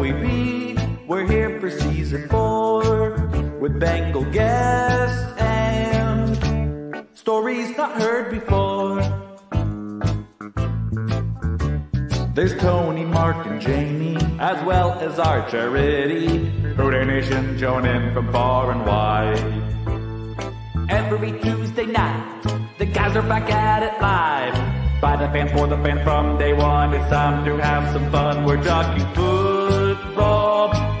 Like 0.00 0.12
Joey 0.12 0.26
B, 0.26 0.76
we're 1.06 1.26
here 1.26 1.60
for 1.60 1.70
season 1.70 2.26
four 2.30 3.12
with 3.60 3.78
Bengal 3.78 4.24
guests 4.32 5.38
and 5.38 7.06
stories 7.12 7.76
not 7.76 8.00
heard 8.00 8.30
before. 8.30 9.02
There's 12.34 12.56
Tony, 12.56 13.04
Mark, 13.04 13.44
and 13.44 13.60
Jamie, 13.60 14.16
as 14.38 14.64
well 14.64 14.92
as 15.00 15.18
our 15.18 15.46
charity. 15.50 16.50
Who 16.76 16.90
Dey 16.90 17.04
Nation 17.04 17.58
joining 17.58 18.14
from 18.14 18.32
far 18.32 18.70
and 18.70 18.86
wide. 18.86 19.38
Every 20.88 21.38
Tuesday 21.40 21.84
night, 21.84 22.42
the 22.78 22.86
guys 22.86 23.16
are 23.16 23.28
back 23.28 23.50
at 23.50 23.82
it 23.82 24.00
live. 24.00 25.02
By 25.02 25.16
the 25.16 25.28
fan, 25.28 25.48
for 25.54 25.66
the 25.66 25.76
fan, 25.76 26.02
from 26.04 26.38
day 26.38 26.54
one, 26.54 26.94
it's 26.94 27.10
time 27.10 27.44
to 27.44 27.58
have 27.58 27.92
some 27.92 28.10
fun. 28.10 28.44
We're 28.44 28.64
talking 28.64 29.04
football 29.14 29.49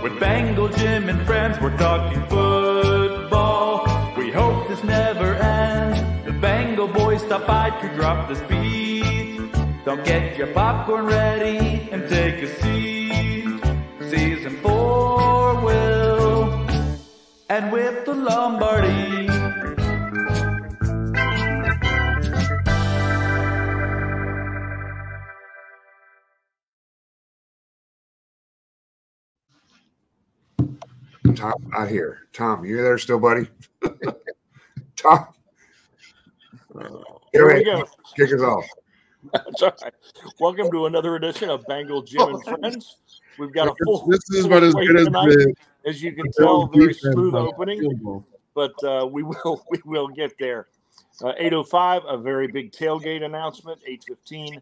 with 0.02 0.18
Bengal 0.18 0.68
Jim 0.68 1.08
and 1.08 1.24
friends. 1.26 1.60
We're 1.60 1.76
talking 1.76 2.22
football. 2.26 3.84
We 4.16 4.30
hope 4.30 4.68
this 4.68 4.82
never 4.82 5.34
ends. 5.34 6.00
The 6.24 6.32
Bengal 6.32 6.88
boys 6.88 7.22
stop 7.22 7.46
by 7.46 7.70
to 7.70 7.88
drop 7.94 8.28
the 8.28 8.36
speed. 8.36 9.50
Don't 9.84 10.04
get 10.04 10.36
your 10.36 10.48
popcorn 10.48 11.06
ready 11.06 11.88
and 11.90 12.08
take 12.08 12.42
a 12.42 12.48
seat. 12.60 13.60
Season 14.10 14.56
four 14.58 15.60
will 15.64 16.66
and 17.48 17.72
with 17.72 18.04
the 18.04 18.14
Lombardi. 18.14 19.39
Tom, 31.34 31.54
not 31.68 31.88
here. 31.88 32.26
Tom, 32.32 32.64
you 32.64 32.76
there 32.76 32.98
still, 32.98 33.18
buddy? 33.18 33.48
Tom, 34.96 35.28
Here 37.32 37.54
we 37.54 37.64
go. 37.64 37.84
Kick 38.16 38.32
us 38.32 38.40
off. 38.40 38.64
That's 39.32 39.62
all 39.62 39.72
right. 39.82 39.94
Welcome 40.40 40.70
to 40.70 40.86
another 40.86 41.16
edition 41.16 41.50
of 41.50 41.64
Bengal 41.66 42.02
Jim 42.02 42.22
and 42.22 42.44
Friends. 42.60 42.96
We've 43.38 43.52
got 43.52 43.68
a 43.68 43.74
full. 43.84 44.06
This 44.06 44.28
is 44.30 44.46
about 44.46 44.62
as 44.62 44.74
good 44.74 44.96
as 44.96 45.06
the 45.06 45.54
as 45.86 46.02
you 46.02 46.12
can 46.12 46.30
tell, 46.32 46.66
very 46.66 46.94
smooth 46.94 47.34
opening, 47.34 48.24
but 48.54 48.72
uh, 48.84 49.06
we 49.06 49.22
will 49.22 49.64
we 49.70 49.80
will 49.84 50.08
get 50.08 50.32
there. 50.38 50.68
Uh, 51.22 51.32
805, 51.36 52.02
a 52.08 52.16
very 52.16 52.48
big 52.48 52.72
tailgate 52.72 53.22
announcement. 53.22 53.78
815, 53.86 54.60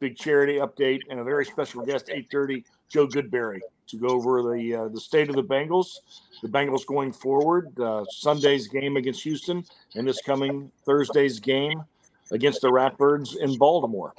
big 0.00 0.16
charity 0.16 0.56
update, 0.56 1.00
and 1.08 1.18
a 1.18 1.24
very 1.24 1.46
special 1.46 1.84
guest. 1.84 2.08
830, 2.08 2.64
Joe 2.88 3.06
Goodberry 3.06 3.60
to 3.88 3.96
go 3.96 4.08
over 4.08 4.42
the 4.42 4.74
uh, 4.74 4.88
the 4.88 5.00
state 5.00 5.28
of 5.28 5.36
the 5.36 5.42
Bengals, 5.42 5.98
the 6.42 6.48
Bengals 6.48 6.86
going 6.86 7.12
forward, 7.12 7.78
uh, 7.80 8.04
Sunday's 8.10 8.68
game 8.68 8.96
against 8.96 9.22
Houston, 9.22 9.64
and 9.94 10.06
this 10.06 10.20
coming 10.22 10.70
Thursday's 10.84 11.40
game 11.40 11.82
against 12.30 12.60
the 12.62 12.68
Ratbirds 12.68 13.36
in 13.36 13.56
Baltimore. 13.58 14.14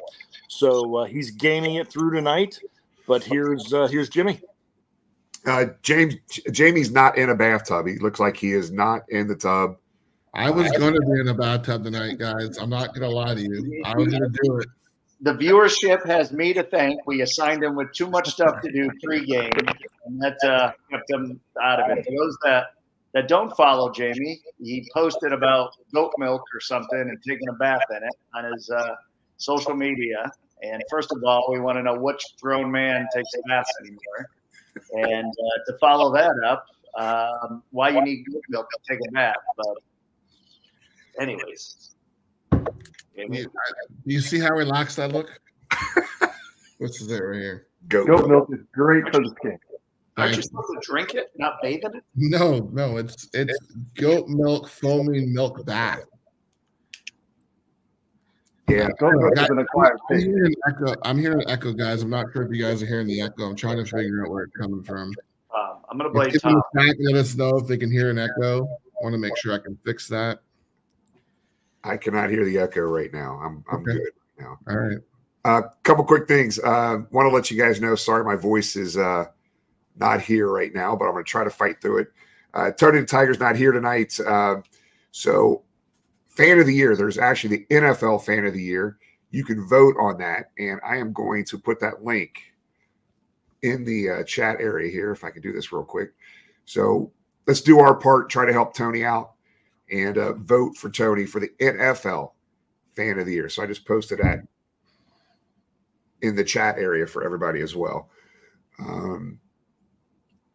So 0.48 0.98
uh, 0.98 1.06
he's 1.06 1.31
gaming 1.31 1.76
it 1.76 1.88
through 1.90 2.12
tonight. 2.12 2.59
But 3.08 3.24
here's 3.24 3.74
uh, 3.74 3.88
here's 3.88 4.09
Jimmy. 4.09 4.42
Uh, 5.46 5.66
James, 5.84 6.16
Jamie's 6.52 6.92
not 6.92 7.18
in 7.18 7.30
a 7.30 7.36
bathtub. 7.36 7.86
He 7.86 8.00
looks 8.00 8.20
like 8.20 8.36
he 8.36 8.52
is 8.52 8.72
not 8.72 9.03
in 9.09 9.28
the 9.28 9.36
tub. 9.36 9.78
I 10.34 10.50
was 10.50 10.70
going 10.72 10.94
to 10.94 11.00
be 11.00 11.20
in 11.20 11.28
a 11.28 11.34
bathtub 11.34 11.84
tonight, 11.84 12.18
guys. 12.18 12.58
I'm 12.58 12.70
not 12.70 12.96
going 12.96 13.09
to 13.09 13.16
lie 13.16 13.36
to 13.36 13.42
you. 13.42 13.84
I 13.86 13.96
was 13.96 14.08
going 14.08 14.24
to 14.24 14.40
do 14.44 14.58
it. 14.58 14.68
The 15.22 15.34
viewership 15.34 16.06
has 16.06 16.31
me 16.31 16.53
to 16.53 16.64
thank. 16.64 17.00
We 17.08 17.22
assigned 17.22 17.64
him 17.64 17.76
with 17.76 17.92
too 17.94 18.09
much 18.09 18.30
stuff 18.30 18.62
to 18.62 18.72
do 18.72 18.90
pregame, 19.06 19.76
and 20.06 20.22
that 20.22 20.38
uh, 20.44 20.72
kept 20.92 21.09
him 21.09 21.40
out 21.62 21.80
of 21.80 21.98
it. 21.98 22.06
For 22.06 22.12
those 22.12 22.38
that 22.44 22.66
that 23.14 23.28
don't 23.30 23.56
follow 23.56 23.92
Jamie, 23.92 24.42
he 24.62 24.86
posted 24.94 25.31
about 25.31 25.72
goat 25.94 26.12
milk 26.18 26.42
or 26.53 26.59
something 26.59 27.00
and 27.00 27.18
taking 27.26 27.48
a 27.48 27.53
bath 27.53 27.81
in 27.92 27.98
it 27.98 28.16
on 28.34 28.52
his 28.52 28.70
uh, 28.70 28.96
social 29.38 29.74
media. 29.74 30.30
And 30.62 30.84
first 30.92 31.12
of 31.14 31.24
all, 31.24 31.46
we 31.50 31.59
want 31.59 31.78
to 31.78 31.84
know 31.84 31.97
which 31.97 32.22
grown 32.42 32.70
man 32.70 33.08
takes 33.16 33.30
baths 33.47 33.72
anymore, 33.82 34.30
and 35.09 35.28
uh, 35.28 35.72
to 35.72 35.78
follow 35.80 36.14
that 36.14 36.34
up, 36.46 36.66
um, 36.97 37.64
why 37.72 37.90
you 37.90 38.02
need 38.02 38.26
goat 38.30 38.44
milk 38.50 38.68
to 38.70 38.80
take 38.94 39.00
a 39.08 39.12
bath. 39.12 39.36
But 39.56 39.78
anyways. 41.20 41.96
Jamie? 43.16 43.40
You, 43.40 43.44
do 43.46 44.14
you 44.14 44.20
see 44.22 44.40
how 44.40 44.53
relaxed 44.53 45.00
I 45.00 45.06
look? 45.08 45.30
What's 46.78 47.06
that 47.06 47.24
right 47.24 47.40
here. 47.40 47.68
Goat. 47.88 48.08
Goat 48.08 48.28
milk 48.30 48.50
is 48.52 48.59
great 48.74 49.06
for 49.06 49.22
the 49.22 49.34
skin. 49.40 49.58
Aren't 50.18 50.38
you 50.38 50.42
supposed 50.42 50.68
to 50.74 50.80
drink 50.81 51.14
it, 51.14 51.31
not 51.38 51.62
bathe 51.62 51.81
in 51.84 51.98
it? 51.98 52.03
No, 52.16 52.70
no, 52.72 52.98
it's 52.98 53.28
it's 53.34 53.58
goat 53.96 54.28
milk 54.30 54.70
foaming 54.70 55.34
milk 55.34 55.66
bath. 55.66 56.03
Yeah. 58.70 58.90
Goat 59.00 59.14
milk 59.16 59.38
is 59.38 59.50
an 59.50 59.59
acquired 59.59 59.97
I'm 60.09 60.16
taste. 60.18 60.28
hearing 60.28 60.53
echo. 60.68 60.96
I'm 61.03 61.18
hearing 61.20 61.44
echo, 61.50 61.74
guys. 61.74 62.02
I'm 62.02 62.09
not 62.09 62.28
sure 62.34 62.44
if 62.44 62.52
you 62.56 62.64
guys 62.64 62.82
are 62.82 62.86
hearing 62.86 63.08
the 63.08 63.22
echo. 63.22 63.44
I'm 63.44 63.56
trying 63.56 63.78
to 63.78 63.86
figure 63.86 64.26
out 64.26 64.32
where 64.32 64.44
it's 64.44 64.56
coming 64.56 64.84
from. 64.84 65.12
Um, 65.56 65.78
I'm 65.90 65.97
going 65.97 66.12
to 66.14 66.20
If 66.20 66.42
blame 66.42 66.53
Tom. 66.56 66.62
in 66.78 67.06
let 67.14 67.16
us 67.16 67.36
know 67.36 67.58
if 67.58 67.68
they 67.68 67.78
can 67.78 67.92
hear 67.92 68.09
an 68.09 68.18
echo. 68.18 68.64
I 68.66 69.03
want 69.03 69.14
to 69.14 69.20
make 69.20 69.38
sure 69.38 69.53
I 69.53 69.59
can 69.59 69.78
fix 69.86 70.08
that. 70.08 70.40
I 71.85 71.97
cannot 71.97 72.29
hear 72.31 72.44
the 72.44 72.57
echo 72.57 72.81
right 72.81 73.13
now. 73.13 73.40
I'm 73.41 73.63
I'm 73.72 73.81
Okay. 73.81 73.94
good 73.94 74.12
now. 74.40 74.59
All 74.68 74.78
right. 74.78 74.97
A 75.46 75.47
uh, 75.47 75.62
couple 75.84 76.03
quick 76.03 76.28
things. 76.28 76.57
Uh, 76.59 77.00
Want 77.12 77.29
to 77.29 77.35
let 77.35 77.51
you 77.51 77.57
guys 77.57 77.79
know. 77.79 77.96
Sorry, 77.96 78.23
my 78.23 78.35
voice 78.35 78.75
is 78.75 78.97
uh, 78.97 79.25
not 79.96 80.19
here 80.19 80.50
right 80.50 80.73
now, 80.73 80.96
but 80.96 81.06
I'm 81.06 81.12
going 81.12 81.23
to 81.23 81.29
try 81.29 81.44
to 81.44 81.51
fight 81.51 81.81
through 81.81 82.00
it. 82.00 82.07
Uh, 82.56 82.72
Tony 82.72 83.01
the 83.01 83.06
Tiger's 83.06 83.40
not 83.40 83.56
here 83.56 83.72
tonight. 83.72 84.19
Uh, 84.19 84.57
so, 85.12 85.63
fan 86.28 86.59
of 86.59 86.66
the 86.66 86.73
year. 86.73 86.96
There's 86.96 87.19
actually 87.19 87.57
the 87.57 87.75
NFL 87.75 88.25
fan 88.25 88.46
of 88.46 88.53
the 88.53 88.63
year. 88.63 88.97
You 89.29 89.44
can 89.44 89.67
vote 89.67 89.96
on 90.00 90.17
that, 90.17 90.52
and 90.57 90.79
I 90.84 90.97
am 90.97 91.13
going 91.13 91.46
to 91.46 91.59
put 91.59 91.79
that 91.81 92.03
link 92.03 92.41
in 93.62 93.84
the 93.85 94.09
uh, 94.09 94.23
chat 94.23 94.57
area 94.59 94.91
here. 94.91 95.12
If 95.12 95.23
I 95.23 95.29
can 95.29 95.44
do 95.44 95.53
this 95.53 95.72
real 95.72 95.84
quick. 95.84 96.12
So 96.66 97.12
let's 97.46 97.62
do 97.62 97.79
our 97.79 97.94
part. 97.94 98.29
Try 98.31 98.46
to 98.46 98.53
help 98.53 98.73
Tony 98.75 99.03
out 99.03 99.34
and 99.91 100.18
uh, 100.18 100.34
vote 100.34 100.75
for 100.78 100.90
Tony 100.90 101.25
for 101.25 101.40
the 101.40 101.50
NFL 101.62 102.31
fan 102.96 103.19
of 103.19 103.25
the 103.25 103.34
year. 103.34 103.50
So 103.50 103.63
I 103.63 103.68
just 103.68 103.85
posted 103.85 104.19
that 104.19 104.40
in 106.22 106.35
the 106.35 106.44
chat 106.44 106.78
area 106.78 107.06
for 107.06 107.23
everybody 107.23 107.62
as 107.62 107.75
well. 107.75 108.09
Um, 108.79 109.40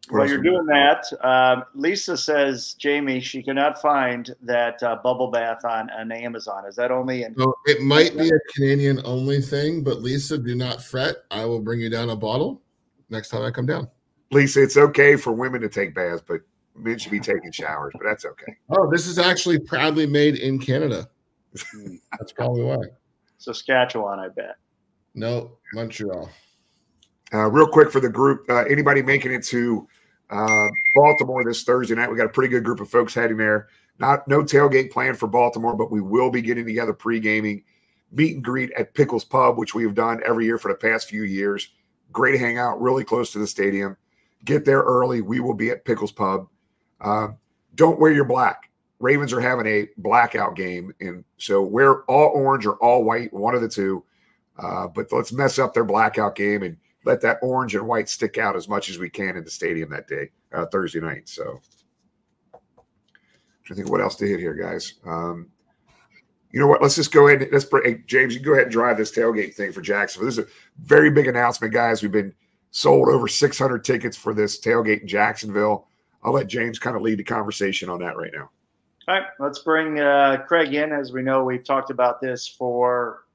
what 0.09 0.19
While 0.19 0.29
you're 0.29 0.41
doing 0.41 0.65
that, 0.65 1.05
um, 1.21 1.63
Lisa 1.73 2.17
says, 2.17 2.73
Jamie, 2.73 3.21
she 3.21 3.41
cannot 3.41 3.81
find 3.81 4.35
that 4.41 4.81
uh, 4.83 4.97
bubble 5.01 5.31
bath 5.31 5.63
on, 5.63 5.89
on 5.91 6.11
Amazon. 6.11 6.65
Is 6.65 6.75
that 6.75 6.91
only 6.91 7.23
in? 7.23 7.35
So 7.37 7.53
it 7.65 7.81
might 7.81 8.17
be 8.17 8.27
a 8.27 8.39
Canadian 8.53 8.99
only 9.05 9.39
thing, 9.41 9.83
but 9.83 10.01
Lisa, 10.01 10.37
do 10.37 10.55
not 10.55 10.83
fret. 10.83 11.17
I 11.29 11.45
will 11.45 11.61
bring 11.61 11.79
you 11.79 11.89
down 11.89 12.09
a 12.09 12.15
bottle 12.15 12.61
next 13.09 13.29
time 13.29 13.43
I 13.43 13.51
come 13.51 13.65
down. 13.65 13.87
Lisa, 14.31 14.63
it's 14.63 14.77
okay 14.77 15.15
for 15.15 15.31
women 15.31 15.61
to 15.61 15.69
take 15.69 15.93
baths, 15.95 16.23
but 16.25 16.41
men 16.75 16.97
should 16.97 17.11
be 17.11 17.19
taking 17.19 17.51
showers, 17.51 17.93
but 17.93 18.03
that's 18.03 18.25
okay. 18.25 18.55
Oh, 18.69 18.89
this 18.89 19.07
is 19.07 19.19
actually 19.19 19.59
proudly 19.59 20.05
made 20.05 20.35
in 20.35 20.59
Canada. 20.59 21.09
That's 22.17 22.31
probably 22.31 22.63
why. 22.63 22.77
Saskatchewan, 23.37 24.19
I 24.19 24.29
bet. 24.29 24.55
No, 25.13 25.57
Montreal. 25.73 26.29
Uh, 27.33 27.49
real 27.49 27.67
quick 27.67 27.91
for 27.91 27.99
the 27.99 28.09
group, 28.09 28.49
uh, 28.49 28.63
anybody 28.63 29.01
making 29.01 29.33
it 29.33 29.43
to 29.45 29.87
uh, 30.29 30.67
Baltimore 30.95 31.43
this 31.43 31.63
Thursday 31.63 31.95
night? 31.95 32.09
We 32.09 32.17
got 32.17 32.25
a 32.25 32.29
pretty 32.29 32.49
good 32.49 32.63
group 32.63 32.79
of 32.79 32.89
folks 32.89 33.13
heading 33.13 33.37
there. 33.37 33.67
Not 33.99 34.27
no 34.27 34.41
tailgate 34.41 34.91
plan 34.91 35.13
for 35.13 35.27
Baltimore, 35.27 35.75
but 35.75 35.91
we 35.91 36.01
will 36.01 36.29
be 36.29 36.41
getting 36.41 36.65
together 36.65 36.93
pre-gaming, 36.93 37.63
meet 38.11 38.35
and 38.35 38.43
greet 38.43 38.71
at 38.71 38.93
Pickles 38.93 39.23
Pub, 39.23 39.57
which 39.57 39.75
we 39.75 39.83
have 39.83 39.95
done 39.95 40.21
every 40.25 40.45
year 40.45 40.57
for 40.57 40.71
the 40.71 40.77
past 40.77 41.09
few 41.09 41.23
years. 41.23 41.69
Great 42.11 42.39
hangout, 42.39 42.81
really 42.81 43.03
close 43.03 43.31
to 43.31 43.39
the 43.39 43.47
stadium. 43.47 43.95
get 44.43 44.65
there 44.65 44.81
early. 44.81 45.21
We 45.21 45.39
will 45.39 45.53
be 45.53 45.69
at 45.69 45.85
Pickles 45.85 46.11
Pub. 46.11 46.47
Uh, 47.01 47.29
don't 47.75 47.99
wear 47.99 48.11
your 48.11 48.25
black. 48.25 48.69
Ravens 48.99 49.33
are 49.33 49.41
having 49.41 49.65
a 49.65 49.87
blackout 49.97 50.55
game, 50.55 50.93
and 51.01 51.23
so 51.37 51.61
wear 51.61 52.03
all 52.03 52.29
orange 52.35 52.65
or 52.65 52.75
all 52.75 53.03
white, 53.03 53.33
one 53.33 53.55
of 53.55 53.61
the 53.61 53.67
two. 53.67 54.03
Uh, 54.61 54.87
but 54.87 55.11
let's 55.11 55.33
mess 55.33 55.57
up 55.57 55.73
their 55.73 55.83
blackout 55.83 56.35
game 56.35 56.61
and 56.61 56.77
let 57.03 57.19
that 57.21 57.39
orange 57.41 57.73
and 57.73 57.87
white 57.87 58.07
stick 58.07 58.37
out 58.37 58.55
as 58.55 58.67
much 58.67 58.89
as 58.89 58.99
we 58.99 59.09
can 59.09 59.35
in 59.35 59.43
the 59.43 59.49
stadium 59.49 59.89
that 59.89 60.07
day, 60.07 60.29
uh, 60.53 60.67
Thursday 60.67 60.99
night. 60.99 61.27
So, 61.27 61.59
I 62.53 63.73
think 63.73 63.89
what 63.89 64.01
else 64.01 64.15
to 64.17 64.27
hit 64.27 64.39
here, 64.39 64.53
guys. 64.53 64.95
Um, 65.05 65.47
you 66.51 66.59
know 66.59 66.67
what? 66.67 66.81
Let's 66.81 66.95
just 66.95 67.11
go 67.11 67.27
ahead. 67.27 67.41
And, 67.41 67.51
let's 67.51 67.65
bring 67.65 67.83
hey, 67.83 68.03
James. 68.05 68.35
You 68.35 68.41
go 68.41 68.53
ahead 68.53 68.65
and 68.65 68.71
drive 68.71 68.97
this 68.97 69.11
tailgate 69.11 69.55
thing 69.55 69.71
for 69.71 69.81
Jacksonville. 69.81 70.27
This 70.27 70.37
is 70.37 70.45
a 70.45 70.49
very 70.83 71.09
big 71.09 71.27
announcement, 71.27 71.73
guys. 71.73 72.01
We've 72.01 72.11
been 72.11 72.33
sold 72.71 73.07
over 73.07 73.27
600 73.27 73.83
tickets 73.83 74.17
for 74.17 74.33
this 74.33 74.59
tailgate 74.59 75.01
in 75.01 75.07
Jacksonville. 75.07 75.87
I'll 76.23 76.33
let 76.33 76.47
James 76.47 76.79
kind 76.79 76.95
of 76.95 77.01
lead 77.01 77.19
the 77.19 77.23
conversation 77.23 77.89
on 77.89 77.99
that 78.01 78.15
right 78.15 78.31
now. 78.33 78.49
All 79.07 79.15
right, 79.15 79.23
let's 79.39 79.59
bring 79.59 79.99
uh, 79.99 80.43
Craig 80.47 80.73
in. 80.73 80.91
As 80.91 81.11
we 81.11 81.23
know, 81.23 81.43
we've 81.43 81.63
talked 81.63 81.89
about 81.89 82.21
this 82.21 82.47
for 82.47 83.25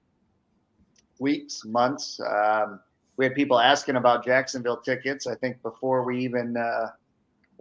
weeks, 1.18 1.64
months. 1.64 2.20
Um, 2.20 2.80
we 3.16 3.24
had 3.24 3.34
people 3.34 3.58
asking 3.58 3.96
about 3.96 4.24
Jacksonville 4.24 4.76
tickets. 4.76 5.26
I 5.26 5.34
think 5.34 5.60
before 5.62 6.04
we 6.04 6.18
even 6.20 6.56
uh, 6.56 6.90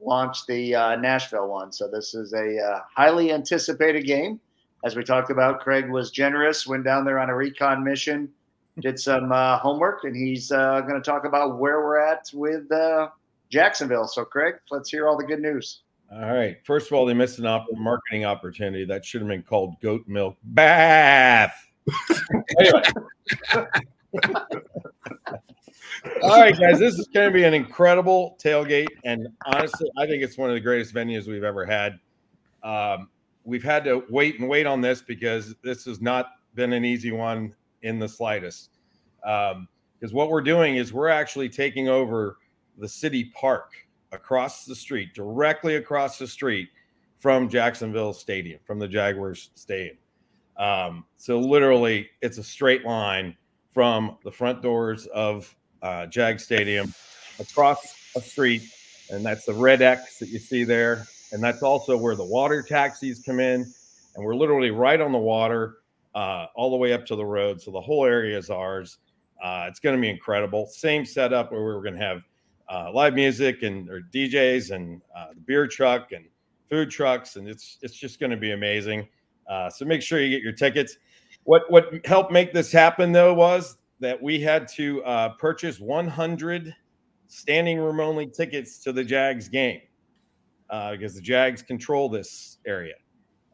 launched 0.01 0.47
the 0.47 0.75
uh, 0.75 0.95
Nashville 0.97 1.47
one. 1.47 1.71
So 1.71 1.89
this 1.89 2.13
is 2.13 2.33
a 2.33 2.59
uh, 2.59 2.81
highly 2.95 3.31
anticipated 3.31 4.05
game. 4.05 4.39
As 4.83 4.95
we 4.95 5.03
talked 5.03 5.31
about, 5.31 5.61
Craig 5.61 5.89
was 5.89 6.11
generous, 6.11 6.67
went 6.67 6.83
down 6.83 7.05
there 7.05 7.19
on 7.19 7.29
a 7.29 7.35
recon 7.35 7.83
mission, 7.83 8.29
did 8.81 8.99
some 8.99 9.31
uh, 9.31 9.57
homework, 9.57 10.03
and 10.03 10.15
he's 10.15 10.51
uh, 10.51 10.81
going 10.81 11.01
to 11.01 11.01
talk 11.01 11.25
about 11.25 11.57
where 11.57 11.79
we're 11.81 11.97
at 11.97 12.29
with 12.33 12.71
uh, 12.71 13.07
Jacksonville. 13.55 14.05
So, 14.05 14.25
Craig, 14.25 14.55
let's 14.69 14.89
hear 14.89 15.07
all 15.07 15.15
the 15.15 15.23
good 15.23 15.39
news. 15.39 15.83
All 16.11 16.33
right. 16.33 16.57
First 16.65 16.87
of 16.87 16.93
all, 16.97 17.05
they 17.05 17.13
missed 17.13 17.39
an 17.39 17.45
op- 17.45 17.67
marketing 17.71 18.25
opportunity 18.25 18.83
that 18.83 19.05
should 19.05 19.21
have 19.21 19.29
been 19.29 19.43
called 19.43 19.79
goat 19.81 20.03
milk 20.07 20.35
bath. 20.43 21.55
all 26.21 26.37
right, 26.37 26.59
guys. 26.59 26.79
This 26.79 26.99
is 26.99 27.07
going 27.13 27.29
to 27.29 27.33
be 27.33 27.45
an 27.45 27.53
incredible 27.53 28.37
tailgate, 28.43 28.89
and 29.05 29.29
honestly, 29.45 29.89
I 29.97 30.05
think 30.05 30.21
it's 30.21 30.37
one 30.37 30.49
of 30.49 30.55
the 30.55 30.59
greatest 30.59 30.93
venues 30.93 31.25
we've 31.25 31.45
ever 31.45 31.65
had. 31.65 31.97
Um, 32.61 33.07
we've 33.45 33.63
had 33.63 33.85
to 33.85 34.03
wait 34.09 34.37
and 34.41 34.49
wait 34.49 34.65
on 34.65 34.81
this 34.81 35.01
because 35.01 35.55
this 35.63 35.85
has 35.85 36.01
not 36.01 36.31
been 36.55 36.73
an 36.73 36.83
easy 36.83 37.13
one 37.13 37.55
in 37.83 37.99
the 37.99 38.09
slightest. 38.09 38.71
Because 39.21 39.55
um, 39.55 40.11
what 40.11 40.29
we're 40.29 40.41
doing 40.41 40.75
is 40.75 40.91
we're 40.91 41.07
actually 41.07 41.47
taking 41.47 41.87
over 41.87 42.35
the 42.77 42.87
city 42.87 43.31
park 43.35 43.73
across 44.11 44.65
the 44.65 44.75
street, 44.75 45.13
directly 45.13 45.75
across 45.75 46.17
the 46.17 46.27
street 46.27 46.69
from 47.17 47.49
Jacksonville 47.49 48.13
Stadium, 48.13 48.59
from 48.65 48.79
the 48.79 48.87
Jaguars 48.87 49.49
Stadium. 49.55 49.97
Um, 50.57 51.05
so 51.17 51.39
literally, 51.39 52.09
it's 52.21 52.37
a 52.37 52.43
straight 52.43 52.85
line 52.85 53.35
from 53.73 54.17
the 54.23 54.31
front 54.31 54.61
doors 54.61 55.05
of 55.07 55.53
uh, 55.81 56.05
Jag 56.05 56.39
Stadium 56.39 56.93
across 57.39 57.95
a 58.15 58.21
street, 58.21 58.63
and 59.11 59.25
that's 59.25 59.45
the 59.45 59.53
red 59.53 59.81
X 59.81 60.19
that 60.19 60.29
you 60.29 60.39
see 60.39 60.63
there, 60.63 61.05
and 61.31 61.43
that's 61.43 61.61
also 61.61 61.97
where 61.97 62.15
the 62.15 62.23
water 62.23 62.61
taxis 62.61 63.21
come 63.21 63.39
in, 63.39 63.65
and 64.15 64.25
we're 64.25 64.35
literally 64.35 64.71
right 64.71 65.01
on 65.01 65.11
the 65.11 65.17
water, 65.17 65.77
uh, 66.15 66.47
all 66.55 66.69
the 66.69 66.77
way 66.77 66.93
up 66.93 67.05
to 67.07 67.15
the 67.15 67.25
road. 67.25 67.61
So 67.61 67.71
the 67.71 67.81
whole 67.81 68.05
area 68.05 68.37
is 68.37 68.49
ours. 68.49 68.99
Uh, 69.43 69.65
it's 69.67 69.81
going 69.81 69.95
to 69.95 70.01
be 70.01 70.09
incredible. 70.09 70.67
Same 70.67 71.05
setup 71.05 71.51
where 71.51 71.61
we're 71.61 71.81
going 71.81 71.95
to 71.95 72.05
have 72.05 72.21
uh, 72.69 72.91
live 72.93 73.13
music 73.13 73.63
and 73.63 73.89
or 73.89 74.01
DJs 74.13 74.71
and 74.71 75.01
uh, 75.15 75.27
the 75.33 75.41
beer 75.41 75.67
truck 75.67 76.11
and 76.11 76.25
food 76.69 76.89
trucks, 76.89 77.35
and 77.35 77.47
it's 77.47 77.77
it's 77.81 77.95
just 77.95 78.19
going 78.19 78.31
to 78.31 78.37
be 78.37 78.51
amazing. 78.51 79.07
Uh, 79.49 79.69
so 79.69 79.85
make 79.85 80.01
sure 80.01 80.19
you 80.19 80.29
get 80.29 80.41
your 80.41 80.53
tickets. 80.53 80.97
What 81.43 81.63
what 81.69 82.05
helped 82.05 82.31
make 82.31 82.53
this 82.53 82.71
happen 82.71 83.11
though 83.11 83.33
was 83.33 83.77
that 83.99 84.21
we 84.21 84.39
had 84.39 84.67
to 84.67 85.03
uh, 85.03 85.29
purchase 85.37 85.79
100 85.79 86.75
standing 87.27 87.79
room 87.79 87.99
only 87.99 88.27
tickets 88.27 88.79
to 88.79 88.91
the 88.91 89.03
Jags 89.03 89.47
game 89.47 89.81
uh, 90.69 90.91
because 90.91 91.15
the 91.15 91.21
Jags 91.21 91.61
control 91.61 92.09
this 92.09 92.57
area, 92.65 92.95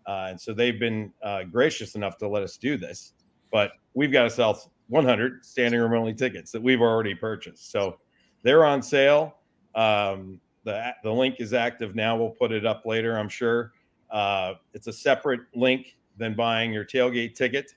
uh, 0.08 0.28
and 0.30 0.40
so 0.40 0.54
they've 0.54 0.80
been 0.80 1.12
gracious 1.52 1.96
enough 1.96 2.18
to 2.18 2.28
let 2.28 2.44
us 2.44 2.58
do 2.58 2.78
this. 2.78 3.14
But 3.52 3.72
we've 3.94 4.12
got 4.12 4.24
to 4.24 4.30
sell 4.30 4.72
100 4.88 5.46
standing 5.46 5.80
room 5.80 5.94
only 5.94 6.14
tickets 6.14 6.52
that 6.52 6.62
we've 6.62 6.82
already 6.82 7.16
purchased. 7.16 7.72
So 7.72 7.98
they're 8.44 8.66
on 8.66 8.82
sale. 8.82 9.36
Um, 9.76 10.40
the 10.64 10.94
the 11.04 11.12
link 11.12 11.36
is 11.40 11.54
active 11.54 11.96
now. 11.96 12.16
We'll 12.16 12.30
put 12.30 12.52
it 12.52 12.66
up 12.66 12.86
later, 12.86 13.18
I'm 13.18 13.30
sure. 13.30 13.74
Uh, 14.10 14.54
it's 14.74 14.88
a 14.88 14.94
separate 14.94 15.42
link 15.56 15.98
than 16.18 16.36
buying 16.36 16.72
your 16.72 16.86
tailgate 16.86 17.36
ticket, 17.36 17.74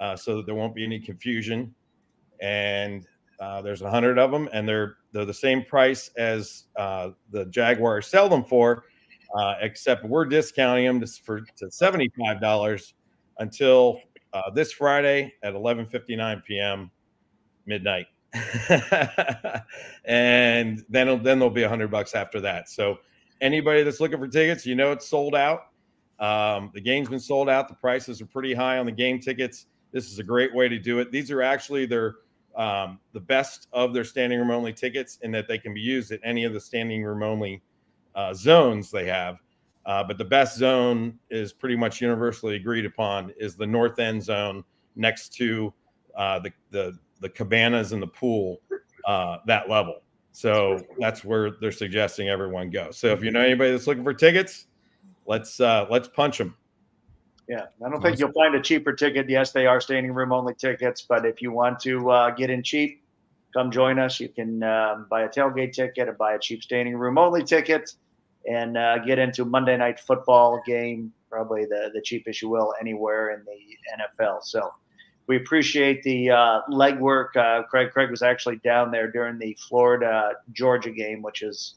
uh, 0.00 0.16
so 0.16 0.36
that 0.36 0.46
there 0.46 0.54
won't 0.54 0.74
be 0.74 0.84
any 0.84 0.98
confusion. 0.98 1.74
And 2.40 3.06
uh, 3.38 3.62
there's 3.62 3.82
a 3.82 3.90
hundred 3.90 4.18
of 4.18 4.30
them, 4.30 4.48
and 4.52 4.68
they're 4.68 4.96
they're 5.12 5.24
the 5.24 5.34
same 5.34 5.64
price 5.64 6.10
as 6.16 6.64
uh, 6.76 7.10
the 7.30 7.46
Jaguars 7.46 8.06
sell 8.06 8.28
them 8.28 8.44
for, 8.44 8.84
uh, 9.34 9.54
except 9.60 10.04
we're 10.04 10.24
discounting 10.24 10.86
them 10.86 11.00
to, 11.00 11.06
for 11.06 11.40
to 11.56 11.70
seventy 11.70 12.10
five 12.18 12.40
dollars 12.40 12.94
until 13.38 14.00
uh, 14.32 14.50
this 14.50 14.72
Friday 14.72 15.32
at 15.42 15.54
11:59 15.54 16.44
p.m. 16.44 16.90
midnight. 17.66 18.06
and 20.04 20.84
then 20.88 21.22
then 21.22 21.38
there'll 21.38 21.50
be 21.50 21.62
a 21.62 21.68
hundred 21.68 21.90
bucks 21.90 22.14
after 22.14 22.40
that. 22.40 22.68
So 22.68 22.98
anybody 23.40 23.82
that's 23.82 24.00
looking 24.00 24.18
for 24.18 24.28
tickets, 24.28 24.66
you 24.66 24.74
know 24.74 24.92
it's 24.92 25.08
sold 25.08 25.34
out. 25.34 25.68
Um, 26.18 26.70
the 26.74 26.80
game's 26.80 27.08
been 27.08 27.20
sold 27.20 27.48
out. 27.48 27.68
The 27.68 27.74
prices 27.74 28.20
are 28.20 28.26
pretty 28.26 28.54
high 28.54 28.78
on 28.78 28.86
the 28.86 28.92
game 28.92 29.20
tickets. 29.20 29.66
This 29.92 30.10
is 30.10 30.18
a 30.18 30.24
great 30.24 30.54
way 30.54 30.68
to 30.68 30.78
do 30.78 30.98
it. 30.98 31.10
These 31.12 31.30
are 31.30 31.42
actually 31.42 31.86
their 31.86 32.16
um, 32.56 32.98
the 33.12 33.20
best 33.20 33.68
of 33.72 33.92
their 33.92 34.04
standing 34.04 34.38
room 34.38 34.50
only 34.50 34.72
tickets 34.72 35.18
in 35.22 35.30
that 35.32 35.46
they 35.46 35.58
can 35.58 35.74
be 35.74 35.80
used 35.80 36.10
at 36.10 36.20
any 36.24 36.44
of 36.44 36.54
the 36.54 36.60
standing 36.60 37.04
room 37.04 37.22
only 37.22 37.62
uh, 38.14 38.32
zones 38.32 38.90
they 38.90 39.06
have. 39.06 39.36
Uh, 39.84 40.02
but 40.02 40.18
the 40.18 40.24
best 40.24 40.56
zone 40.56 41.18
is 41.30 41.52
pretty 41.52 41.76
much 41.76 42.00
universally 42.00 42.56
agreed 42.56 42.84
upon 42.86 43.32
is 43.38 43.56
the 43.56 43.66
north 43.66 43.98
end 43.98 44.22
zone 44.22 44.64
next 44.96 45.34
to 45.34 45.72
uh, 46.16 46.38
the, 46.40 46.50
the 46.70 46.98
the 47.20 47.28
cabanas 47.28 47.92
and 47.92 48.02
the 48.02 48.06
pool 48.06 48.60
uh, 49.06 49.38
that 49.46 49.68
level. 49.68 50.02
So 50.32 50.82
that's 50.98 51.24
where 51.24 51.52
they're 51.62 51.72
suggesting 51.72 52.28
everyone 52.28 52.68
go. 52.68 52.90
So 52.90 53.08
if 53.08 53.22
you 53.22 53.30
know 53.30 53.40
anybody 53.40 53.70
that's 53.70 53.86
looking 53.86 54.04
for 54.04 54.12
tickets, 54.12 54.66
let's 55.24 55.60
uh, 55.60 55.86
let's 55.88 56.08
punch 56.08 56.38
them. 56.38 56.54
Yeah, 57.48 57.66
I 57.84 57.88
don't 57.88 58.02
think 58.02 58.18
you'll 58.18 58.32
find 58.32 58.54
a 58.54 58.60
cheaper 58.60 58.92
ticket. 58.92 59.30
Yes, 59.30 59.52
they 59.52 59.66
are 59.66 59.80
standing 59.80 60.12
room 60.12 60.32
only 60.32 60.54
tickets, 60.54 61.02
but 61.08 61.24
if 61.24 61.40
you 61.40 61.52
want 61.52 61.78
to 61.80 62.10
uh, 62.10 62.30
get 62.30 62.50
in 62.50 62.62
cheap, 62.62 63.02
come 63.54 63.70
join 63.70 63.98
us. 64.00 64.18
You 64.18 64.28
can 64.28 64.62
um, 64.64 65.06
buy 65.08 65.22
a 65.22 65.28
tailgate 65.28 65.72
ticket 65.72 66.08
and 66.08 66.18
buy 66.18 66.34
a 66.34 66.38
cheap 66.38 66.62
standing 66.62 66.96
room 66.96 67.18
only 67.18 67.44
ticket, 67.44 67.92
and 68.50 68.76
uh, 68.76 68.98
get 68.98 69.18
into 69.18 69.44
Monday 69.44 69.76
night 69.76 70.00
football 70.00 70.60
game, 70.66 71.12
probably 71.30 71.64
the 71.64 71.90
the 71.94 72.02
cheapest 72.02 72.42
you 72.42 72.48
will 72.48 72.74
anywhere 72.80 73.30
in 73.30 73.44
the 73.44 74.04
NFL. 74.04 74.42
So 74.42 74.70
we 75.26 75.36
appreciate 75.36 76.02
the 76.02 76.30
uh, 76.30 76.60
legwork. 76.70 77.36
Uh, 77.36 77.62
Craig 77.64 77.90
Craig 77.92 78.10
was 78.10 78.22
actually 78.22 78.56
down 78.58 78.90
there 78.90 79.10
during 79.10 79.38
the 79.38 79.56
Florida 79.68 80.32
Georgia 80.52 80.90
game, 80.90 81.22
which 81.22 81.42
is 81.42 81.74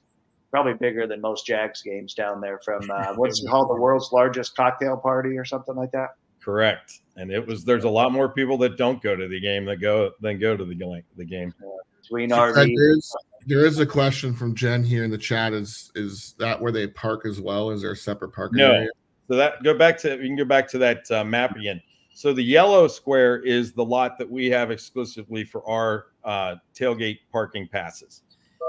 probably 0.52 0.74
bigger 0.74 1.08
than 1.08 1.22
most 1.22 1.46
Jags 1.46 1.82
games 1.82 2.14
down 2.14 2.42
there. 2.42 2.60
From 2.64 2.90
uh, 2.90 3.14
what's 3.16 3.44
called 3.48 3.70
the 3.70 3.80
world's 3.80 4.12
largest 4.12 4.56
cocktail 4.56 4.98
party 4.98 5.38
or 5.38 5.46
something 5.46 5.76
like 5.76 5.92
that. 5.92 6.10
Correct, 6.44 7.00
and 7.16 7.32
it 7.32 7.46
was. 7.46 7.66
There's 7.66 7.84
a 7.84 7.90
lot 7.90 8.12
more 8.12 8.30
people 8.30 8.58
that 8.60 8.78
don't 8.78 9.02
go 9.02 9.16
to 9.16 9.28
the 9.28 9.40
game 9.40 9.66
that 9.66 9.78
go 9.78 10.12
than 10.22 10.40
go 10.40 10.56
to 10.56 10.66
the 10.66 11.04
the 11.16 11.26
game. 11.26 11.54
Between 12.02 12.30
so 12.30 12.54
there, 12.54 12.94
is, 12.94 13.16
there 13.46 13.66
is 13.66 13.80
a 13.80 13.86
question 13.86 14.34
from 14.34 14.56
Jen 14.56 14.84
here 14.84 15.04
in 15.04 15.12
the 15.12 15.18
chat. 15.18 15.54
Is 15.54 15.92
is 15.96 16.36
that 16.40 16.62
where 16.62 16.72
they 16.72 16.88
park 16.88 17.26
as 17.26 17.42
well? 17.42 17.72
Is 17.72 17.82
there 17.82 17.92
a 17.92 17.96
separate 17.96 18.30
parking 18.30 18.60
no. 18.60 18.72
area? 18.72 18.90
So 19.28 19.36
that 19.36 19.62
go 19.64 19.78
back 19.78 19.98
to 20.00 20.12
you 20.12 20.28
can 20.28 20.36
go 20.36 20.46
back 20.46 20.68
to 20.70 20.78
that 20.80 21.10
uh, 21.12 21.24
map 21.24 21.56
again. 21.56 21.82
So 22.20 22.34
the 22.34 22.44
yellow 22.44 22.90
square 22.90 23.38
is 23.44 23.72
the 23.72 23.86
lot 23.86 24.18
that 24.18 24.30
we 24.30 24.48
have 24.48 24.72
exclusively 24.72 25.46
for 25.46 25.66
our 25.66 26.08
uh, 26.26 26.56
tailgate 26.76 27.20
parking 27.32 27.66
passes. 27.66 28.24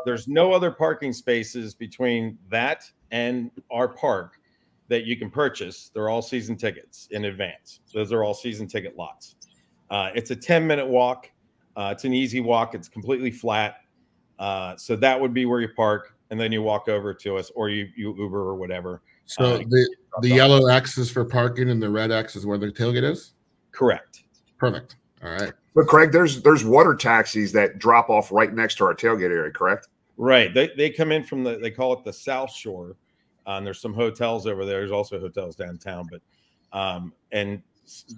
There's 0.04 0.28
no 0.28 0.52
other 0.52 0.71
parking 0.71 1.12
spaces 1.12 1.75
between 1.75 2.38
that 2.49 2.88
and 3.11 3.50
our 3.73 3.88
park 3.88 4.38
that 4.87 5.04
you 5.04 5.16
can 5.16 5.33
purchase. 5.33 5.90
They're 5.92 6.09
all 6.09 6.23
season 6.23 6.54
tickets 6.54 7.09
in 7.11 7.25
advance. 7.25 7.80
Those 7.92 8.12
are 8.12 8.23
all 8.23 8.35
season 8.35 8.69
ticket 8.69 8.97
lots. 8.97 9.35
Uh, 9.90 10.11
it's 10.14 10.30
a 10.30 10.37
10 10.37 10.64
minute 10.64 10.87
walk. 10.87 11.28
Uh, 11.75 11.88
it's 11.92 12.04
an 12.04 12.14
easy 12.14 12.40
walk. 12.40 12.76
It's 12.76 12.88
completely 12.88 13.33
flat. 13.33 13.78
Uh, 14.38 14.76
so 14.76 14.95
that 14.95 15.21
would 15.21 15.35
be 15.35 15.45
where 15.45 15.61
you 15.61 15.71
park, 15.75 16.14
and 16.30 16.38
then 16.38 16.52
you 16.52 16.62
walk 16.62 16.88
over 16.88 17.12
to 17.14 17.37
us, 17.37 17.50
or 17.57 17.69
you, 17.69 17.88
you 17.97 18.14
Uber 18.16 18.38
or 18.38 18.54
whatever. 18.54 19.02
So 19.26 19.54
uh, 19.54 19.59
the 19.59 19.97
the 20.21 20.28
yellow 20.28 20.69
X 20.69 20.99
is 20.99 21.11
for 21.11 21.25
parking, 21.25 21.69
and 21.69 21.83
the 21.83 21.90
red 21.90 22.12
X 22.12 22.37
is 22.37 22.47
where 22.47 22.57
the 22.57 22.69
tailgate 22.69 23.02
is. 23.02 23.33
Correct. 23.73 24.25
Perfect. 24.59 24.97
All 25.23 25.31
right. 25.31 25.53
But 25.75 25.87
Craig, 25.87 26.12
there's 26.12 26.43
there's 26.43 26.65
water 26.65 26.95
taxis 26.95 27.53
that 27.53 27.79
drop 27.79 28.11
off 28.11 28.33
right 28.33 28.53
next 28.53 28.77
to 28.77 28.85
our 28.85 28.95
tailgate 28.95 29.31
area, 29.31 29.50
correct? 29.50 29.89
Right. 30.17 30.53
They 30.53 30.71
they 30.77 30.91
come 30.91 31.12
in 31.12 31.23
from 31.25 31.45
the 31.45 31.59
they 31.59 31.71
call 31.71 31.93
it 31.93 32.05
the 32.05 32.12
South 32.12 32.53
Shore. 32.53 32.97
Uh, 33.47 33.53
and 33.53 33.67
there's 33.67 33.81
some 33.81 33.95
hotels 33.95 34.47
over 34.47 34.65
there. 34.65 34.81
There's 34.81 34.91
also 34.91 35.19
hotels 35.19 35.57
downtown, 35.57 36.09
but 36.11 36.21
um, 36.79 37.12
and 37.33 37.62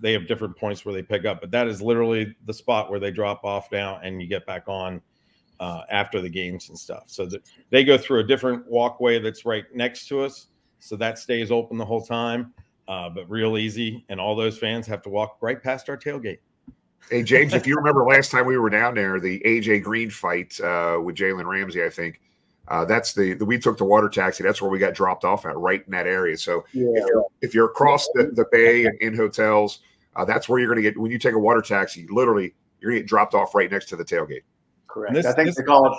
they 0.01 0.13
have 0.13 0.27
different 0.27 0.57
points 0.57 0.85
where 0.85 0.95
they 0.95 1.03
pick 1.03 1.25
up. 1.25 1.41
But 1.41 1.51
that 1.53 1.69
is 1.69 1.81
literally 1.81 2.35
the 2.47 2.53
spot 2.53 2.91
where 2.91 3.01
they 3.01 3.11
drop 3.11 3.45
off 3.45 3.71
now, 3.71 4.01
and 4.03 4.21
you 4.21 4.29
get 4.29 4.45
back 4.47 4.65
on 4.67 5.01
uh, 5.61 5.83
after 5.91 6.21
the 6.21 6.29
games 6.29 6.69
and 6.69 6.79
stuff. 6.79 7.05
So 7.07 7.25
that 7.27 7.43
they 7.71 7.85
go 7.85 7.97
through 7.97 8.21
a 8.21 8.25
different 8.25 8.67
walkway 8.67 9.21
that's 9.21 9.45
right 9.45 9.65
next 9.75 10.09
to 10.09 10.23
us, 10.23 10.49
so 10.81 10.97
that 10.97 11.19
stays 11.19 11.51
open 11.51 11.79
the 11.79 11.85
whole 11.85 12.05
time. 12.05 12.53
Uh, 12.93 13.09
but 13.09 13.31
real 13.31 13.57
easy, 13.57 14.05
and 14.11 14.21
all 14.21 14.37
those 14.37 14.59
fans 14.59 14.87
have 14.87 15.01
to 15.01 15.09
walk 15.09 15.39
right 15.41 15.63
past 15.63 15.89
our 15.89 15.97
tailgate. 15.97 16.41
Hey 17.09 17.23
James, 17.23 17.55
if 17.55 17.67
you 17.67 17.75
remember 17.83 18.05
last 18.05 18.31
time 18.31 18.45
we 18.45 18.59
were 18.59 18.69
down 18.69 18.95
there, 18.95 19.19
the 19.19 19.41
AJ 19.47 19.83
Green 19.83 20.11
fight 20.11 20.61
uh, 20.61 20.99
with 21.03 21.17
Jalen 21.17 21.47
Ramsey, 21.47 21.83
I 21.83 21.89
think 21.89 22.21
uh, 22.69 22.85
that's 22.85 23.15
the, 23.15 23.33
the 23.33 23.47
we 23.47 23.59
took 23.59 23.79
the 23.79 23.85
water 23.85 24.11
taxi. 24.11 24.43
That's 24.43 24.61
where 24.61 24.71
we 24.71 24.79
got 24.79 24.93
dropped 24.93 25.25
off 25.25 25.47
at, 25.47 25.57
right 25.57 25.83
in 25.87 25.91
that 25.93 26.07
area. 26.07 26.37
So 26.37 26.65
Yeah. 26.75 26.89
if 26.97 27.07
you're 27.07 27.25
if 27.41 27.55
you're 27.55 27.67
across 27.71 28.07
the, 28.13 28.25
the 28.35 28.45
bay 28.53 28.85
and 28.85 28.95
in 29.01 29.17
hotels, 29.17 29.81
uh, 30.15 30.27
that's 30.27 30.47
where 30.47 30.59
you're 30.61 30.69
going 30.69 30.77
to 30.77 30.83
get 30.83 30.99
when 31.01 31.11
you 31.11 31.19
take 31.19 31.35
a 31.35 31.39
water 31.39 31.63
taxi. 31.63 32.07
Literally, 32.11 32.55
you're 32.81 32.91
going 32.91 32.99
to 32.99 33.05
get 33.05 33.09
dropped 33.09 33.33
off 33.35 33.55
right 33.55 33.71
next 33.71 33.87
to 33.87 33.97
the 33.97 34.05
tailgate. 34.05 34.43
Correct. 34.87 35.09
And 35.09 35.17
this- 35.17 35.25
I 35.25 35.33
think 35.33 35.47
this- 35.47 35.57
they 35.57 35.63
call 35.63 35.87
it 35.87 35.99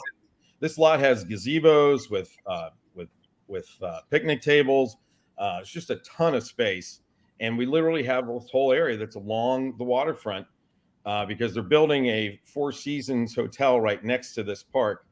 This 0.60 0.78
lot 0.78 1.00
has 1.00 1.26
gazebos 1.26 2.12
with 2.12 2.32
uh, 2.46 2.70
with 2.94 3.10
with 3.48 3.68
uh, 3.82 4.02
picnic 4.12 4.44
tables. 4.44 4.96
Uh, 5.38 5.60
it's 5.62 5.70
just 5.70 5.90
a 5.90 5.98
ton 5.98 6.36
of 6.36 6.44
space, 6.44 7.02
and 7.40 7.58
we 7.58 7.66
literally 7.66 8.04
have 8.04 8.28
this 8.28 8.50
whole 8.52 8.72
area 8.72 8.98
that's 8.98 9.16
along 9.16 9.76
the 9.78 9.84
waterfront 9.84 10.46
uh, 11.06 11.26
because 11.26 11.54
they're 11.54 11.64
building 11.64 12.06
a 12.08 12.40
Four 12.46 12.72
Seasons 12.72 13.36
hotel 13.36 13.82
right 13.82 14.04
next 14.04 14.34
to 14.34 14.44
this 14.44 14.64
park, 14.64 15.06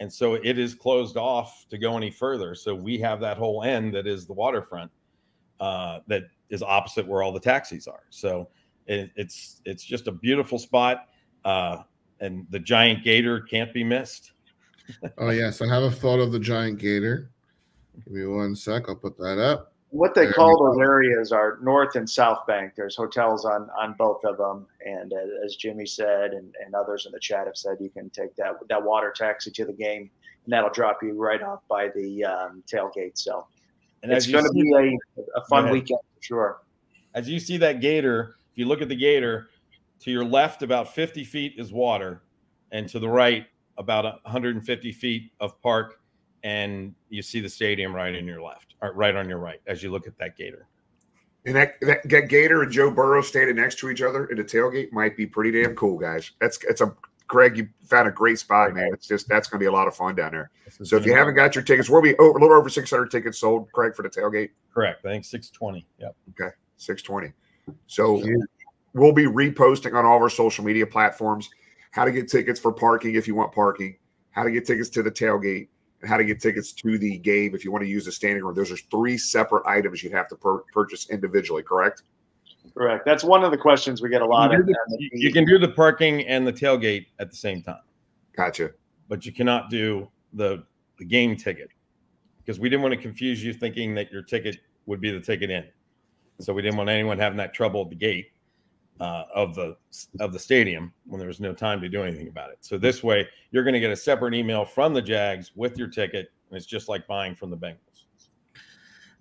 and 0.00 0.12
so 0.12 0.34
it 0.34 0.58
is 0.58 0.74
closed 0.74 1.16
off 1.16 1.66
to 1.70 1.78
go 1.78 1.96
any 1.96 2.10
further. 2.10 2.54
So 2.54 2.74
we 2.74 2.98
have 2.98 3.20
that 3.20 3.36
whole 3.36 3.62
end 3.62 3.94
that 3.94 4.06
is 4.06 4.26
the 4.26 4.32
waterfront 4.32 4.90
uh, 5.60 6.00
that 6.06 6.24
is 6.50 6.62
opposite 6.62 7.06
where 7.06 7.22
all 7.22 7.32
the 7.32 7.40
taxis 7.40 7.86
are. 7.86 8.04
So 8.10 8.48
it, 8.86 9.10
it's 9.16 9.60
it's 9.64 9.84
just 9.84 10.08
a 10.08 10.12
beautiful 10.12 10.58
spot, 10.58 11.08
uh, 11.44 11.78
and 12.20 12.46
the 12.50 12.58
giant 12.58 13.04
gator 13.04 13.40
can't 13.40 13.72
be 13.72 13.84
missed. 13.84 14.32
Oh 15.18 15.30
yes, 15.30 15.60
I 15.60 15.68
have 15.68 15.82
a 15.82 15.90
photo 15.90 16.22
of 16.22 16.32
the 16.32 16.38
giant 16.38 16.78
gator. 16.78 17.30
Give 18.04 18.14
me 18.14 18.26
one 18.26 18.54
sec. 18.54 18.84
I'll 18.88 18.96
put 18.96 19.16
that 19.18 19.38
up. 19.38 19.72
what 19.90 20.14
they 20.14 20.24
There 20.24 20.34
call 20.34 20.58
those 20.58 20.80
areas 20.80 21.32
are 21.32 21.58
North 21.62 21.96
and 21.96 22.08
South 22.08 22.46
Bank. 22.46 22.72
There's 22.76 22.96
hotels 22.96 23.44
on 23.44 23.68
on 23.78 23.94
both 23.98 24.24
of 24.24 24.36
them, 24.36 24.66
and 24.84 25.12
uh, 25.12 25.44
as 25.44 25.56
Jimmy 25.56 25.86
said, 25.86 26.32
and, 26.32 26.54
and 26.64 26.74
others 26.74 27.06
in 27.06 27.12
the 27.12 27.20
chat 27.20 27.46
have 27.46 27.56
said, 27.56 27.78
you 27.80 27.90
can 27.90 28.10
take 28.10 28.36
that 28.36 28.54
that 28.68 28.82
water 28.82 29.12
taxi 29.16 29.50
to 29.52 29.64
the 29.64 29.72
game, 29.72 30.10
and 30.44 30.52
that'll 30.52 30.70
drop 30.70 31.02
you 31.02 31.14
right 31.14 31.42
off 31.42 31.60
by 31.68 31.88
the 31.88 32.24
um, 32.24 32.62
tailgate. 32.72 33.18
So 33.18 33.46
And 34.02 34.12
it's 34.12 34.26
going 34.26 34.44
to 34.44 34.52
be 34.52 34.72
a, 35.16 35.38
a 35.38 35.44
fun 35.46 35.70
weekend 35.70 36.00
for 36.14 36.22
sure. 36.22 36.60
as 37.14 37.28
you 37.28 37.40
see 37.40 37.56
that 37.58 37.80
gator, 37.80 38.36
if 38.52 38.58
you 38.58 38.66
look 38.66 38.82
at 38.82 38.88
the 38.88 38.96
gator, 38.96 39.48
to 40.00 40.10
your 40.10 40.24
left 40.24 40.62
about 40.62 40.94
50 40.94 41.24
feet 41.24 41.54
is 41.56 41.72
water, 41.72 42.22
and 42.72 42.88
to 42.90 42.98
the 42.98 43.08
right 43.08 43.46
about 43.78 44.04
150 44.24 44.92
feet 44.92 45.32
of 45.40 45.60
park, 45.62 46.00
and 46.42 46.94
you 47.08 47.22
see 47.22 47.40
the 47.40 47.48
stadium 47.48 47.94
right 47.94 48.14
in 48.14 48.26
your 48.26 48.42
left, 48.42 48.74
or 48.82 48.92
right 48.92 49.14
on 49.16 49.28
your 49.28 49.38
right 49.38 49.60
as 49.66 49.82
you 49.82 49.90
look 49.90 50.06
at 50.06 50.16
that 50.18 50.36
gator. 50.36 50.66
And 51.46 51.56
that, 51.56 51.74
that, 51.80 52.08
that 52.08 52.28
Gator 52.28 52.62
and 52.62 52.70
Joe 52.70 52.90
Burrow 52.90 53.22
standing 53.22 53.56
next 53.56 53.78
to 53.78 53.88
each 53.88 54.02
other 54.02 54.26
in 54.26 54.36
the 54.36 54.44
tailgate 54.44 54.92
might 54.92 55.16
be 55.16 55.26
pretty 55.26 55.62
damn 55.62 55.74
cool, 55.76 55.98
guys. 55.98 56.32
That's 56.40 56.58
it's 56.68 56.80
a 56.80 56.94
Greg. 57.26 57.56
You 57.56 57.68
found 57.84 58.08
a 58.08 58.10
great 58.10 58.38
spot, 58.38 58.74
man. 58.74 58.90
It's 58.92 59.06
just 59.06 59.28
that's 59.28 59.48
going 59.48 59.58
to 59.58 59.62
be 59.62 59.68
a 59.68 59.72
lot 59.72 59.88
of 59.88 59.94
fun 59.94 60.14
down 60.14 60.32
there. 60.32 60.50
So 60.82 60.96
if 60.96 61.06
you 61.06 61.14
haven't 61.14 61.36
got 61.36 61.54
your 61.54 61.64
tickets, 61.64 61.88
we'll 61.88 62.02
be 62.02 62.16
over, 62.16 62.38
a 62.38 62.42
little 62.42 62.56
over 62.56 62.68
600 62.68 63.10
tickets 63.10 63.38
sold, 63.38 63.70
Craig, 63.72 63.94
for 63.94 64.02
the 64.02 64.10
tailgate. 64.10 64.50
correct, 64.74 65.06
I 65.06 65.10
think 65.10 65.24
620. 65.24 65.86
Yep. 66.00 66.16
Okay, 66.30 66.54
620. 66.76 67.32
So 67.86 68.22
we'll 68.94 69.12
be 69.12 69.24
reposting 69.24 69.94
on 69.94 70.04
all 70.04 70.16
of 70.16 70.22
our 70.22 70.30
social 70.30 70.64
media 70.64 70.86
platforms 70.86 71.48
how 71.90 72.04
to 72.04 72.12
get 72.12 72.28
tickets 72.28 72.60
for 72.60 72.72
parking 72.72 73.14
if 73.14 73.26
you 73.26 73.34
want 73.34 73.52
parking, 73.52 73.96
how 74.30 74.42
to 74.42 74.50
get 74.50 74.66
tickets 74.66 74.88
to 74.90 75.02
the 75.02 75.10
tailgate, 75.10 75.68
how 76.04 76.16
to 76.16 76.24
get 76.24 76.40
tickets 76.40 76.72
to 76.72 76.98
the 76.98 77.18
game 77.18 77.54
if 77.54 77.64
you 77.64 77.72
want 77.72 77.82
to 77.82 77.88
use 77.88 78.04
the 78.04 78.12
standing 78.12 78.44
room. 78.44 78.54
Those 78.54 78.70
are 78.70 78.76
three 78.76 79.18
separate 79.18 79.66
items 79.66 80.02
you'd 80.02 80.12
have 80.12 80.28
to 80.28 80.36
pur- 80.36 80.62
purchase 80.72 81.10
individually, 81.10 81.62
correct? 81.62 82.02
Correct. 82.76 83.04
That's 83.04 83.24
one 83.24 83.42
of 83.42 83.50
the 83.50 83.58
questions 83.58 84.00
we 84.00 84.08
get 84.08 84.22
a 84.22 84.26
lot 84.26 84.52
You, 84.52 84.60
of. 84.60 84.66
the- 84.66 84.76
you- 85.00 85.10
you 85.14 85.32
can 85.32 85.44
do 85.44 85.58
the 85.58 85.68
parking 85.68 86.26
and 86.26 86.46
the 86.46 86.52
tailgate 86.52 87.06
at 87.18 87.30
the 87.30 87.36
same 87.36 87.62
time, 87.62 87.80
Gotcha. 88.36 88.70
but 89.08 89.26
you 89.26 89.32
cannot 89.32 89.70
do 89.70 90.08
the 90.34 90.64
the 90.98 91.04
game 91.04 91.36
ticket 91.36 91.70
because 92.38 92.58
we 92.58 92.68
didn't 92.68 92.82
want 92.82 92.92
to 92.92 93.00
confuse 93.00 93.42
you 93.42 93.52
thinking 93.52 93.94
that 93.94 94.10
your 94.10 94.20
ticket 94.22 94.58
would 94.86 95.00
be 95.00 95.12
the 95.12 95.20
ticket 95.20 95.48
in. 95.48 95.64
So 96.40 96.52
we 96.52 96.60
didn't 96.60 96.76
want 96.76 96.90
anyone 96.90 97.18
having 97.20 97.36
that 97.38 97.54
trouble 97.54 97.82
at 97.82 97.88
the 97.90 97.94
gate 97.94 98.32
uh, 99.00 99.24
of 99.34 99.54
the 99.54 99.76
of 100.20 100.32
the 100.32 100.38
stadium 100.38 100.92
when 101.06 101.18
there 101.18 101.28
was 101.28 101.40
no 101.40 101.52
time 101.52 101.80
to 101.80 101.88
do 101.88 102.02
anything 102.02 102.28
about 102.28 102.50
it. 102.50 102.58
So 102.60 102.78
this 102.78 103.02
way, 103.02 103.26
you're 103.50 103.64
going 103.64 103.74
to 103.74 103.80
get 103.80 103.90
a 103.90 103.96
separate 103.96 104.34
email 104.34 104.64
from 104.64 104.94
the 104.94 105.02
Jags 105.02 105.52
with 105.54 105.78
your 105.78 105.88
ticket, 105.88 106.30
and 106.50 106.56
it's 106.56 106.66
just 106.66 106.88
like 106.88 107.06
buying 107.06 107.34
from 107.34 107.50
the 107.50 107.56
Bengals. 107.56 108.04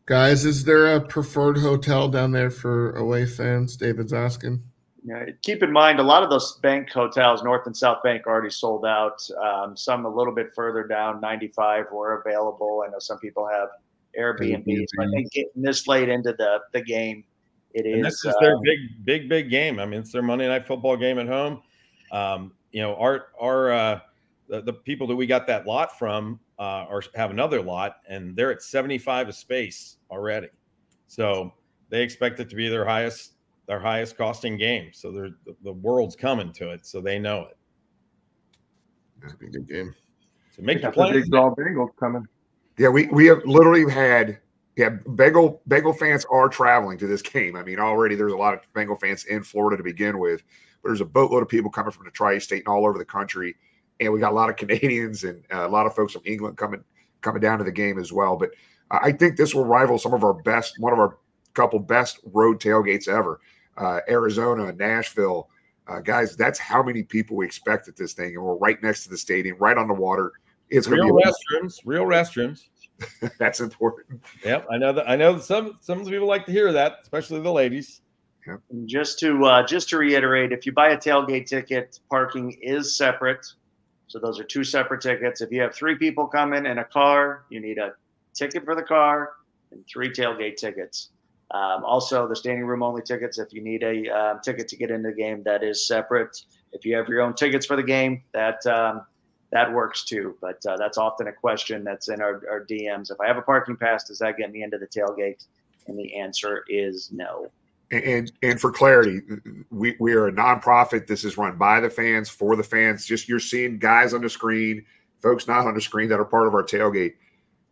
Guys, 0.05 0.45
is 0.45 0.63
there 0.63 0.95
a 0.95 1.01
preferred 1.01 1.57
hotel 1.57 2.07
down 2.07 2.31
there 2.31 2.49
for 2.49 2.95
away 2.95 3.25
fans? 3.25 3.75
David's 3.75 4.13
asking. 4.13 4.63
Yeah, 5.03 5.25
keep 5.41 5.63
in 5.63 5.71
mind, 5.71 5.99
a 5.99 6.03
lot 6.03 6.23
of 6.23 6.29
those 6.29 6.57
bank 6.57 6.89
hotels, 6.89 7.43
North 7.43 7.65
and 7.65 7.75
South 7.75 8.03
Bank, 8.03 8.27
already 8.27 8.49
sold 8.49 8.85
out. 8.85 9.21
Um, 9.41 9.77
some 9.77 10.05
a 10.05 10.09
little 10.09 10.33
bit 10.33 10.47
further 10.55 10.85
down, 10.85 11.21
95 11.21 11.85
were 11.93 12.21
available. 12.21 12.83
I 12.85 12.91
know 12.91 12.99
some 12.99 13.19
people 13.19 13.47
have 13.47 13.69
Airbnb. 14.19 14.65
So 14.65 15.03
I 15.03 15.07
think 15.13 15.31
getting 15.31 15.61
this 15.61 15.87
late 15.87 16.09
into 16.09 16.33
the, 16.33 16.59
the 16.73 16.81
game, 16.81 17.23
it 17.85 17.93
And 17.93 18.03
this 18.03 18.23
is 18.25 18.35
their 18.39 18.57
big, 18.61 19.05
big, 19.05 19.29
big 19.29 19.49
game. 19.49 19.79
I 19.79 19.85
mean, 19.85 19.99
it's 19.99 20.11
their 20.11 20.21
Monday 20.21 20.47
night 20.47 20.65
football 20.65 20.97
game 20.97 21.19
at 21.19 21.27
home. 21.27 21.61
Um, 22.11 22.53
you 22.71 22.81
know, 22.81 22.95
our 22.95 23.27
our 23.39 23.71
uh, 23.71 23.99
the, 24.47 24.61
the 24.61 24.73
people 24.73 25.07
that 25.07 25.15
we 25.15 25.27
got 25.27 25.47
that 25.47 25.65
lot 25.65 25.97
from 25.97 26.39
uh, 26.59 26.85
are 26.89 27.03
have 27.15 27.31
another 27.31 27.61
lot, 27.61 27.97
and 28.07 28.35
they're 28.35 28.51
at 28.51 28.61
75 28.61 29.29
a 29.29 29.33
space 29.33 29.97
already. 30.09 30.49
So 31.07 31.53
they 31.89 32.01
expect 32.01 32.39
it 32.39 32.49
to 32.49 32.55
be 32.55 32.69
their 32.69 32.85
highest 32.85 33.33
their 33.67 33.79
highest 33.79 34.17
costing 34.17 34.57
game. 34.57 34.91
So 34.93 35.11
they're, 35.11 35.31
the, 35.45 35.55
the 35.63 35.73
world's 35.73 36.15
coming 36.15 36.53
to 36.53 36.71
it, 36.71 36.85
so 36.85 37.01
they 37.01 37.19
know 37.19 37.47
it. 37.49 37.57
That'd 39.21 39.39
be 39.39 39.47
a 39.47 39.49
good 39.49 39.67
game. 39.67 39.93
So 40.55 40.61
make 40.61 40.81
your 40.81 40.91
Got 40.91 41.07
the 41.07 41.11
plans. 41.11 41.23
big 41.23 41.31
dog 41.31 41.55
Bengals 41.57 41.89
coming. 41.99 42.25
Yeah, 42.77 42.89
we 42.89 43.07
we 43.07 43.25
have 43.25 43.43
literally 43.45 43.91
had 43.91 44.39
yeah 44.77 44.89
Bengal 45.07 45.61
Bengal 45.65 45.91
fans 45.91 46.25
are 46.31 46.47
traveling 46.47 46.97
to 46.99 47.07
this 47.07 47.21
game. 47.21 47.55
I 47.55 47.63
mean, 47.63 47.79
already 47.79 48.15
there's 48.15 48.33
a 48.33 48.37
lot 48.37 48.53
of 48.53 48.61
Bengal 48.73 48.95
fans 48.95 49.25
in 49.25 49.43
Florida 49.43 49.75
to 49.77 49.83
begin 49.83 50.19
with, 50.19 50.43
but 50.81 50.89
there's 50.89 51.01
a 51.01 51.05
boatload 51.05 51.43
of 51.43 51.49
people 51.49 51.69
coming 51.69 51.91
from 51.91 52.05
the 52.05 52.11
tri-state 52.11 52.59
and 52.59 52.67
all 52.67 52.87
over 52.87 52.97
the 52.97 53.05
country, 53.05 53.55
and 53.99 54.13
we 54.13 54.19
got 54.19 54.31
a 54.31 54.35
lot 54.35 54.49
of 54.49 54.55
Canadians 54.57 55.23
and 55.25 55.43
uh, 55.53 55.67
a 55.67 55.69
lot 55.69 55.85
of 55.85 55.95
folks 55.95 56.13
from 56.13 56.21
England 56.25 56.57
coming 56.57 56.83
coming 57.21 57.41
down 57.41 57.57
to 57.57 57.63
the 57.65 57.71
game 57.71 57.99
as 57.99 58.13
well. 58.13 58.37
But 58.37 58.51
I 58.91 59.11
think 59.11 59.35
this 59.35 59.53
will 59.53 59.65
rival 59.65 59.97
some 59.97 60.13
of 60.13 60.23
our 60.23 60.33
best, 60.33 60.75
one 60.79 60.93
of 60.93 60.99
our 60.99 61.17
couple 61.53 61.79
best 61.79 62.19
road 62.31 62.61
tailgates 62.61 63.07
ever. 63.07 63.41
Uh, 63.75 63.99
Arizona, 64.07 64.71
Nashville, 64.71 65.49
uh, 65.87 65.99
guys, 65.99 66.35
that's 66.35 66.59
how 66.59 66.81
many 66.83 67.03
people 67.03 67.35
we 67.35 67.45
expect 67.45 67.87
at 67.87 67.95
this 67.95 68.13
thing, 68.13 68.35
and 68.35 68.43
we're 68.43 68.55
right 68.55 68.81
next 68.81 69.03
to 69.03 69.09
the 69.09 69.17
stadium, 69.17 69.57
right 69.59 69.77
on 69.77 69.87
the 69.87 69.93
water. 69.93 70.31
It's 70.69 70.87
Real 70.87 71.15
be 71.15 71.23
restrooms, 71.23 71.79
real 71.85 72.03
restrooms. 72.03 72.65
that's 73.39 73.59
important. 73.59 74.21
Yep, 74.43 74.67
I 74.71 74.77
know 74.77 74.93
that. 74.93 75.09
I 75.09 75.15
know 75.15 75.33
that 75.33 75.43
some 75.43 75.77
some 75.81 76.05
people 76.05 76.27
like 76.27 76.45
to 76.45 76.51
hear 76.51 76.71
that, 76.73 76.97
especially 77.03 77.41
the 77.41 77.51
ladies. 77.51 78.01
And 78.69 78.87
just 78.87 79.19
to 79.19 79.45
uh, 79.45 79.65
just 79.65 79.89
to 79.89 79.97
reiterate, 79.97 80.51
if 80.51 80.65
you 80.65 80.71
buy 80.71 80.89
a 80.89 80.97
tailgate 80.97 81.47
ticket, 81.47 81.99
parking 82.09 82.57
is 82.61 82.95
separate. 82.97 83.45
So 84.07 84.19
those 84.19 84.39
are 84.39 84.43
two 84.43 84.63
separate 84.63 85.01
tickets. 85.01 85.41
If 85.41 85.51
you 85.51 85.61
have 85.61 85.75
three 85.75 85.95
people 85.95 86.27
coming 86.27 86.65
in 86.65 86.77
a 86.77 86.85
car, 86.85 87.43
you 87.49 87.59
need 87.59 87.77
a 87.77 87.93
ticket 88.33 88.63
for 88.63 88.73
the 88.73 88.83
car 88.83 89.31
and 89.71 89.85
three 89.85 90.09
tailgate 90.09 90.55
tickets. 90.55 91.09
Um, 91.51 91.83
also, 91.83 92.27
the 92.27 92.35
standing 92.35 92.65
room 92.65 92.83
only 92.83 93.01
tickets. 93.01 93.37
If 93.37 93.53
you 93.53 93.61
need 93.61 93.83
a 93.83 94.09
um, 94.09 94.39
ticket 94.43 94.67
to 94.69 94.77
get 94.77 94.91
into 94.91 95.09
the 95.09 95.15
game, 95.15 95.43
that 95.43 95.63
is 95.63 95.87
separate. 95.87 96.41
If 96.73 96.85
you 96.85 96.95
have 96.95 97.07
your 97.07 97.21
own 97.21 97.33
tickets 97.33 97.65
for 97.65 97.75
the 97.75 97.83
game, 97.83 98.23
that 98.33 98.65
um, 98.65 99.05
that 99.57 99.73
works 99.73 100.03
too. 100.03 100.37
But 100.39 100.63
uh, 100.67 100.77
that's 100.77 100.99
often 100.99 101.27
a 101.27 101.33
question 101.33 101.83
that's 101.83 102.09
in 102.09 102.21
our, 102.21 102.43
our 102.49 102.65
DMs. 102.69 103.09
If 103.09 103.19
I 103.19 103.25
have 103.25 103.37
a 103.37 103.41
parking 103.41 103.75
pass, 103.75 104.03
does 104.03 104.19
that 104.19 104.37
get 104.37 104.51
me 104.51 104.61
into 104.61 104.77
the 104.77 104.85
tailgate? 104.85 105.45
And 105.87 105.97
the 105.97 106.15
answer 106.15 106.63
is 106.69 107.09
no. 107.11 107.47
And, 107.89 108.31
and 108.43 108.61
for 108.61 108.71
clarity, 108.71 109.21
we, 109.71 109.95
we 109.99 110.13
are 110.13 110.27
a 110.27 110.31
nonprofit. 110.31 111.07
This 111.07 111.23
is 111.23 111.37
run 111.37 111.57
by 111.57 111.79
the 111.79 111.89
fans 111.89 112.29
for 112.29 112.55
the 112.55 112.63
fans. 112.63 113.05
Just 113.05 113.27
you're 113.27 113.39
seeing 113.39 113.79
guys 113.79 114.13
on 114.13 114.21
the 114.21 114.29
screen, 114.29 114.85
folks 115.23 115.47
not 115.47 115.65
on 115.65 115.73
the 115.73 115.81
screen 115.81 116.09
that 116.09 116.19
are 116.19 116.25
part 116.25 116.47
of 116.47 116.53
our 116.53 116.63
tailgate 116.63 117.13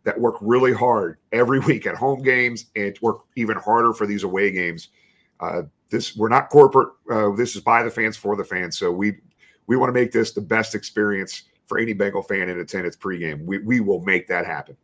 that 0.02 0.18
work 0.18 0.36
really 0.40 0.72
hard 0.72 1.18
every 1.32 1.58
week 1.66 1.86
at 1.86 1.94
home 1.94 2.22
games 2.22 2.66
and 2.74 2.98
work 3.00 3.20
even 3.36 3.56
harder 3.58 3.92
for 3.92 4.06
these 4.06 4.24
away 4.24 4.50
games. 4.50 4.88
Uh, 5.38 5.62
this 5.90 6.16
we're 6.16 6.28
not 6.30 6.48
corporate. 6.48 6.88
Uh, 7.08 7.30
this 7.36 7.54
is 7.54 7.62
by 7.62 7.84
the 7.84 7.90
fans 7.90 8.16
for 8.16 8.34
the 8.34 8.44
fans. 8.44 8.76
So 8.76 8.90
we 8.90 9.18
we 9.68 9.76
want 9.76 9.90
to 9.90 10.00
make 10.00 10.10
this 10.10 10.32
the 10.32 10.40
best 10.40 10.74
experience 10.74 11.44
for 11.66 11.78
any 11.78 11.92
Bengal 11.92 12.22
fan 12.22 12.48
in 12.48 12.58
attendance 12.58 12.96
pregame. 12.96 13.44
We 13.44 13.58
we 13.58 13.80
will 13.80 14.00
make 14.02 14.26
that 14.28 14.46
happen. 14.46 14.76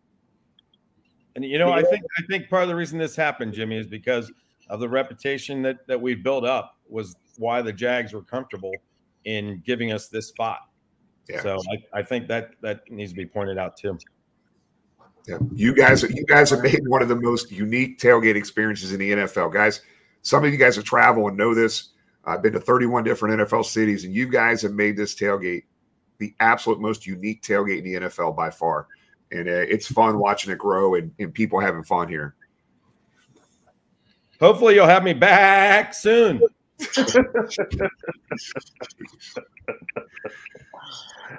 And 1.35 1.45
you 1.45 1.59
know, 1.59 1.73
I 1.73 1.83
think 1.83 2.05
I 2.19 2.23
think 2.29 2.49
part 2.49 2.63
of 2.63 2.69
the 2.69 2.77
reason 2.77 2.99
this 2.99 3.17
happened, 3.17 3.55
Jimmy, 3.55 3.79
is 3.79 3.87
because 3.87 4.31
of 4.69 4.81
the 4.81 4.89
reputation 4.89 5.63
that 5.63 5.87
that 5.87 6.01
we 6.01 6.15
built 6.15 6.45
up 6.45 6.77
was 6.89 7.17
why 7.39 7.63
the 7.63 7.73
Jags 7.73 8.13
were 8.13 8.23
comfortable 8.23 8.73
in 9.25 9.63
giving 9.65 9.93
us 9.93 10.09
this 10.09 10.29
spot. 10.29 10.61
Yeah. 11.29 11.43
So 11.43 11.61
I, 11.73 12.01
I 12.01 12.03
think 12.03 12.29
that 12.29 12.51
that 12.61 12.91
needs 12.91 13.13
to 13.13 13.17
be 13.17 13.27
pointed 13.27 13.59
out 13.59 13.77
too. 13.77 13.99
Yeah, 15.27 15.39
you 15.55 15.73
guys, 15.73 16.03
you 16.03 16.25
guys 16.25 16.51
have 16.51 16.63
made 16.63 16.81
one 16.89 17.01
of 17.01 17.09
the 17.09 17.15
most 17.15 17.53
unique 17.53 18.01
tailgate 18.01 18.35
experiences 18.35 18.93
in 18.93 18.99
the 18.99 19.13
NFL, 19.13 19.53
guys. 19.53 19.83
Some 20.23 20.45
of 20.45 20.51
you 20.51 20.59
guys 20.59 20.75
have 20.77 20.85
traveled 20.85 21.29
and 21.29 21.37
know 21.37 21.55
this. 21.55 21.91
I've 22.25 22.43
been 22.43 22.53
to 22.55 22.61
31 22.61 23.05
different 23.05 23.41
NFL 23.41 23.65
cities, 23.65 24.05
and 24.05 24.13
you 24.13 24.29
guys 24.29 24.63
have 24.63 24.73
made 24.73 24.97
this 24.97 25.15
tailgate 25.15 25.65
the 26.19 26.35
absolute 26.41 26.81
most 26.81 27.07
unique 27.07 27.43
tailgate 27.43 27.79
in 27.79 27.85
the 27.85 27.95
NFL 28.09 28.37
by 28.37 28.51
far. 28.51 28.87
And 29.31 29.49
uh, 29.49 29.53
it's 29.69 29.87
fun 29.87 30.19
watching 30.19 30.53
it 30.53 30.59
grow 30.59 30.95
and, 30.95 31.11
and 31.19 31.33
people 31.33 31.59
having 31.59 31.83
fun 31.83 32.09
here. 32.09 32.35
Hopefully, 34.41 34.75
you'll 34.75 34.87
have 34.87 35.05
me 35.05 35.13
back 35.15 35.95
soon. 35.95 36.41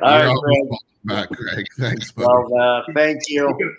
All 0.02 0.10
You're 0.10 0.20
right, 0.20 0.26
always 0.26 0.40
Craig. 0.42 0.80
back, 1.04 1.30
Craig. 1.30 1.66
Thanks, 1.78 2.12
buddy. 2.12 2.28
Well, 2.28 2.62
uh, 2.62 2.82
thank 2.94 3.20
you. 3.28 3.76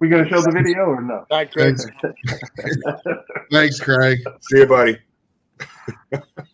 We 0.00 0.08
gonna 0.08 0.28
show 0.28 0.40
the 0.40 0.52
video 0.52 0.84
or 0.84 1.00
no? 1.02 1.14
All 1.14 1.26
right, 1.30 1.50
Craig. 1.50 1.76
Thanks. 2.00 2.20
Thanks, 3.50 3.80
Craig. 3.80 4.18
See 4.42 4.58
you, 4.58 4.66
buddy. 4.66 4.98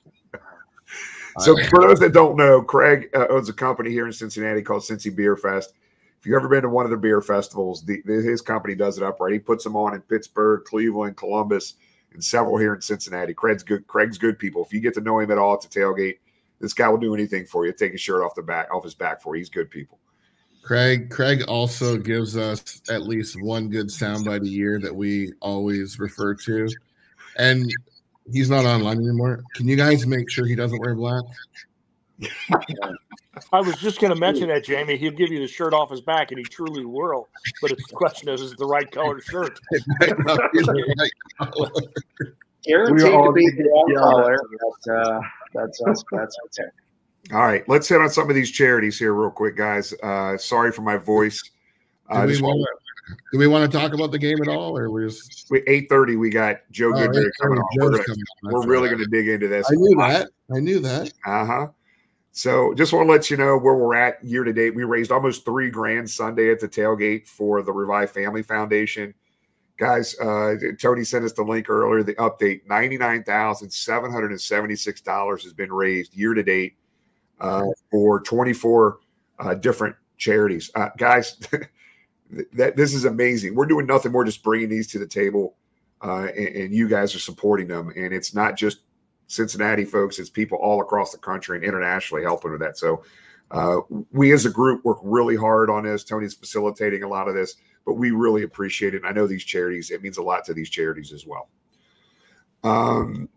So, 1.38 1.56
for 1.68 1.80
those 1.80 2.00
that 2.00 2.12
don't 2.12 2.36
know, 2.36 2.62
Craig 2.62 3.10
uh, 3.14 3.26
owns 3.28 3.48
a 3.48 3.52
company 3.52 3.90
here 3.90 4.06
in 4.06 4.12
Cincinnati 4.12 4.62
called 4.62 4.82
Cincy 4.82 5.14
Beer 5.14 5.36
Fest. 5.36 5.74
If 6.20 6.26
you've 6.26 6.36
ever 6.36 6.48
been 6.48 6.62
to 6.62 6.68
one 6.68 6.84
of 6.84 6.90
the 6.90 6.96
beer 6.96 7.20
festivals, 7.20 7.84
the, 7.84 8.00
the, 8.06 8.14
his 8.14 8.40
company 8.40 8.74
does 8.74 8.96
it 8.96 9.04
upright. 9.04 9.32
He 9.32 9.38
puts 9.38 9.64
them 9.64 9.76
on 9.76 9.94
in 9.94 10.00
Pittsburgh, 10.02 10.64
Cleveland, 10.64 11.16
Columbus, 11.16 11.74
and 12.12 12.22
several 12.22 12.56
here 12.56 12.74
in 12.74 12.80
Cincinnati. 12.80 13.34
Craig's 13.34 13.62
good. 13.62 13.86
Craig's 13.86 14.16
good 14.16 14.38
people. 14.38 14.64
If 14.64 14.72
you 14.72 14.80
get 14.80 14.94
to 14.94 15.00
know 15.00 15.18
him 15.18 15.30
at 15.30 15.38
all 15.38 15.54
at 15.54 15.60
the 15.60 15.68
tailgate, 15.68 16.18
this 16.60 16.72
guy 16.72 16.88
will 16.88 16.98
do 16.98 17.14
anything 17.14 17.44
for 17.46 17.66
you. 17.66 17.72
Take 17.72 17.92
his 17.92 18.00
shirt 18.00 18.22
off 18.22 18.34
the 18.34 18.42
back, 18.42 18.72
off 18.72 18.84
his 18.84 18.94
back 18.94 19.20
for 19.20 19.34
you. 19.34 19.40
He's 19.40 19.50
good 19.50 19.70
people. 19.70 19.98
Craig 20.62 21.10
Craig 21.10 21.42
also 21.42 21.98
gives 21.98 22.38
us 22.38 22.80
at 22.88 23.02
least 23.02 23.40
one 23.42 23.68
good 23.68 23.88
soundbite 23.88 24.42
a 24.42 24.48
year 24.48 24.80
that 24.80 24.94
we 24.94 25.30
always 25.42 25.98
refer 25.98 26.34
to. 26.36 26.68
And 27.36 27.70
he's 28.30 28.50
not 28.50 28.64
online 28.64 28.98
anymore. 28.98 29.42
Can 29.54 29.68
you 29.68 29.76
guys 29.76 30.06
make 30.06 30.30
sure 30.30 30.46
he 30.46 30.54
doesn't 30.54 30.80
wear 30.80 30.94
black? 30.94 31.24
I 33.52 33.60
was 33.60 33.76
just 33.76 34.00
going 34.00 34.12
to 34.12 34.18
mention 34.18 34.48
that, 34.48 34.64
Jamie. 34.64 34.96
He'll 34.96 35.12
give 35.12 35.30
you 35.30 35.40
the 35.40 35.48
shirt 35.48 35.74
off 35.74 35.90
his 35.90 36.00
back, 36.00 36.30
and 36.30 36.38
he 36.38 36.44
truly 36.44 36.84
will. 36.84 37.28
But 37.60 37.72
it's 37.72 37.86
the 37.88 37.96
question 37.96 38.28
is, 38.28 38.40
is 38.40 38.52
it 38.52 38.58
the 38.58 38.66
right 38.66 38.90
color 38.90 39.20
shirt? 39.20 39.58
Guaranteed 42.64 43.04
We 43.04 43.10
to 43.10 43.32
be 43.32 43.50
the 43.50 43.68
wrong 43.70 43.86
get 43.88 43.98
color. 43.98 44.38
But, 44.86 44.92
uh, 44.94 45.20
that's 45.52 45.82
that's 45.84 46.04
that's 46.10 46.36
okay. 46.46 46.70
All 47.32 47.42
right, 47.42 47.68
let's 47.68 47.88
hit 47.88 48.00
on 48.00 48.10
some 48.10 48.28
of 48.28 48.36
these 48.36 48.50
charities 48.50 48.98
here 48.98 49.12
real 49.12 49.30
quick, 49.30 49.56
guys. 49.56 49.92
Uh, 50.02 50.36
sorry 50.38 50.72
for 50.72 50.82
my 50.82 50.96
voice. 50.96 51.42
Uh, 52.08 52.22
we 52.26 52.32
just 52.32 52.42
want 52.42 52.58
to 52.58 52.83
do 53.32 53.38
we 53.38 53.46
want 53.46 53.70
to 53.70 53.78
talk 53.78 53.92
about 53.92 54.10
the 54.10 54.18
game 54.18 54.40
at 54.40 54.48
all, 54.48 54.76
or 54.76 54.90
we're 54.90 55.08
just 55.08 55.52
eight 55.66 55.88
thirty, 55.88 56.16
we 56.16 56.30
got 56.30 56.60
Joe 56.70 56.90
Oh, 56.90 56.94
Goodberry 56.98 57.30
coming 57.40 57.58
on. 57.58 57.64
We're, 57.76 57.90
gonna, 57.90 58.04
coming 58.04 58.24
on. 58.44 58.52
we're 58.52 58.66
really 58.66 58.88
right. 58.88 58.96
going 58.96 59.04
to 59.04 59.10
dig 59.10 59.28
into 59.28 59.48
this. 59.48 59.66
I 59.70 59.74
knew 59.74 59.96
that. 59.98 60.28
I 60.54 60.60
knew 60.60 60.80
that. 60.80 61.12
Uh 61.26 61.44
huh. 61.44 61.66
So 62.32 62.74
just 62.74 62.92
want 62.92 63.06
to 63.06 63.12
let 63.12 63.30
you 63.30 63.36
know 63.36 63.56
where 63.56 63.76
we're 63.76 63.94
at 63.94 64.24
year 64.24 64.42
to 64.42 64.52
date. 64.52 64.74
We 64.74 64.82
raised 64.82 65.12
almost 65.12 65.44
three 65.44 65.70
grand 65.70 66.10
Sunday 66.10 66.50
at 66.50 66.58
the 66.58 66.68
tailgate 66.68 67.28
for 67.28 67.62
the 67.62 67.72
Revive 67.72 68.10
Family 68.10 68.42
Foundation. 68.42 69.14
Guys, 69.78 70.18
uh, 70.18 70.54
Tony 70.80 71.04
sent 71.04 71.24
us 71.24 71.32
the 71.32 71.42
link 71.42 71.70
earlier. 71.70 72.02
The 72.02 72.14
update 72.14 72.66
$99,776 72.66 75.42
has 75.42 75.52
been 75.52 75.72
raised 75.72 76.14
year 76.14 76.34
to 76.34 76.42
date 76.42 76.76
uh, 77.40 77.62
for 77.90 78.20
24 78.20 78.98
uh, 79.38 79.54
different 79.54 79.94
charities. 80.16 80.70
Uh, 80.74 80.88
that 82.52 82.76
this 82.76 82.94
is 82.94 83.04
amazing. 83.04 83.54
We're 83.54 83.66
doing 83.66 83.86
nothing 83.86 84.12
more, 84.12 84.24
just 84.24 84.42
bringing 84.42 84.68
these 84.68 84.86
to 84.88 84.98
the 84.98 85.06
table, 85.06 85.56
uh, 86.02 86.28
and, 86.36 86.48
and 86.48 86.74
you 86.74 86.88
guys 86.88 87.14
are 87.14 87.20
supporting 87.20 87.68
them. 87.68 87.92
And 87.96 88.12
it's 88.12 88.34
not 88.34 88.56
just 88.56 88.80
Cincinnati 89.26 89.84
folks, 89.84 90.18
it's 90.18 90.30
people 90.30 90.58
all 90.58 90.80
across 90.80 91.12
the 91.12 91.18
country 91.18 91.56
and 91.56 91.64
internationally 91.64 92.22
helping 92.22 92.50
with 92.50 92.60
that. 92.60 92.76
So 92.76 93.04
uh, 93.50 93.78
we 94.12 94.32
as 94.32 94.46
a 94.46 94.50
group 94.50 94.84
work 94.84 94.98
really 95.02 95.36
hard 95.36 95.70
on 95.70 95.84
this. 95.84 96.04
Tony's 96.04 96.34
facilitating 96.34 97.02
a 97.02 97.08
lot 97.08 97.28
of 97.28 97.34
this, 97.34 97.56
but 97.86 97.94
we 97.94 98.10
really 98.10 98.42
appreciate 98.42 98.94
it. 98.94 98.98
And 98.98 99.06
I 99.06 99.12
know 99.12 99.26
these 99.26 99.44
charities, 99.44 99.90
it 99.90 100.02
means 100.02 100.18
a 100.18 100.22
lot 100.22 100.44
to 100.46 100.54
these 100.54 100.70
charities 100.70 101.12
as 101.12 101.26
well. 101.26 101.48
Um, 102.62 103.28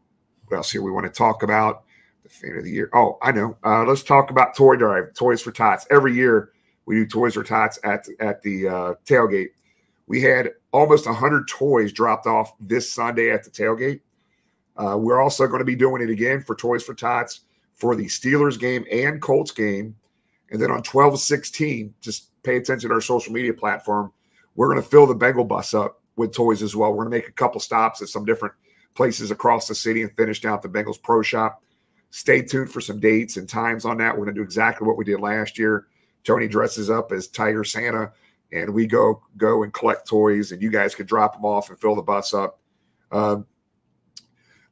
what 0.48 0.58
else 0.58 0.72
here 0.72 0.82
we 0.82 0.92
want 0.92 1.06
to 1.06 1.12
talk 1.12 1.44
about? 1.44 1.84
The 2.24 2.30
fan 2.30 2.58
of 2.58 2.64
the 2.64 2.72
year. 2.72 2.90
Oh, 2.94 3.18
I 3.22 3.32
know. 3.32 3.58
Uh, 3.64 3.84
let's 3.84 4.04
talk 4.04 4.32
about 4.32 4.56
Toy 4.56 4.76
Drive, 4.76 5.14
Toys 5.14 5.42
for 5.42 5.52
Tots. 5.52 5.86
Every 5.92 6.14
year 6.14 6.52
we 6.88 6.96
do 6.96 7.06
Toys 7.06 7.36
for 7.36 7.44
Tots 7.44 7.78
at 7.84 8.08
at 8.20 8.42
the 8.42 8.68
uh, 8.68 8.94
tailgate. 9.06 9.50
We 10.08 10.22
had 10.22 10.54
almost 10.72 11.06
100 11.06 11.48
toys 11.48 11.92
dropped 11.92 12.26
off 12.26 12.54
this 12.62 12.92
Sunday 12.92 13.30
at 13.30 13.44
the 13.44 13.50
tailgate. 13.52 14.00
Uh, 14.78 14.98
we're 14.98 15.22
also 15.22 15.48
going 15.48 15.60
to 15.60 15.66
be 15.66 15.76
doing 15.76 16.02
it 16.02 16.10
again 16.10 16.42
for 16.42 16.56
Toys 16.56 16.84
for 16.84 16.94
Tots 16.96 17.42
for 17.74 17.96
the 17.96 18.06
Steelers 18.06 18.58
game 18.58 18.86
and 18.90 19.22
Colts 19.22 19.52
game. 19.52 19.96
And 20.50 20.62
then 20.62 20.72
on 20.72 20.82
12 20.82 21.20
16, 21.20 21.94
just 22.00 22.42
pay 22.44 22.56
attention 22.56 22.90
to 22.90 22.96
our 22.96 23.02
social 23.02 23.34
media 23.34 23.54
platform. 23.54 24.14
We're 24.56 24.72
going 24.72 24.82
to 24.82 24.90
fill 24.90 25.06
the 25.06 25.14
Bengal 25.14 25.44
bus 25.44 25.74
up 25.74 26.02
with 26.16 26.34
toys 26.34 26.64
as 26.64 26.74
well. 26.74 26.92
We're 26.92 27.04
going 27.04 27.12
to 27.12 27.18
make 27.18 27.28
a 27.28 27.34
couple 27.34 27.60
stops 27.60 28.02
at 28.02 28.08
some 28.08 28.24
different 28.24 28.56
places 28.96 29.30
across 29.30 29.68
the 29.68 29.76
city 29.76 30.04
and 30.04 30.16
finish 30.16 30.44
at 30.46 30.62
the 30.62 30.70
Bengals 30.70 31.02
Pro 31.02 31.22
Shop. 31.22 31.62
Stay 32.12 32.42
tuned 32.42 32.72
for 32.72 32.80
some 32.80 33.02
dates 33.02 33.36
and 33.36 33.48
times 33.48 33.84
on 33.84 33.98
that. 33.98 34.14
We're 34.14 34.24
going 34.24 34.36
to 34.36 34.40
do 34.40 34.46
exactly 34.46 34.88
what 34.88 34.98
we 34.98 35.04
did 35.04 35.20
last 35.20 35.60
year. 35.60 35.88
Tony 36.24 36.48
dresses 36.48 36.90
up 36.90 37.12
as 37.12 37.28
Tiger 37.28 37.64
Santa, 37.64 38.12
and 38.52 38.74
we 38.74 38.86
go 38.88 39.22
go 39.38 39.64
and 39.64 39.74
collect 39.74 40.08
toys, 40.08 40.52
and 40.52 40.62
you 40.62 40.70
guys 40.70 40.96
can 40.96 41.06
drop 41.06 41.34
them 41.34 41.46
off 41.46 41.70
and 41.70 41.80
fill 41.80 41.96
the 41.96 42.02
bus 42.02 42.34
up. 42.34 42.60
Um, 43.12 43.46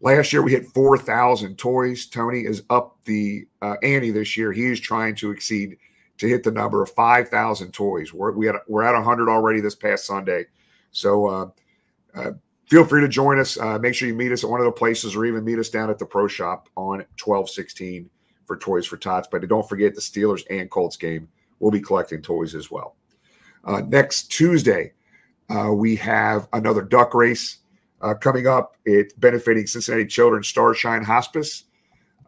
Last 0.01 0.33
year 0.33 0.43
we 0.43 0.51
hit 0.51 0.67
4,000 0.67 1.57
toys. 1.57 2.05
Tony 2.05 2.41
is 2.41 2.61
up 2.69 2.97
the 3.05 3.47
uh, 3.61 3.75
ante 3.81 4.11
this 4.11 4.37
year. 4.37 4.51
He 4.51 4.65
is 4.67 4.79
trying 4.79 5.15
to 5.15 5.31
exceed 5.31 5.77
to 6.17 6.27
hit 6.27 6.43
the 6.43 6.51
number 6.51 6.83
of 6.83 6.91
5,000 6.91 7.71
toys. 7.71 8.13
We're, 8.13 8.31
we 8.31 8.45
had, 8.45 8.55
we're 8.67 8.83
at 8.83 8.93
100 8.93 9.29
already 9.29 9.61
this 9.61 9.73
past 9.73 10.05
Sunday. 10.05 10.45
So 10.91 11.27
uh, 11.27 11.49
uh, 12.13 12.31
feel 12.69 12.85
free 12.85 13.01
to 13.01 13.07
join 13.07 13.39
us. 13.39 13.57
Uh, 13.57 13.79
make 13.79 13.95
sure 13.95 14.07
you 14.07 14.13
meet 14.13 14.31
us 14.31 14.43
at 14.43 14.49
one 14.49 14.59
of 14.59 14.65
the 14.65 14.71
places 14.71 15.15
or 15.15 15.25
even 15.25 15.43
meet 15.43 15.59
us 15.59 15.69
down 15.69 15.89
at 15.89 15.97
the 15.97 16.05
Pro 16.05 16.27
Shop 16.27 16.69
on 16.75 16.99
1216 17.23 18.09
for 18.45 18.57
Toys 18.57 18.85
for 18.85 18.97
Tots. 18.97 19.27
But 19.31 19.47
don't 19.47 19.67
forget 19.67 19.95
the 19.95 20.01
Steelers 20.01 20.43
and 20.49 20.69
Colts 20.69 20.97
game. 20.97 21.27
We'll 21.59 21.71
be 21.71 21.81
collecting 21.81 22.21
toys 22.21 22.55
as 22.55 22.69
well. 22.69 22.95
Uh, 23.63 23.81
next 23.87 24.31
Tuesday, 24.31 24.93
uh, 25.49 25.71
we 25.73 25.95
have 25.95 26.47
another 26.53 26.81
duck 26.81 27.13
race 27.13 27.57
uh, 28.01 28.13
coming 28.13 28.47
up. 28.47 28.75
It's 28.85 29.13
benefiting 29.13 29.67
Cincinnati 29.67 30.05
Children's 30.05 30.47
Starshine 30.47 31.03
Hospice. 31.03 31.65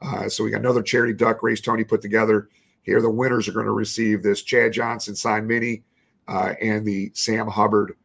Uh, 0.01 0.29
so 0.29 0.43
we 0.43 0.51
got 0.51 0.61
another 0.61 0.81
charity 0.81 1.13
duck 1.13 1.43
race 1.43 1.61
Tony 1.61 1.83
put 1.83 2.01
together. 2.01 2.49
Here, 2.83 3.01
the 3.01 3.09
winners 3.09 3.47
are 3.47 3.51
going 3.51 3.65
to 3.65 3.71
receive 3.71 4.23
this 4.23 4.43
Chad 4.43 4.73
Johnson 4.73 5.15
signed 5.15 5.47
mini 5.47 5.83
uh, 6.27 6.53
and 6.61 6.85
the 6.85 7.11
Sam 7.13 7.47
Hubbard 7.47 7.95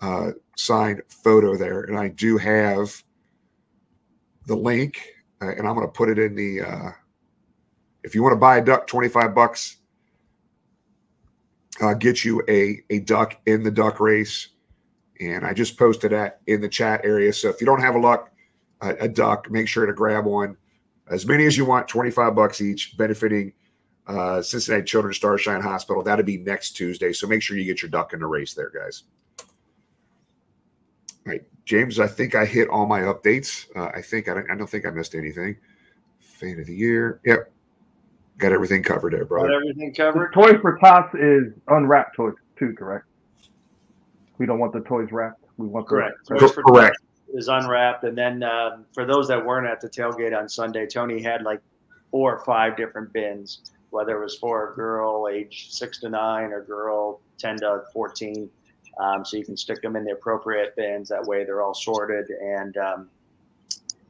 uh, 0.00 0.32
signed 0.56 1.02
photo 1.08 1.56
there. 1.56 1.82
And 1.82 1.98
I 1.98 2.08
do 2.08 2.38
have 2.38 3.02
the 4.46 4.54
link, 4.54 5.02
and 5.40 5.66
I'm 5.66 5.74
going 5.74 5.86
to 5.86 5.92
put 5.92 6.08
it 6.08 6.18
in 6.18 6.34
the. 6.34 6.94
If 8.02 8.14
you 8.14 8.22
want 8.22 8.32
to 8.32 8.38
buy 8.38 8.56
a 8.56 8.64
duck, 8.64 8.86
25 8.86 9.34
bucks, 9.34 9.76
uh, 11.80 11.94
get 11.94 12.24
you 12.24 12.42
a, 12.48 12.82
a 12.90 13.00
duck 13.00 13.40
in 13.46 13.62
the 13.62 13.70
duck 13.70 14.00
race 14.00 14.48
and 15.20 15.44
I 15.44 15.52
just 15.52 15.78
posted 15.78 16.12
that 16.12 16.40
in 16.46 16.60
the 16.60 16.68
chat 16.68 17.02
area. 17.04 17.32
So 17.32 17.48
if 17.48 17.60
you 17.60 17.66
don't 17.66 17.80
have 17.80 17.94
a 17.94 17.98
luck, 17.98 18.32
a, 18.80 18.90
a 19.00 19.08
duck, 19.08 19.50
make 19.50 19.68
sure 19.68 19.86
to 19.86 19.92
grab 19.92 20.24
one, 20.24 20.56
as 21.10 21.26
many 21.26 21.44
as 21.46 21.56
you 21.56 21.64
want, 21.64 21.88
twenty 21.88 22.10
five 22.10 22.34
bucks 22.34 22.60
each, 22.60 22.96
benefiting 22.96 23.52
uh, 24.06 24.40
Cincinnati 24.40 24.84
Children's 24.84 25.16
Starshine 25.16 25.60
Hospital. 25.60 26.02
That'll 26.02 26.24
be 26.24 26.38
next 26.38 26.72
Tuesday. 26.72 27.12
So 27.12 27.26
make 27.26 27.42
sure 27.42 27.56
you 27.56 27.64
get 27.64 27.82
your 27.82 27.90
duck 27.90 28.12
in 28.12 28.20
the 28.20 28.26
race 28.26 28.54
there, 28.54 28.70
guys. 28.70 29.04
All 31.26 31.32
right, 31.32 31.42
James. 31.64 32.00
I 32.00 32.06
think 32.06 32.34
I 32.34 32.46
hit 32.46 32.68
all 32.68 32.86
my 32.86 33.00
updates. 33.00 33.66
Uh, 33.76 33.90
I 33.94 34.00
think 34.00 34.28
I 34.28 34.34
don't, 34.34 34.50
I 34.50 34.56
don't 34.56 34.70
think 34.70 34.86
I 34.86 34.90
missed 34.90 35.14
anything. 35.14 35.56
Fan 36.20 36.58
of 36.58 36.66
the 36.66 36.74
year. 36.74 37.20
Yep, 37.26 37.52
got 38.40 38.52
everything 38.52 38.82
covered 38.82 39.12
there, 39.12 39.20
Got 39.20 39.28
brother. 39.28 39.52
everything 39.52 39.94
covered. 39.94 40.32
Toys 40.32 40.56
for 40.60 40.78
Tots 40.78 41.14
is 41.14 41.52
unwrapped 41.68 42.16
toys 42.16 42.34
too, 42.58 42.74
correct? 42.76 43.04
We 44.38 44.46
don't 44.46 44.58
want 44.58 44.72
the 44.72 44.80
toys 44.80 45.12
wrapped. 45.12 45.44
We 45.58 45.66
want 45.66 45.86
the 45.86 45.90
Correct. 45.90 46.16
Co- 46.28 46.38
Toys 46.38 46.52
for 46.52 46.62
correct. 46.62 46.96
Tots 47.26 47.38
is 47.38 47.48
unwrapped, 47.48 48.04
and 48.04 48.16
then 48.16 48.42
um, 48.42 48.86
for 48.94 49.04
those 49.04 49.28
that 49.28 49.44
weren't 49.44 49.66
at 49.66 49.80
the 49.80 49.88
tailgate 49.88 50.36
on 50.36 50.48
Sunday, 50.48 50.86
Tony 50.86 51.22
had 51.22 51.42
like 51.42 51.60
four 52.10 52.34
or 52.36 52.44
five 52.44 52.76
different 52.76 53.12
bins 53.12 53.60
whether 53.90 54.16
it 54.16 54.22
was 54.22 54.36
for 54.38 54.72
a 54.72 54.74
girl 54.74 55.28
age 55.28 55.66
six 55.70 55.98
to 56.00 56.08
nine 56.08 56.52
or 56.52 56.62
girl 56.62 57.20
10 57.38 57.58
to 57.58 57.82
14. 57.92 58.48
Um, 58.98 59.24
so 59.24 59.36
you 59.36 59.44
can 59.44 59.56
stick 59.56 59.82
them 59.82 59.96
in 59.96 60.04
the 60.04 60.12
appropriate 60.12 60.74
bins. 60.76 61.08
That 61.08 61.24
way 61.24 61.44
they're 61.44 61.62
all 61.62 61.74
sorted 61.74 62.30
and 62.30 62.76
um, 62.76 63.10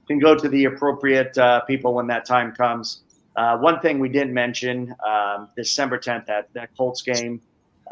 can 0.07 0.19
go 0.19 0.35
to 0.35 0.49
the 0.49 0.67
appropriate 0.67 1.37
uh, 1.39 1.61
people 1.63 1.95
when 1.95 2.07
that 2.09 2.25
time 2.25 2.53
comes. 2.53 3.03
Uh, 3.37 3.57
one 3.59 3.81
thing 3.81 3.99
we 3.99 4.09
didn't 4.09 4.35
mention 4.35 4.95
um, 5.07 5.49
December 5.57 5.99
10th, 5.99 6.27
that, 6.27 6.49
that 6.53 6.77
Colts 6.77 7.03
game, 7.03 7.41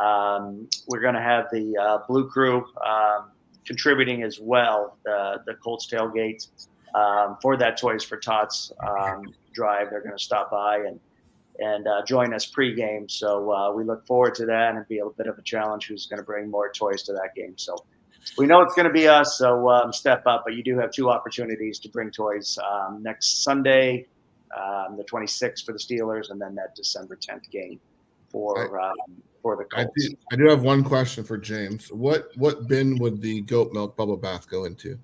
um, 0.01 0.69
we're 0.89 1.01
going 1.01 1.15
to 1.15 1.23
have 1.23 1.47
the 1.53 1.77
uh, 1.77 1.99
Blue 2.09 2.29
Crew 2.29 2.65
um, 2.85 3.31
contributing 3.65 4.23
as 4.23 4.41
well, 4.41 4.97
the, 5.05 5.43
the 5.47 5.55
Colts 5.55 5.87
tailgate 5.87 6.49
um, 6.95 7.37
for 7.41 7.57
that 7.57 7.79
Toys 7.79 8.05
for 8.05 8.17
Tots 8.17 8.73
um, 8.87 9.23
drive. 9.53 9.91
They're 9.91 10.03
going 10.03 10.17
to 10.17 10.23
stop 10.23 10.51
by 10.51 10.79
and 10.79 11.01
and 11.61 11.89
uh, 11.89 12.05
join 12.05 12.33
us 12.33 12.49
pregame. 12.49 13.11
So 13.11 13.53
uh, 13.53 13.73
we 13.73 13.83
look 13.83 14.07
forward 14.07 14.37
to 14.37 14.47
that 14.47 14.77
and 14.77 14.87
be 14.87 15.01
a 15.01 15.11
bit 15.11 15.27
of 15.27 15.39
a 15.39 15.43
challenge 15.43 15.89
who's 15.89 16.07
going 16.07 16.19
to 16.19 16.25
bring 16.25 16.49
more 16.49 16.71
toys 16.71 17.03
to 17.05 17.13
that 17.15 17.35
game. 17.35 17.55
So 17.57 17.85
we 18.37 18.47
know 18.47 18.61
it's 18.61 18.77
going 18.77 18.87
to 18.87 18.93
be 18.93 19.09
us, 19.09 19.39
so 19.39 19.69
um, 19.69 19.93
step 19.93 20.23
up. 20.25 20.43
But 20.45 20.55
you 20.55 20.63
do 20.63 20.79
have 20.79 20.93
two 20.93 21.11
opportunities 21.11 21.81
to 21.81 21.89
bring 21.89 22.13
toys 22.13 22.57
next 23.01 23.43
Sunday, 23.43 24.07
um, 24.57 24.97
the 24.97 25.05
26th 25.05 25.65
for 25.65 25.73
the 25.73 25.79
Steelers, 25.79 26.31
and 26.31 26.41
then 26.41 26.55
that 26.55 26.75
December 26.75 27.17
10th 27.17 27.51
game 27.51 27.81
for 28.31 28.81
um, 28.81 28.95
for 29.43 29.57
the 29.57 29.65
I 29.77 29.85
Colts. 29.85 30.09
do, 30.09 30.17
I 30.33 30.37
do 30.37 30.49
have 30.49 30.63
one 30.63 30.85
question 30.85 31.25
for 31.25 31.39
James. 31.39 31.91
What 31.93 32.29
what 32.37 32.69
bin 32.69 32.99
would 32.99 33.21
the 33.21 33.43
goat 33.43 33.73
milk 33.73 33.97
bubble 33.97 34.17
bath 34.17 34.49
go 34.49 34.65
into 34.65 34.99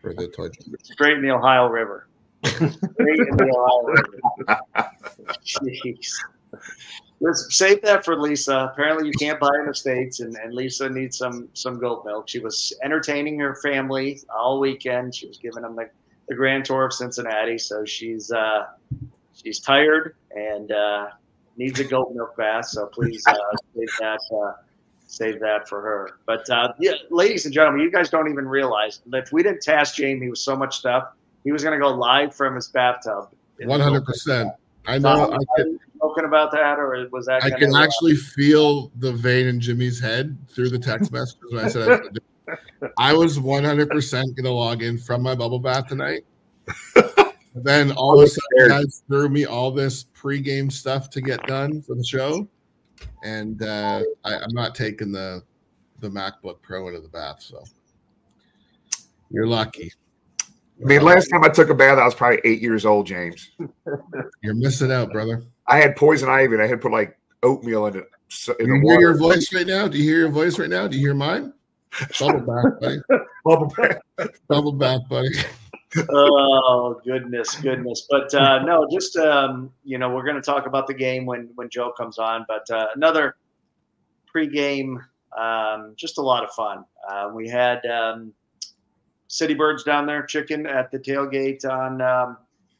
for 0.00 0.14
the 0.14 0.28
toy? 0.28 0.48
Straight 0.82 1.16
in 1.16 1.22
the 1.22 1.30
Ohio 1.30 1.66
River. 1.66 2.06
Straight 2.44 2.68
in 2.68 3.36
the 3.36 3.54
Ohio 3.56 3.82
River. 3.84 4.20
Jeez. 5.44 6.14
Let's 7.22 7.54
save 7.54 7.82
that 7.82 8.02
for 8.02 8.18
Lisa. 8.18 8.70
Apparently, 8.72 9.06
you 9.06 9.12
can't 9.12 9.38
buy 9.38 9.50
in 9.60 9.66
the 9.66 9.74
states, 9.74 10.20
and, 10.20 10.34
and 10.36 10.54
Lisa 10.54 10.88
needs 10.88 11.18
some 11.18 11.48
some 11.52 11.78
goat 11.78 12.04
milk. 12.06 12.28
She 12.28 12.38
was 12.38 12.72
entertaining 12.82 13.38
her 13.38 13.56
family 13.56 14.20
all 14.34 14.58
weekend. 14.58 15.14
She 15.14 15.26
was 15.26 15.36
giving 15.36 15.62
them 15.62 15.76
the, 15.76 15.90
the 16.30 16.36
grand 16.36 16.64
tour 16.64 16.86
of 16.86 16.92
Cincinnati, 16.92 17.58
so 17.58 17.84
she's 17.84 18.30
uh, 18.30 18.68
she's 19.34 19.58
tired 19.58 20.14
and 20.30 20.70
uh, 20.70 21.08
needs 21.56 21.80
a 21.80 21.84
goat 21.84 22.12
milk 22.14 22.36
bath. 22.36 22.66
So 22.66 22.86
please 22.86 23.22
uh, 23.26 23.34
save 23.74 23.88
that 23.98 24.20
uh, 24.32 24.52
save 25.06 25.40
that 25.40 25.68
for 25.68 25.82
her. 25.82 26.18
But 26.24 26.48
uh, 26.48 26.72
yeah, 26.78 26.92
ladies 27.10 27.44
and 27.44 27.52
gentlemen, 27.52 27.80
you 27.80 27.90
guys 27.90 28.10
don't 28.10 28.30
even 28.30 28.46
realize 28.46 29.00
that 29.06 29.24
if 29.24 29.32
we 29.32 29.42
didn't 29.42 29.60
task 29.60 29.96
Jamie 29.96 30.30
with 30.30 30.38
so 30.38 30.54
much 30.54 30.78
stuff, 30.78 31.08
he 31.42 31.50
was 31.50 31.64
going 31.64 31.78
to 31.78 31.84
go 31.84 31.92
live 31.92 32.34
from 32.34 32.54
his 32.54 32.68
bathtub. 32.68 33.28
One 33.64 33.80
hundred 33.80 34.04
percent. 34.04 34.52
I 34.86 34.98
know. 34.98 35.32
I 35.32 35.38
can. 35.56 35.78
Spoken 35.96 36.24
about 36.24 36.50
that, 36.52 36.78
or 36.78 37.06
was 37.10 37.26
that? 37.26 37.44
I 37.44 37.50
can 37.50 37.74
actually 37.74 38.14
feel 38.14 38.90
the 39.00 39.12
vein 39.12 39.48
in 39.48 39.60
Jimmy's 39.60 40.00
head 40.00 40.38
through 40.48 40.70
the 40.70 40.78
text 40.78 41.12
messages 41.12 41.44
when 41.50 41.64
I 41.64 41.68
said 41.68 41.90
I 41.90 41.98
was, 42.50 42.58
gonna 42.80 42.80
do 42.80 42.86
it. 42.86 42.92
I 42.98 43.12
was 43.12 43.38
100% 43.38 44.12
going 44.12 44.44
to 44.44 44.50
log 44.50 44.82
in 44.82 44.98
from 44.98 45.22
my 45.22 45.34
bubble 45.34 45.58
bath 45.58 45.88
tonight. 45.88 46.22
then 47.54 47.92
all 47.92 48.18
of 48.20 48.24
a 48.24 48.28
sudden, 48.28 48.68
guys 48.68 49.02
threw 49.08 49.28
me 49.28 49.44
all 49.46 49.70
this 49.70 50.04
pregame 50.16 50.70
stuff 50.70 51.10
to 51.10 51.20
get 51.20 51.44
done 51.46 51.82
for 51.82 51.94
the 51.96 52.04
show, 52.04 52.46
and 53.24 53.62
uh, 53.62 54.02
I, 54.24 54.36
I'm 54.36 54.52
not 54.52 54.74
taking 54.74 55.10
the 55.12 55.42
the 56.00 56.08
MacBook 56.08 56.62
Pro 56.62 56.88
into 56.88 57.00
the 57.00 57.08
bath. 57.08 57.40
So 57.42 57.62
you're 59.30 59.46
lucky. 59.46 59.92
I 60.82 60.86
mean, 60.86 61.02
last 61.02 61.28
time 61.28 61.44
I 61.44 61.48
took 61.48 61.68
a 61.68 61.74
bath, 61.74 61.98
I 61.98 62.04
was 62.04 62.14
probably 62.14 62.40
eight 62.44 62.62
years 62.62 62.86
old, 62.86 63.06
James. 63.06 63.50
You're 64.42 64.54
missing 64.54 64.90
out, 64.90 65.12
brother. 65.12 65.42
I 65.66 65.76
had 65.76 65.94
poison 65.94 66.30
ivy 66.30 66.54
and 66.54 66.62
I 66.62 66.66
had 66.66 66.80
put 66.80 66.90
like 66.90 67.18
oatmeal 67.42 67.86
in 67.86 67.96
it. 67.96 68.04
so- 68.28 68.54
In 68.58 68.66
Do 68.66 68.72
you 68.72 68.80
hear 68.80 68.82
water. 68.84 69.00
your 69.02 69.16
voice 69.18 69.52
right 69.52 69.66
now? 69.66 69.88
Do 69.88 69.98
you 69.98 70.04
hear 70.04 70.20
your 70.20 70.30
voice 70.30 70.58
right 70.58 70.70
now? 70.70 70.86
Do 70.88 70.96
you 70.96 71.06
hear 71.06 71.14
mine? 71.14 71.52
Bubble 72.18 72.40
bath, 72.40 72.80
buddy. 72.80 73.00
Bubble 73.44 73.72
bath. 73.76 74.40
Bubble 74.48 74.72
bath, 74.72 75.00
buddy. 75.08 75.30
oh 76.10 77.00
goodness, 77.04 77.56
goodness. 77.56 78.06
But 78.08 78.32
uh, 78.34 78.62
no, 78.62 78.86
just 78.90 79.16
um, 79.16 79.72
you 79.84 79.98
know, 79.98 80.10
we're 80.10 80.24
going 80.24 80.36
to 80.36 80.42
talk 80.42 80.66
about 80.66 80.86
the 80.86 80.94
game 80.94 81.26
when 81.26 81.50
when 81.56 81.68
Joe 81.68 81.92
comes 81.96 82.18
on. 82.18 82.44
But 82.46 82.70
uh, 82.70 82.86
another 82.94 83.36
pregame, 84.32 84.96
um, 85.36 85.94
just 85.96 86.18
a 86.18 86.22
lot 86.22 86.44
of 86.44 86.50
fun. 86.50 86.84
Uh, 87.08 87.30
we 87.34 87.48
had 87.48 87.84
um, 87.86 88.32
City 89.28 89.54
Birds 89.54 89.82
down 89.82 90.06
there, 90.06 90.22
chicken 90.22 90.66
at 90.66 90.90
the 90.90 90.98
tailgate 90.98 91.64
on 91.64 92.00
um, 92.00 92.36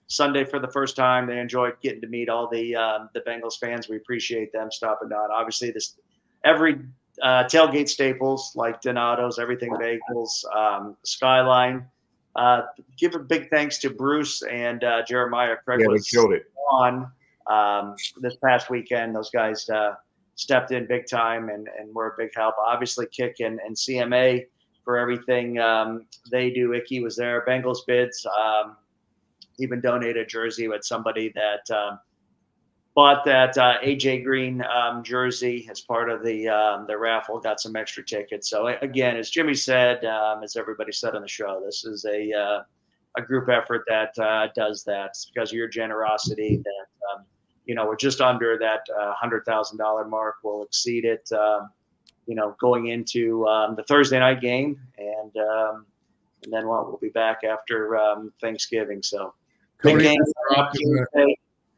Sunday 0.07 0.45
for 0.45 0.59
the 0.59 0.69
first 0.69 0.97
time. 0.97 1.27
They 1.27 1.39
enjoyed 1.39 1.75
getting 1.81 2.01
to 2.03 2.09
meet 2.09 2.29
all 2.29 2.49
the 2.49 2.77
um, 2.77 3.11
the 3.15 3.21
Bengals 3.21 3.59
fans. 3.59 3.89
We 3.89 3.97
appreciate 3.97 4.53
them 4.53 4.71
stopping 4.71 5.09
down. 5.09 5.31
Obviously, 5.33 5.71
this 5.71 5.97
every 6.45 6.79
uh, 7.23 7.45
tailgate 7.45 7.89
staples 7.89 8.53
like 8.55 8.81
Donato's, 8.81 9.39
everything 9.39 9.71
bagels, 9.73 10.45
um, 10.55 10.97
Skyline. 11.05 11.87
Uh, 12.37 12.63
give 12.97 13.15
a 13.15 13.19
big 13.19 13.51
thanks 13.51 13.79
to 13.79 13.91
Bruce 13.91 14.43
and 14.43 14.85
uh, 14.85 15.03
Jeremiah. 15.07 15.57
Craig 15.65 15.81
Yeah, 15.81 15.89
was 15.89 16.09
killed 16.09 16.33
it. 16.33 16.45
on 16.71 17.11
um, 17.49 17.97
this 18.21 18.37
past 18.37 18.71
weekend. 18.71 19.15
Those 19.15 19.31
guys 19.31 19.69
uh, 19.69 19.95
stepped 20.37 20.71
in 20.73 20.87
big 20.87 21.07
time 21.07 21.49
and, 21.49 21.69
and 21.79 21.95
were 21.95 22.09
a 22.09 22.15
big 22.17 22.31
help. 22.35 22.55
Obviously, 22.65 23.07
Kick 23.07 23.37
and, 23.41 23.59
and 23.67 23.75
CMA 23.75 24.47
for 24.85 24.97
everything 24.97 25.59
um, 25.59 26.07
they 26.31 26.51
do. 26.51 26.73
Ickey 26.73 27.03
was 27.03 27.17
there. 27.17 27.43
Bagel 27.47 27.77
Bids. 27.87 28.25
Um, 28.27 28.77
even 29.59 29.81
donated 29.81 30.17
a 30.17 30.25
jersey 30.27 30.69
with 30.69 30.85
somebody 30.85 31.33
that 31.35 31.71
um, 31.77 31.99
bought 32.95 33.25
that 33.25 33.57
uh, 33.57 33.75
AJ 33.83 34.25
Green 34.25 34.63
um, 34.63 35.03
jersey 35.03 35.69
as 35.71 35.81
part 35.81 36.11
of 36.11 36.25
the 36.25 36.49
um, 36.49 36.87
the 36.87 36.97
raffle. 36.97 37.39
Got 37.41 37.61
some 37.61 37.77
extra 37.77 38.05
tickets. 38.05 38.51
So 38.51 38.67
again, 38.83 39.17
as 39.17 39.31
Jimmy 39.31 39.55
said, 39.55 40.05
um, 40.05 40.43
as 40.43 40.57
everybody 40.57 40.93
said 40.93 41.15
on 41.15 41.23
the 41.23 41.29
show, 41.29 41.63
this 41.65 41.85
is 41.85 42.05
a 42.05 42.33
uh, 42.33 42.63
a 43.17 43.23
group 43.23 43.49
effort 43.49 43.85
that 43.89 44.19
uh, 44.19 44.49
does 44.55 44.85
that 44.85 45.11
It's 45.11 45.31
because 45.33 45.51
of 45.51 45.57
your 45.57 45.69
generosity. 45.69 46.57
That 46.57 47.15
um, 47.15 47.25
you 47.67 47.75
know 47.75 47.87
we're 47.87 47.97
just 47.97 48.21
under 48.21 48.59
that 48.59 48.83
uh, 48.99 49.15
hundred 49.15 49.45
thousand 49.45 49.79
dollar 49.79 50.07
mark. 50.07 50.37
We'll 50.43 50.63
exceed 50.63 51.05
it. 51.05 51.31
Um, 51.33 51.71
you 52.27 52.35
know, 52.37 52.55
going 52.61 52.89
into 52.89 53.47
um, 53.49 53.75
the 53.75 53.83
Thursday 53.85 54.19
night 54.19 54.41
game, 54.41 54.79
and 54.99 55.37
um, 55.37 55.87
and 56.45 56.53
then 56.53 56.67
what? 56.67 56.87
We'll 56.87 56.99
be 56.99 57.09
back 57.09 57.41
after 57.45 57.97
um, 57.97 58.33
Thanksgiving. 58.41 59.03
So 59.03 59.35
big 59.83 59.95
Cody, 59.95 60.17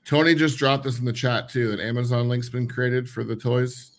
Tony 0.04 0.34
just 0.34 0.58
dropped 0.58 0.84
this 0.84 0.98
in 0.98 1.04
the 1.04 1.12
chat 1.12 1.48
too. 1.48 1.72
An 1.72 1.80
Amazon 1.80 2.28
link's 2.28 2.48
been 2.48 2.68
created 2.68 3.08
for 3.08 3.22
the 3.22 3.36
toys 3.36 3.92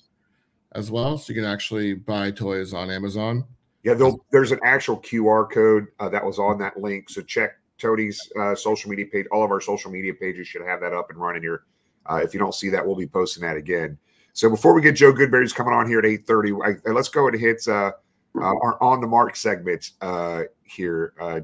as 0.73 0.89
well, 0.89 1.17
so 1.17 1.34
you 1.34 1.41
can 1.41 1.49
actually 1.49 1.93
buy 1.93 2.32
toys 2.32 2.73
on 2.73 2.89
Amazon. 2.89 3.45
Yeah, 3.84 3.95
there's 4.32 4.51
an 4.51 4.60
actual 4.63 4.97
QR 4.99 5.49
code 5.51 5.88
uh, 5.99 6.10
that 6.10 6.23
was 6.25 6.39
on 6.39 6.60
that 6.60 6.77
link. 6.80 7.10
So 7.10 7.21
check 7.21 7.58
Tony's 7.80 8.19
uh, 8.39 8.54
social 8.56 8.89
media 8.89 9.06
page. 9.12 9.25
All 9.32 9.43
of 9.43 9.51
our 9.51 9.62
social 9.62 9.91
media 9.91 10.13
pages 10.13 10.47
should 10.47 10.62
have 10.62 10.80
that 10.82 10.93
up 10.93 11.10
and 11.10 11.19
running 11.19 11.41
here. 11.41 11.63
Uh, 12.06 12.17
if 12.23 12.34
you 12.34 12.39
don't 12.39 12.54
see 12.54 12.69
that, 12.69 12.86
we'll 12.86 12.95
be 12.95 13.08
posting 13.08 13.41
that 13.41 13.58
again. 13.58 13.97
So 14.33 14.49
before 14.49 14.73
we 14.73 14.81
get 14.81 14.93
Joe 14.93 15.13
Goodberry's 15.13 15.53
coming 15.53 15.73
on 15.73 15.87
here 15.87 15.99
at 15.99 16.05
8:30, 16.05 16.79
I, 16.85 16.91
let's 16.91 17.09
go 17.09 17.27
and 17.27 17.39
hit 17.39 17.67
uh, 17.67 17.91
uh, 18.35 18.43
our 18.43 18.81
on 18.81 19.01
the 19.01 19.07
mark 19.07 19.35
segment 19.35 19.91
uh, 20.01 20.43
here. 20.63 21.13
Uh, 21.19 21.41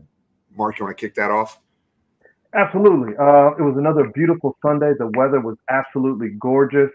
Mark, 0.56 0.80
you 0.80 0.86
want 0.86 0.98
to 0.98 1.02
kick 1.02 1.14
that 1.16 1.32
off? 1.32 1.60
Absolutely. 2.54 3.14
Uh, 3.18 3.52
it 3.60 3.62
was 3.62 3.76
another 3.78 4.10
beautiful 4.14 4.58
Sunday. 4.62 4.94
The 4.98 5.12
weather 5.16 5.40
was 5.40 5.58
absolutely 5.70 6.30
gorgeous. 6.40 6.90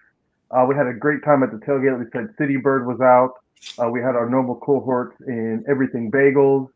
Uh, 0.51 0.65
we 0.69 0.75
had 0.75 0.87
a 0.87 0.93
great 0.93 1.23
time 1.25 1.43
at 1.43 1.51
the 1.53 1.59
tailgate. 1.59 1.99
We 1.99 2.07
said 2.13 2.35
City 2.39 2.57
Bird 2.57 2.87
was 2.87 3.01
out. 3.01 3.35
We 3.93 4.01
had 4.01 4.17
our 4.17 4.29
normal 4.29 4.57
cohorts 4.57 5.15
in 5.29 5.65
Everything 5.69 6.11
Bagels, 6.11 6.69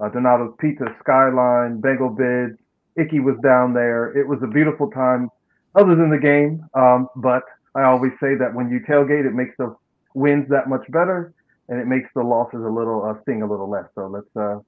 Donato's 0.00 0.54
Pizza, 0.58 0.86
Skyline, 1.00 1.80
Bagel 1.80 2.08
Bids. 2.08 2.56
Ickey 2.96 3.20
was 3.20 3.36
down 3.42 3.74
there. 3.74 4.16
It 4.16 4.26
was 4.26 4.42
a 4.42 4.46
beautiful 4.46 4.90
time, 4.90 5.28
other 5.74 5.94
than 5.94 6.10
the 6.10 6.18
game. 6.18 6.64
Um, 6.74 7.08
but 7.16 7.42
I 7.74 7.84
always 7.84 8.12
say 8.20 8.34
that 8.34 8.54
when 8.54 8.68
you 8.70 8.80
tailgate, 8.80 9.26
it 9.26 9.34
makes 9.34 9.54
the 9.58 9.74
wins 10.14 10.48
that 10.48 10.68
much 10.68 10.84
better, 10.90 11.32
and 11.68 11.80
it 11.80 11.86
makes 11.86 12.08
the 12.14 12.22
losses 12.22 12.60
a 12.64 12.68
little 12.68 13.04
uh, 13.04 13.20
sting 13.22 13.42
a 13.42 13.46
little 13.46 13.70
less. 13.70 13.84
So 13.94 14.06
let's 14.06 14.36
uh, 14.36 14.58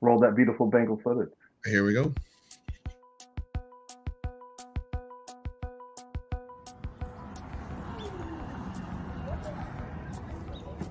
roll 0.00 0.18
that 0.20 0.36
beautiful 0.36 0.66
Bengal 0.66 1.00
footage. 1.02 1.30
Here 1.64 1.84
we 1.84 1.94
go. 1.94 2.12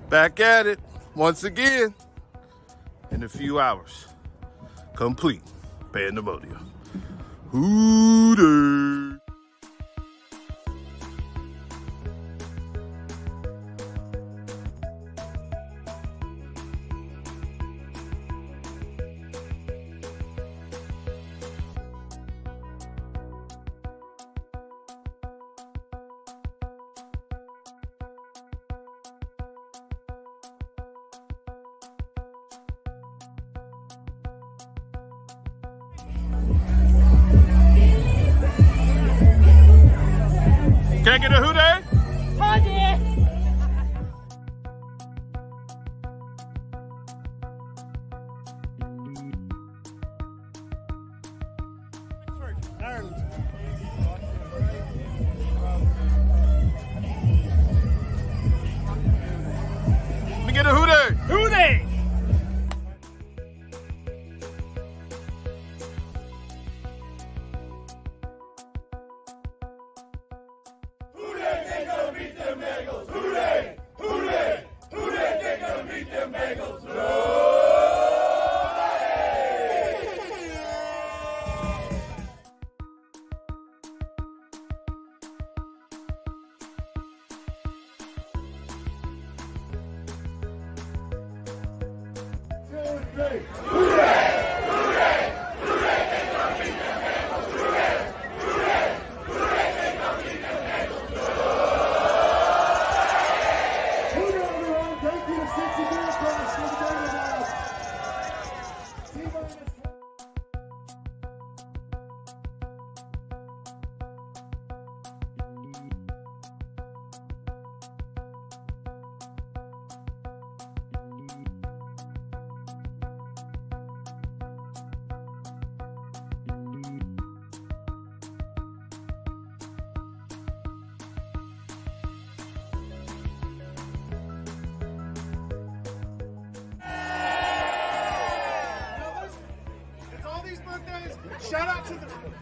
Back 0.09 0.39
at 0.39 0.65
it 0.65 0.79
once 1.13 1.43
again 1.43 1.93
in 3.11 3.21
a 3.21 3.29
few 3.29 3.59
hours. 3.59 4.07
Complete 4.95 5.43
pandemonium. 5.93 6.71
Hooter. 7.51 9.21
Can't 41.09 41.23
get 41.23 41.31
a 41.31 41.37
who 41.37 41.53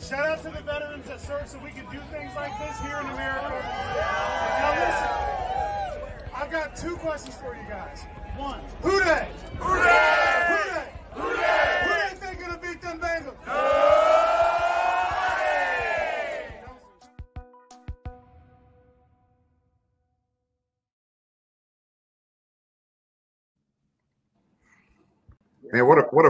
shout 0.07 0.25
out 0.25 0.37
to 0.41 0.49
the 0.49 0.61
veterans 0.61 1.05
that 1.07 1.19
served 1.19 1.49
so 1.49 1.59
we 1.59 1.71
can 1.71 1.83
do 1.91 1.99
things 2.11 2.31
like 2.33 2.57
this 2.59 2.79
here 2.79 2.97
in 2.97 3.05
America. 3.07 3.49
Now 4.57 4.71
listen, 4.79 6.31
I've 6.33 6.49
got 6.49 6.77
two 6.77 6.95
questions 6.97 7.35
for 7.35 7.55
you 7.55 7.67
guys. 7.67 8.05
One? 8.37 8.61
Who 8.83 9.03
Dey? 9.03 9.27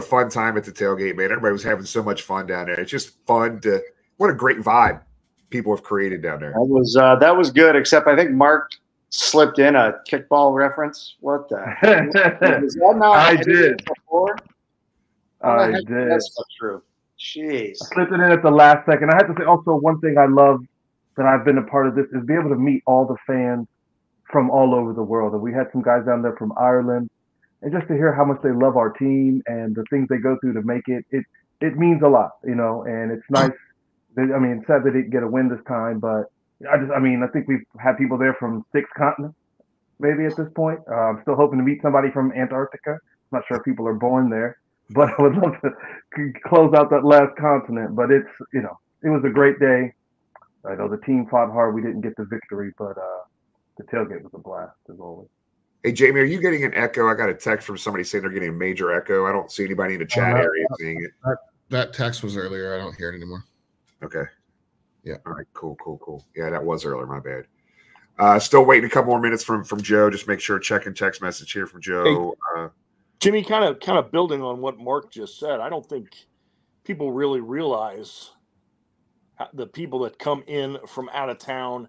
Fun 0.07 0.29
time 0.29 0.57
at 0.57 0.63
the 0.63 0.71
tailgate, 0.71 1.15
man. 1.15 1.25
Everybody 1.25 1.53
was 1.53 1.63
having 1.63 1.85
so 1.85 2.03
much 2.03 2.23
fun 2.23 2.47
down 2.47 2.67
there. 2.67 2.79
It's 2.79 2.91
just 2.91 3.17
fun 3.25 3.59
to 3.61 3.81
what 4.17 4.29
a 4.29 4.33
great 4.33 4.59
vibe 4.59 5.01
people 5.49 5.75
have 5.75 5.83
created 5.83 6.21
down 6.21 6.39
there. 6.39 6.51
That 6.51 6.65
was 6.65 6.95
uh, 6.95 7.15
that 7.17 7.35
was 7.35 7.51
good, 7.51 7.75
except 7.75 8.07
I 8.07 8.15
think 8.15 8.31
Mark 8.31 8.71
slipped 9.09 9.59
in 9.59 9.75
a 9.75 9.95
kickball 10.09 10.53
reference. 10.53 11.15
What 11.19 11.49
the? 11.49 11.63
heck? 11.79 12.13
Was 12.61 12.73
that 12.75 12.95
not 12.97 13.17
I 13.17 13.35
did. 13.35 13.83
Before? 13.85 14.37
I 15.41 15.71
heck 15.71 15.85
did. 15.85 16.11
That 16.11 16.21
stuff 16.21 16.45
true. 16.59 16.81
Jeez. 17.19 17.77
slipped 17.77 18.11
it 18.11 18.15
in 18.15 18.31
at 18.31 18.43
the 18.43 18.51
last 18.51 18.85
second. 18.85 19.09
I 19.09 19.15
have 19.15 19.27
to 19.27 19.33
say 19.37 19.45
also 19.45 19.75
one 19.75 19.99
thing 19.99 20.17
I 20.17 20.25
love 20.25 20.61
that 21.15 21.25
I've 21.25 21.43
been 21.43 21.57
a 21.57 21.63
part 21.63 21.87
of 21.87 21.95
this 21.95 22.05
is 22.13 22.23
be 22.25 22.35
able 22.35 22.49
to 22.49 22.55
meet 22.55 22.83
all 22.85 23.05
the 23.05 23.17
fans 23.25 23.67
from 24.31 24.51
all 24.51 24.75
over 24.75 24.93
the 24.93 25.01
world. 25.01 25.33
And 25.33 25.41
we 25.41 25.51
had 25.51 25.67
some 25.71 25.81
guys 25.81 26.05
down 26.05 26.21
there 26.21 26.35
from 26.35 26.53
Ireland, 26.57 27.09
and 27.61 27.71
just 27.71 27.87
to 27.87 27.93
hear 27.93 28.13
how 28.13 28.25
much 28.25 28.37
they 28.43 28.51
love 28.51 28.77
our 28.77 28.91
team 28.91 29.41
and 29.47 29.75
the 29.75 29.83
things 29.89 30.07
they 30.09 30.17
go 30.17 30.37
through 30.41 30.53
to 30.53 30.61
make 30.61 30.87
it, 30.87 31.05
it 31.11 31.23
it 31.59 31.75
means 31.75 32.01
a 32.03 32.07
lot, 32.07 32.31
you 32.43 32.55
know. 32.55 32.83
And 32.83 33.11
it's 33.11 33.25
nice. 33.29 33.51
that- 34.15 34.31
I 34.35 34.39
mean, 34.39 34.63
sad 34.67 34.83
they 34.83 34.91
didn't 34.91 35.09
get 35.11 35.23
a 35.23 35.27
win 35.27 35.49
this 35.49 35.63
time, 35.67 35.99
but 35.99 36.25
I 36.71 36.77
just, 36.77 36.91
I 36.91 36.99
mean, 36.99 37.23
I 37.23 37.27
think 37.27 37.47
we've 37.47 37.65
had 37.79 37.97
people 37.97 38.17
there 38.17 38.33
from 38.35 38.63
six 38.71 38.89
continents, 38.97 39.37
maybe 39.99 40.25
at 40.25 40.35
this 40.35 40.49
point. 40.55 40.79
Uh, 40.89 40.95
I'm 40.95 41.21
still 41.21 41.35
hoping 41.35 41.59
to 41.59 41.65
meet 41.65 41.81
somebody 41.81 42.09
from 42.11 42.31
Antarctica. 42.33 42.91
I'm 42.93 42.99
not 43.31 43.43
sure 43.47 43.57
if 43.57 43.63
people 43.63 43.87
are 43.87 43.93
born 43.95 44.29
there, 44.29 44.57
but 44.91 45.09
I 45.17 45.21
would 45.21 45.35
love 45.35 45.53
to 45.63 46.33
close 46.45 46.73
out 46.75 46.89
that 46.91 47.05
last 47.05 47.35
continent. 47.37 47.95
But 47.95 48.11
it's, 48.11 48.29
you 48.53 48.61
know, 48.61 48.77
it 49.03 49.09
was 49.09 49.23
a 49.25 49.29
great 49.29 49.59
day. 49.59 49.93
I 50.65 50.75
know 50.75 50.87
the 50.89 50.97
team 51.05 51.27
fought 51.29 51.51
hard. 51.51 51.73
We 51.75 51.81
didn't 51.81 52.01
get 52.01 52.15
the 52.17 52.25
victory, 52.25 52.71
but 52.77 52.97
uh, 52.97 53.21
the 53.77 53.83
tailgate 53.85 54.21
was 54.23 54.31
a 54.33 54.39
blast 54.39 54.75
as 54.91 54.99
always. 54.99 55.29
Hey 55.87 55.93
Jamie, 55.93 56.19
are 56.19 56.25
you 56.25 56.41
getting 56.41 56.65
an 56.65 56.73
echo? 56.73 57.07
I 57.07 57.13
got 57.13 57.29
a 57.29 57.33
text 57.33 57.65
from 57.65 57.77
somebody 57.77 58.03
saying 58.03 58.21
they're 58.21 58.29
getting 58.29 58.49
a 58.49 58.51
major 58.51 58.91
echo. 58.91 59.25
I 59.25 59.31
don't 59.31 59.49
see 59.49 59.63
anybody 59.63 59.93
in 59.93 60.01
the 60.01 60.05
chat 60.05 60.35
no. 60.35 60.41
area 60.41 60.65
seeing 60.77 61.01
it. 61.01 61.11
That, 61.23 61.37
that 61.69 61.93
text 61.93 62.23
was 62.23 62.35
earlier. 62.35 62.75
I 62.75 62.77
don't 62.77 62.93
hear 62.93 63.09
it 63.09 63.15
anymore. 63.15 63.45
Okay. 64.03 64.23
Yeah. 65.05 65.15
All 65.25 65.31
right. 65.31 65.45
Cool. 65.53 65.77
Cool. 65.77 65.97
Cool. 65.99 66.25
Yeah, 66.35 66.49
that 66.49 66.61
was 66.61 66.83
earlier. 66.83 67.05
My 67.05 67.21
bad. 67.21 67.45
Uh, 68.19 68.37
still 68.37 68.65
waiting 68.65 68.83
a 68.83 68.89
couple 68.89 69.11
more 69.11 69.21
minutes 69.21 69.45
from 69.45 69.63
from 69.63 69.81
Joe. 69.81 70.09
Just 70.09 70.27
make 70.27 70.41
sure 70.41 70.59
checking 70.59 70.93
text 70.93 71.21
message 71.21 71.53
here 71.53 71.65
from 71.65 71.81
Joe. 71.81 72.35
Uh, 72.57 72.67
Jimmy, 73.21 73.41
kind 73.41 73.63
of 73.63 73.79
kind 73.79 73.97
of 73.97 74.11
building 74.11 74.43
on 74.43 74.59
what 74.59 74.77
Mark 74.77 75.09
just 75.09 75.39
said, 75.39 75.61
I 75.61 75.69
don't 75.69 75.87
think 75.87 76.09
people 76.83 77.13
really 77.13 77.39
realize 77.39 78.31
how- 79.35 79.47
the 79.53 79.67
people 79.67 79.99
that 79.99 80.19
come 80.19 80.43
in 80.47 80.79
from 80.85 81.07
out 81.13 81.29
of 81.29 81.37
town, 81.37 81.87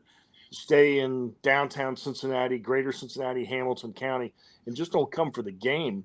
stay 0.51 1.01
in 1.01 1.33
downtown 1.43 1.97
Cincinnati, 1.97 2.59
greater 2.59 2.93
Cincinnati, 2.93 3.45
Hamilton 3.45 3.93
County, 3.93 4.33
and 4.67 4.77
just 4.77 4.93
don't 4.93 5.11
come 5.11 5.31
for 5.33 5.43
the 5.43 5.53
game, 5.53 6.05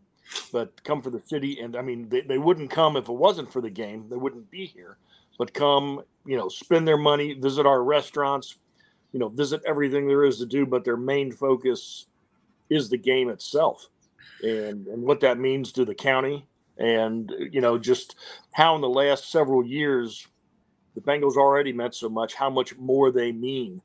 but 0.52 0.84
come 0.84 1.02
for 1.02 1.10
the 1.10 1.22
city. 1.26 1.60
And 1.60 1.76
I 1.76 1.82
mean, 1.82 2.10
they, 2.10 2.22
they 2.22 2.38
wouldn't 2.38 2.70
come 2.70 2.98
if 2.98 3.10
it 3.10 3.14
wasn't 3.14 3.52
for 3.52 3.62
the 3.62 3.70
game. 3.70 4.08
They 4.10 4.16
wouldn't 4.16 4.50
be 4.50 4.66
here, 4.66 4.98
but 5.38 5.54
come, 5.54 6.02
you 6.26 6.38
know, 6.38 6.50
spend 6.50 6.88
their 6.88 6.98
money, 6.98 7.34
visit 7.34 7.66
our 7.66 7.84
restaurants, 7.84 8.58
you 9.12 9.20
know, 9.20 9.30
visit 9.30 9.62
everything 9.66 10.08
there 10.08 10.26
is 10.26 10.40
to 10.40 10.46
do, 10.46 10.66
but 10.66 10.84
their 10.84 10.98
main 10.98 11.32
focus 11.32 12.08
is 12.70 12.90
the 12.90 12.98
game 12.98 13.30
itself 13.30 13.88
and, 14.44 14.88
and 14.88 15.04
what 15.04 15.20
that 15.22 15.40
means 15.40 15.72
to 15.72 15.86
the 15.86 15.96
county 15.96 16.46
and 16.78 17.32
you 17.52 17.62
know 17.62 17.78
just 17.78 18.16
how 18.52 18.76
in 18.76 18.82
the 18.82 18.90
last 18.90 19.32
several 19.32 19.66
years 19.66 20.28
the 20.96 21.02
bengals 21.02 21.36
already 21.36 21.72
meant 21.72 21.94
so 21.94 22.10
much 22.10 22.34
how 22.34 22.50
much 22.50 22.76
more 22.78 23.12
they 23.12 23.32
mean 23.32 23.82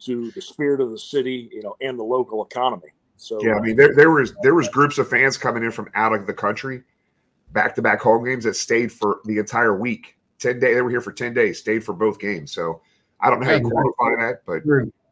to 0.00 0.30
the 0.32 0.42
spirit 0.42 0.80
of 0.80 0.90
the 0.90 0.98
city 0.98 1.48
you 1.52 1.62
know 1.62 1.76
and 1.80 1.98
the 1.98 2.04
local 2.04 2.44
economy 2.44 2.92
so 3.18 3.44
yeah, 3.44 3.56
I 3.56 3.60
mean, 3.60 3.76
there, 3.76 3.94
there 3.94 4.10
was 4.10 4.32
there 4.42 4.54
was 4.54 4.68
groups 4.68 4.96
of 4.98 5.08
fans 5.10 5.36
coming 5.36 5.64
in 5.64 5.72
from 5.72 5.90
out 5.94 6.12
of 6.12 6.26
the 6.26 6.32
country, 6.32 6.82
back 7.52 7.74
to 7.74 7.82
back 7.82 8.00
home 8.00 8.24
games 8.24 8.44
that 8.44 8.54
stayed 8.54 8.92
for 8.92 9.20
the 9.24 9.38
entire 9.38 9.76
week. 9.76 10.16
Ten 10.38 10.60
day 10.60 10.74
They 10.74 10.82
were 10.82 10.90
here 10.90 11.00
for 11.00 11.12
ten 11.12 11.34
days. 11.34 11.58
Stayed 11.58 11.84
for 11.84 11.92
both 11.92 12.20
games. 12.20 12.52
So 12.52 12.80
I 13.20 13.28
don't 13.28 13.40
know 13.40 13.46
how 13.46 13.52
you 13.52 13.58
Yeah, 13.58 13.70
quantify 13.70 14.18
that, 14.20 14.42
but 14.46 14.62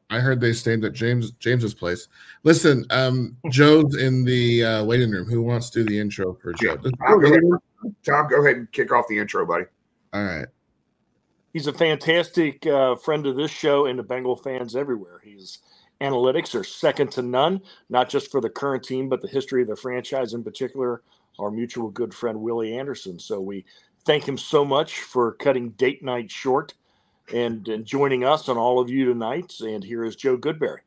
I 0.08 0.20
heard 0.20 0.40
they 0.40 0.52
stayed 0.52 0.84
at 0.84 0.92
James 0.92 1.32
James's 1.32 1.74
place. 1.74 2.06
Listen, 2.44 2.86
um, 2.90 3.36
Joe's 3.50 3.96
in 3.96 4.24
the 4.24 4.64
uh, 4.64 4.84
waiting 4.84 5.10
room. 5.10 5.28
Who 5.28 5.42
wants 5.42 5.68
to 5.70 5.82
do 5.82 5.88
the 5.88 5.98
intro 5.98 6.32
for 6.34 6.52
Joe? 6.52 6.76
Tom, 6.76 7.20
go 7.20 7.26
ahead, 7.26 7.40
Tom, 8.04 8.28
go 8.28 8.44
ahead 8.44 8.56
and 8.56 8.70
kick 8.70 8.92
off 8.92 9.08
the 9.08 9.18
intro, 9.18 9.44
buddy. 9.44 9.64
All 10.12 10.24
right. 10.24 10.46
He's 11.56 11.68
a 11.68 11.72
fantastic 11.72 12.66
uh, 12.66 12.94
friend 12.96 13.26
of 13.26 13.34
this 13.34 13.50
show 13.50 13.86
and 13.86 13.98
the 13.98 14.02
bengal 14.02 14.36
fans 14.36 14.76
everywhere 14.76 15.22
His 15.24 15.60
analytics 16.02 16.54
are 16.54 16.62
second 16.62 17.10
to 17.12 17.22
none 17.22 17.62
not 17.88 18.10
just 18.10 18.30
for 18.30 18.42
the 18.42 18.50
current 18.50 18.84
team 18.84 19.08
but 19.08 19.22
the 19.22 19.28
history 19.28 19.62
of 19.62 19.68
the 19.68 19.76
franchise 19.76 20.34
in 20.34 20.44
particular 20.44 21.00
our 21.38 21.50
mutual 21.50 21.88
good 21.88 22.12
friend 22.12 22.38
willie 22.38 22.76
anderson 22.76 23.18
so 23.18 23.40
we 23.40 23.64
thank 24.04 24.28
him 24.28 24.36
so 24.36 24.66
much 24.66 25.00
for 25.00 25.32
cutting 25.32 25.70
date 25.70 26.04
night 26.04 26.30
short 26.30 26.74
and, 27.32 27.66
and 27.68 27.86
joining 27.86 28.22
us 28.22 28.48
and 28.48 28.58
all 28.58 28.78
of 28.78 28.90
you 28.90 29.06
tonight 29.06 29.54
and 29.60 29.82
here 29.82 30.04
is 30.04 30.14
joe 30.14 30.36
goodberry 30.36 30.80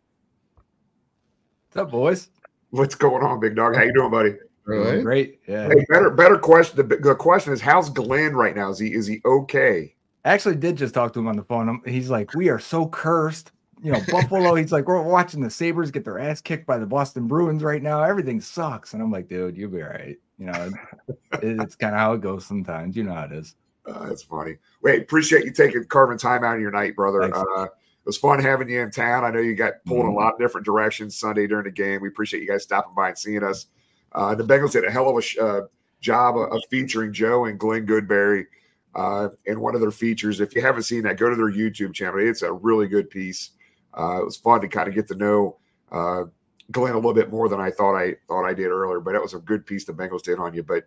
What's 1.72 1.84
up, 1.84 1.92
boys? 1.92 2.30
What's 2.72 2.96
going 2.96 3.24
on, 3.24 3.40
big 3.40 3.56
dog? 3.56 3.76
How 3.76 3.84
you 3.84 3.94
doing, 3.94 4.10
buddy? 4.10 4.34
Really? 4.66 5.04
Great. 5.04 5.40
Yeah. 5.48 5.68
Hey, 5.68 5.86
better 5.88 6.10
better 6.10 6.38
question. 6.40 6.78
The, 6.78 6.98
the 6.98 7.14
question 7.14 7.54
is, 7.54 7.62
how's 7.62 7.92
Glenn 7.92 8.36
right 8.36 8.56
now? 8.56 8.72
Is 8.72 8.80
he 8.80 8.92
is 8.92 9.06
he 9.06 9.22
okay? 9.24 9.94
I 10.26 10.34
actually 10.34 10.56
did 10.56 10.76
just 10.76 10.94
talk 10.94 11.14
to 11.14 11.20
him 11.20 11.28
on 11.28 11.36
the 11.36 11.44
phone. 11.44 11.82
He's 11.86 12.10
like, 12.10 12.34
we 12.34 12.50
are 12.50 12.60
so 12.60 12.88
cursed 12.88 13.52
you 13.82 13.92
know, 13.92 14.02
Buffalo. 14.10 14.56
He's 14.56 14.72
like, 14.72 14.88
we're 14.88 15.02
watching 15.02 15.42
the 15.42 15.50
Sabres 15.50 15.92
get 15.92 16.04
their 16.04 16.20
ass 16.20 16.42
kicked 16.42 16.66
by 16.66 16.78
the 16.78 16.86
Boston 16.86 17.28
Bruins 17.28 17.64
right 17.64 17.82
now. 17.82 18.04
Everything 18.04 18.42
sucks. 18.42 18.94
And 18.94 19.02
I'm 19.02 19.12
like, 19.12 19.28
dude, 19.28 19.58
you'll 19.58 19.72
be 19.72 19.82
all 19.82 19.90
right. 19.90 20.18
You 20.38 20.48
know, 20.48 20.72
it's 21.42 21.76
kind 21.76 21.94
of 21.94 22.00
how 22.00 22.14
it 22.14 22.22
goes 22.22 22.46
sometimes. 22.46 22.96
You 22.96 23.04
know 23.04 23.14
how 23.14 23.24
it 23.24 23.32
is. 23.32 23.56
Uh, 23.86 24.08
that's 24.08 24.24
funny. 24.24 24.58
Wait, 24.82 25.02
appreciate 25.02 25.46
you 25.46 25.52
taking 25.52 25.84
carving 25.86 26.18
time 26.18 26.44
out 26.44 26.56
of 26.56 26.62
your 26.62 26.72
night, 26.72 26.96
brother. 26.96 27.24
Uh, 27.24 27.64
it 27.64 28.06
was 28.06 28.18
fun 28.18 28.40
having 28.40 28.70
you 28.70 28.82
in 28.82 28.92
town. 28.92 29.24
I 29.24 29.32
know 29.32 29.40
you 29.40 29.56
got 29.56 29.84
pulled 29.86 30.02
mm-hmm. 30.02 30.10
a 30.10 30.20
lot 30.20 30.34
of 30.34 30.40
different 30.40 30.66
directions 30.66 31.18
Sunday 31.18 31.48
during 31.48 31.66
the 31.66 31.72
game. 31.72 32.02
We 32.02 32.10
appreciate 32.10 32.42
you 32.42 32.50
guys 32.50 32.64
stopping 32.64 32.94
by 32.96 33.10
and 33.10 33.18
seeing 33.18 33.44
us. 33.44 33.68
Uh, 34.12 34.36
the 34.36 34.44
Bengals 34.44 34.72
did 34.72 34.86
a 34.86 34.92
hell 34.92 35.10
of 35.10 35.18
a 35.18 35.22
sh- 35.22 35.38
uh, 35.38 35.62
job 36.02 36.38
of, 36.38 36.62
featuring 36.70 37.14
Joe 37.14 37.46
and 37.46 37.60
Glenn 37.60 37.86
Goodberry 37.86 38.46
uh, 38.96 39.30
in 39.46 39.60
one 39.60 39.76
of 39.76 39.82
their 39.82 39.92
features. 39.92 40.40
If 40.40 40.56
you 40.56 40.62
haven't 40.62 40.84
seen 40.84 41.04
that, 41.04 41.18
go 41.18 41.30
to 41.30 41.36
their 41.36 41.52
YouTube 41.52 41.94
channel. 41.94 42.20
It's 42.20 42.42
a 42.42 42.52
really 42.52 42.88
good 42.88 43.10
piece. 43.10 43.52
Uh, 43.98 44.22
it 44.22 44.26
was 44.26 44.38
fun 44.38 44.62
to 44.62 44.68
kind 44.68 44.88
of 44.88 44.96
get 44.96 45.08
to 45.08 45.16
know 45.16 45.58
uh, 45.92 46.24
Glenn 46.72 46.94
a 46.94 46.96
little 46.96 47.14
bit 47.14 47.32
more 47.32 47.50
than 47.50 47.60
I 47.60 47.72
thought 47.72 47.96
I 47.96 48.16
thought 48.28 48.46
I 48.46 48.54
did 48.54 48.68
earlier. 48.68 49.00
But 49.00 49.16
it 49.16 49.22
was 49.22 49.34
a 49.34 49.40
good 49.40 49.66
piece 49.66 49.86
the 49.86 49.94
Bengals 49.94 50.24
did 50.24 50.40
on 50.40 50.54
you. 50.54 50.64
But 50.64 50.86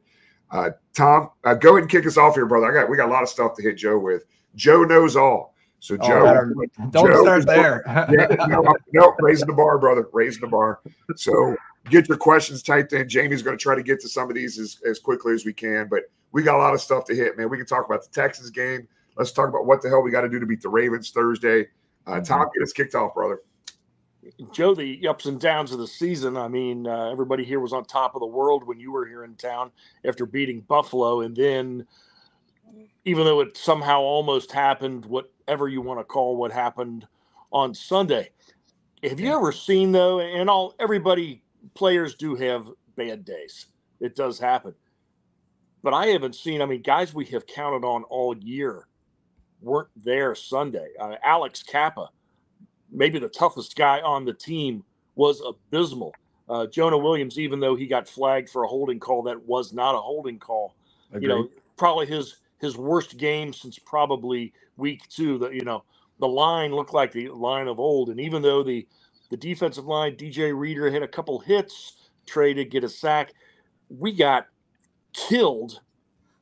uh, 0.50 0.70
Tom, 0.96 1.30
uh, 1.44 1.54
go 1.54 1.70
ahead 1.70 1.82
and 1.82 1.90
kick 1.90 2.06
us 2.06 2.16
off 2.16 2.34
here, 2.34 2.46
brother. 2.46 2.70
I 2.70 2.82
got 2.82 2.90
we 2.90 2.96
got 2.96 3.08
a 3.08 3.12
lot 3.12 3.22
of 3.22 3.28
stuff 3.28 3.54
to 3.56 3.62
hit 3.62 3.76
Joe 3.76 3.98
with. 3.98 4.24
Joe 4.54 4.84
knows 4.84 5.16
all. 5.16 5.52
So 5.80 5.96
oh, 6.00 6.06
Joe, 6.06 6.24
don't, 6.24 6.92
don't 6.92 7.06
Joe 7.08 7.22
start 7.22 7.46
there. 7.46 7.82
yeah, 7.86 8.46
no, 8.46 8.62
no, 8.92 9.16
raising 9.18 9.48
the 9.48 9.52
bar, 9.52 9.78
brother, 9.78 10.06
raising 10.12 10.42
the 10.42 10.46
bar. 10.46 10.78
So 11.16 11.56
get 11.90 12.08
your 12.08 12.18
questions 12.18 12.62
typed 12.62 12.92
in. 12.92 13.08
Jamie's 13.08 13.42
going 13.42 13.58
to 13.58 13.60
try 13.60 13.74
to 13.74 13.82
get 13.82 14.00
to 14.02 14.08
some 14.08 14.28
of 14.28 14.36
these 14.36 14.60
as, 14.60 14.80
as 14.88 15.00
quickly 15.00 15.34
as 15.34 15.44
we 15.44 15.52
can, 15.52 15.88
but 15.88 16.04
we 16.32 16.42
got 16.42 16.56
a 16.56 16.58
lot 16.58 16.74
of 16.74 16.80
stuff 16.80 17.04
to 17.06 17.14
hit, 17.14 17.36
man. 17.36 17.48
We 17.50 17.56
can 17.56 17.66
talk 17.66 17.86
about 17.86 18.02
the 18.02 18.10
Texas 18.10 18.50
game. 18.50 18.88
Let's 19.16 19.32
talk 19.32 19.48
about 19.48 19.66
what 19.66 19.82
the 19.82 19.88
hell 19.88 20.02
we 20.02 20.10
got 20.10 20.22
to 20.22 20.28
do 20.28 20.40
to 20.40 20.46
beat 20.46 20.62
the 20.62 20.68
Ravens 20.68 21.10
Thursday. 21.10 21.68
Uh, 22.06 22.12
mm-hmm. 22.12 22.24
Tom, 22.24 22.48
get 22.54 22.62
us 22.62 22.72
kicked 22.72 22.94
off, 22.94 23.14
brother. 23.14 23.40
Joe, 24.52 24.74
the 24.74 25.06
ups 25.06 25.26
and 25.26 25.40
downs 25.40 25.72
of 25.72 25.78
the 25.78 25.86
season. 25.86 26.36
I 26.36 26.48
mean, 26.48 26.86
uh, 26.86 27.10
everybody 27.10 27.44
here 27.44 27.60
was 27.60 27.72
on 27.72 27.84
top 27.84 28.14
of 28.14 28.20
the 28.20 28.26
world 28.26 28.66
when 28.66 28.78
you 28.78 28.92
were 28.92 29.06
here 29.06 29.24
in 29.24 29.34
town 29.34 29.70
after 30.04 30.24
beating 30.26 30.60
Buffalo. 30.60 31.20
And 31.22 31.36
then, 31.36 31.86
even 33.04 33.24
though 33.24 33.40
it 33.40 33.56
somehow 33.56 34.00
almost 34.00 34.52
happened, 34.52 35.04
whatever 35.06 35.68
you 35.68 35.82
want 35.82 36.00
to 36.00 36.04
call 36.04 36.36
what 36.36 36.52
happened 36.52 37.06
on 37.50 37.74
Sunday. 37.74 38.30
Have 39.02 39.18
you 39.18 39.34
ever 39.36 39.50
seen, 39.50 39.90
though, 39.90 40.20
and 40.20 40.48
all 40.48 40.74
everybody, 40.78 41.42
players 41.74 42.14
do 42.14 42.36
have 42.36 42.68
bad 42.96 43.24
days. 43.24 43.66
It 44.00 44.16
does 44.16 44.38
happen. 44.38 44.74
But 45.82 45.94
I 45.94 46.06
haven't 46.08 46.34
seen, 46.36 46.62
I 46.62 46.66
mean, 46.66 46.82
guys 46.82 47.14
we 47.14 47.24
have 47.26 47.46
counted 47.46 47.86
on 47.86 48.04
all 48.04 48.36
year 48.36 48.86
weren't 49.60 49.88
there 49.96 50.34
Sunday. 50.34 50.88
Uh, 51.00 51.16
Alex 51.24 51.62
Cappa, 51.62 52.10
maybe 52.90 53.18
the 53.18 53.28
toughest 53.28 53.76
guy 53.76 54.00
on 54.00 54.24
the 54.24 54.34
team, 54.34 54.84
was 55.14 55.42
abysmal. 55.46 56.14
Uh, 56.48 56.66
Jonah 56.66 56.98
Williams, 56.98 57.38
even 57.38 57.60
though 57.60 57.74
he 57.74 57.86
got 57.86 58.08
flagged 58.08 58.50
for 58.50 58.64
a 58.64 58.68
holding 58.68 59.00
call 59.00 59.22
that 59.24 59.42
was 59.46 59.72
not 59.72 59.94
a 59.94 59.98
holding 59.98 60.38
call, 60.38 60.74
Agreed. 61.12 61.22
you 61.22 61.28
know, 61.28 61.48
probably 61.76 62.06
his 62.06 62.36
his 62.60 62.76
worst 62.76 63.16
game 63.18 63.52
since 63.52 63.78
probably 63.78 64.52
week 64.76 65.08
two. 65.08 65.38
That 65.38 65.54
you 65.54 65.62
know, 65.64 65.84
the 66.20 66.28
line 66.28 66.72
looked 66.74 66.94
like 66.94 67.12
the 67.12 67.28
line 67.30 67.68
of 67.68 67.80
old, 67.80 68.10
and 68.10 68.20
even 68.20 68.42
though 68.42 68.62
the 68.62 68.86
the 69.30 69.36
defensive 69.36 69.86
line, 69.86 70.16
DJ 70.16 70.56
Reader 70.58 70.90
hit 70.90 71.02
a 71.02 71.08
couple 71.08 71.38
hits, 71.38 72.10
traded, 72.26 72.70
get 72.70 72.84
a 72.84 72.88
sack, 72.88 73.32
we 73.88 74.12
got 74.12 74.46
killed 75.12 75.80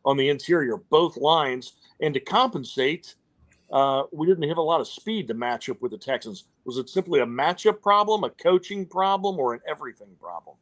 on 0.04 0.16
the 0.16 0.28
interior, 0.28 0.76
both 0.76 1.16
lines, 1.16 1.74
and 2.00 2.14
to 2.14 2.20
compensate, 2.20 3.14
uh, 3.72 4.04
we 4.12 4.26
didn't 4.26 4.48
have 4.48 4.59
a 4.59 4.62
lot 4.62 4.80
of 4.80 4.88
speed 4.88 5.28
to 5.28 5.35
match 5.35 5.68
up 5.68 5.80
with 5.80 5.92
the 5.92 5.98
Texans. 5.98 6.44
Was 6.64 6.78
it 6.78 6.88
simply 6.88 7.20
a 7.20 7.26
matchup 7.26 7.80
problem, 7.83 8.24
a 8.24 8.30
coaching 8.30 8.87
problem, 8.87 9.38
or 9.38 9.54
an 9.54 9.61
everything 9.68 10.16
problem? 10.20 10.56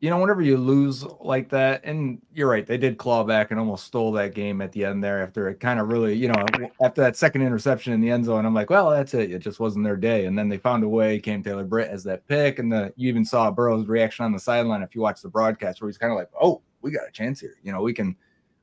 You 0.00 0.10
know, 0.10 0.18
whenever 0.18 0.42
you 0.42 0.58
lose 0.58 1.02
like 1.20 1.48
that, 1.48 1.80
and 1.82 2.20
you're 2.34 2.48
right, 2.48 2.66
they 2.66 2.76
did 2.76 2.98
claw 2.98 3.24
back 3.24 3.50
and 3.50 3.58
almost 3.58 3.86
stole 3.86 4.12
that 4.12 4.34
game 4.34 4.60
at 4.60 4.70
the 4.72 4.84
end 4.84 5.02
there 5.02 5.22
after 5.22 5.48
it 5.48 5.60
kind 5.60 5.80
of 5.80 5.88
really, 5.88 6.14
you 6.14 6.28
know, 6.28 6.44
after 6.82 7.00
that 7.00 7.16
second 7.16 7.40
interception 7.40 7.94
in 7.94 8.02
the 8.02 8.10
end 8.10 8.26
zone. 8.26 8.44
I'm 8.44 8.52
like, 8.52 8.68
well, 8.68 8.90
that's 8.90 9.14
it. 9.14 9.30
It 9.30 9.38
just 9.38 9.60
wasn't 9.60 9.84
their 9.84 9.96
day. 9.96 10.26
And 10.26 10.36
then 10.36 10.50
they 10.50 10.58
found 10.58 10.84
a 10.84 10.88
way. 10.88 11.18
Cam 11.18 11.42
Taylor 11.42 11.64
Britt 11.64 11.88
as 11.88 12.04
that 12.04 12.26
pick, 12.28 12.58
and 12.58 12.70
the 12.70 12.92
you 12.96 13.08
even 13.08 13.24
saw 13.24 13.50
Burrow's 13.50 13.86
reaction 13.86 14.26
on 14.26 14.32
the 14.32 14.38
sideline 14.38 14.82
if 14.82 14.94
you 14.94 15.00
watch 15.00 15.22
the 15.22 15.28
broadcast, 15.28 15.80
where 15.80 15.88
he's 15.88 15.96
kind 15.96 16.12
of 16.12 16.18
like, 16.18 16.28
oh, 16.38 16.60
we 16.84 16.90
got 16.90 17.08
a 17.08 17.12
chance 17.12 17.40
here. 17.40 17.56
You 17.64 17.72
know, 17.72 17.82
we 17.82 17.92
can 17.92 18.14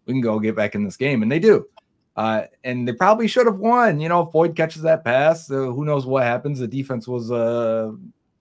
we 0.06 0.14
can 0.14 0.22
go 0.22 0.40
get 0.40 0.56
back 0.56 0.76
in 0.76 0.86
this 0.86 0.96
game, 0.96 1.24
and 1.24 1.32
they 1.32 1.40
do. 1.40 1.66
Uh, 2.16 2.44
and 2.64 2.88
they 2.88 2.94
probably 2.94 3.28
should 3.28 3.48
have 3.48 3.58
won. 3.58 4.00
You 4.00 4.10
know, 4.10 4.22
if 4.22 4.32
Boyd 4.32 4.56
catches 4.56 4.82
that 4.84 5.04
pass, 5.04 5.50
uh, 5.50 5.56
who 5.56 5.86
knows 5.86 6.06
what 6.06 6.24
happens? 6.24 6.60
The 6.60 6.68
defense 6.68 7.08
was, 7.08 7.32
uh, 7.32 7.92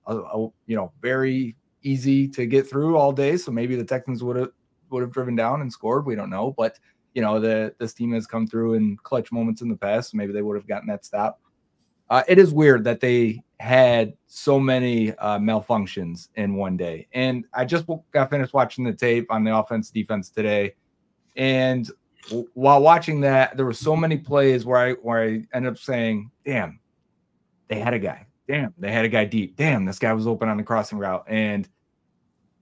a, 0.07 0.16
a, 0.16 0.49
you 0.66 0.77
know, 0.77 0.93
very 1.01 1.57
easy 1.83 2.29
to 2.29 2.47
get 2.47 2.69
through 2.69 2.97
all 2.97 3.12
day. 3.12 3.37
So 3.37 3.53
maybe 3.53 3.77
the 3.77 3.85
Texans 3.85 4.23
would 4.23 4.37
have 4.37 4.51
would 4.90 5.03
have 5.03 5.12
driven 5.12 5.37
down 5.37 5.61
and 5.61 5.73
scored. 5.73 6.05
We 6.05 6.16
don't 6.16 6.31
know, 6.31 6.53
but 6.57 6.79
you 7.14 7.23
know, 7.23 7.40
the 7.40 7.75
this 7.79 7.95
team 7.95 8.12
has 8.12 8.27
come 8.27 8.47
through 8.47 8.75
in 8.75 8.97
clutch 9.03 9.33
moments 9.33 9.62
in 9.62 9.69
the 9.69 9.77
past. 9.77 10.11
So 10.11 10.16
maybe 10.16 10.33
they 10.33 10.43
would 10.43 10.57
have 10.57 10.66
gotten 10.66 10.88
that 10.88 11.05
stop. 11.05 11.40
Uh, 12.11 12.23
it 12.29 12.38
is 12.38 12.53
weird 12.53 12.85
that 12.85 13.01
they 13.01 13.42
had 13.61 14.14
so 14.27 14.59
many 14.59 15.12
uh, 15.18 15.38
malfunctions 15.38 16.29
in 16.35 16.57
one 16.57 16.77
day. 16.77 17.07
And 17.12 17.44
I 17.55 17.64
just 17.64 17.87
got 18.12 18.31
finished 18.31 18.53
watching 18.53 18.85
the 18.85 18.92
tape 18.92 19.27
on 19.31 19.44
the 19.44 19.57
offense 19.57 19.90
defense 19.90 20.29
today, 20.29 20.75
and 21.37 21.88
while 22.55 22.83
watching 22.83 23.20
that, 23.23 23.57
there 23.57 23.64
were 23.64 23.73
so 23.73 23.96
many 23.96 24.16
plays 24.16 24.64
where 24.64 24.79
I 24.79 24.92
where 24.92 25.23
I 25.23 25.46
ended 25.55 25.73
up 25.73 25.79
saying, 25.79 26.31
"Damn, 26.44 26.81
they 27.68 27.79
had 27.79 27.94
a 27.94 27.99
guy. 27.99 28.27
Damn, 28.46 28.75
they 28.79 28.92
had 28.92 29.05
a 29.05 29.09
guy 29.09 29.25
deep. 29.25 29.57
Damn, 29.57 29.85
this 29.85 29.99
guy 29.99 30.12
was 30.12 30.27
open 30.27 30.49
on 30.49 30.57
the 30.57 30.62
crossing 30.62 30.99
route." 30.99 31.25
And 31.29 31.68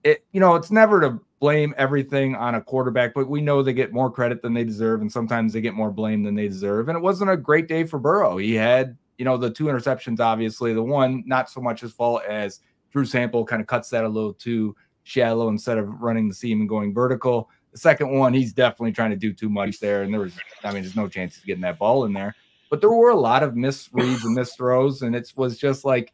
it, 0.03 0.25
you 0.31 0.39
know, 0.39 0.55
it's 0.55 0.71
never 0.71 1.01
to 1.01 1.19
blame 1.39 1.73
everything 1.77 2.35
on 2.35 2.55
a 2.55 2.61
quarterback, 2.61 3.13
but 3.13 3.29
we 3.29 3.41
know 3.41 3.61
they 3.61 3.73
get 3.73 3.93
more 3.93 4.11
credit 4.11 4.41
than 4.41 4.53
they 4.53 4.63
deserve, 4.63 5.01
and 5.01 5.11
sometimes 5.11 5.53
they 5.53 5.61
get 5.61 5.73
more 5.73 5.91
blame 5.91 6.23
than 6.23 6.35
they 6.35 6.47
deserve. 6.47 6.89
And 6.89 6.97
it 6.97 7.01
wasn't 7.01 7.31
a 7.31 7.37
great 7.37 7.67
day 7.67 7.83
for 7.83 7.99
Burrow. 7.99 8.37
He 8.37 8.53
had, 8.53 8.97
you 9.19 9.25
know, 9.25 9.37
the 9.37 9.51
two 9.51 9.65
interceptions. 9.65 10.19
Obviously, 10.19 10.73
the 10.73 10.81
one 10.81 11.23
not 11.27 11.49
so 11.49 11.59
much 11.59 11.81
his 11.81 11.91
fault 11.91 12.23
as 12.27 12.61
Drew 12.91 13.05
Sample 13.05 13.45
kind 13.45 13.61
of 13.61 13.67
cuts 13.67 13.89
that 13.89 14.05
a 14.05 14.09
little 14.09 14.33
too 14.33 14.75
shallow 15.03 15.49
instead 15.49 15.77
of 15.77 16.01
running 16.01 16.29
the 16.29 16.33
seam 16.33 16.61
and 16.61 16.69
going 16.69 16.93
vertical. 16.93 17.49
The 17.73 17.77
second 17.77 18.17
one, 18.17 18.33
he's 18.33 18.53
definitely 18.53 18.93
trying 18.93 19.11
to 19.11 19.17
do 19.17 19.33
too 19.33 19.49
much 19.49 19.79
there. 19.79 20.03
And 20.03 20.13
there 20.13 20.21
was, 20.21 20.33
I 20.63 20.71
mean, 20.71 20.83
there's 20.83 20.95
no 20.95 21.09
chance 21.09 21.37
of 21.37 21.43
getting 21.43 21.61
that 21.61 21.77
ball 21.77 22.05
in 22.05 22.13
there. 22.13 22.33
But 22.69 22.79
there 22.79 22.89
were 22.89 23.09
a 23.09 23.19
lot 23.19 23.43
of 23.43 23.53
misreads 23.53 24.23
and 24.23 24.37
misthrows. 24.37 25.01
And 25.01 25.15
it 25.15 25.31
was 25.35 25.57
just 25.57 25.83
like, 25.83 26.13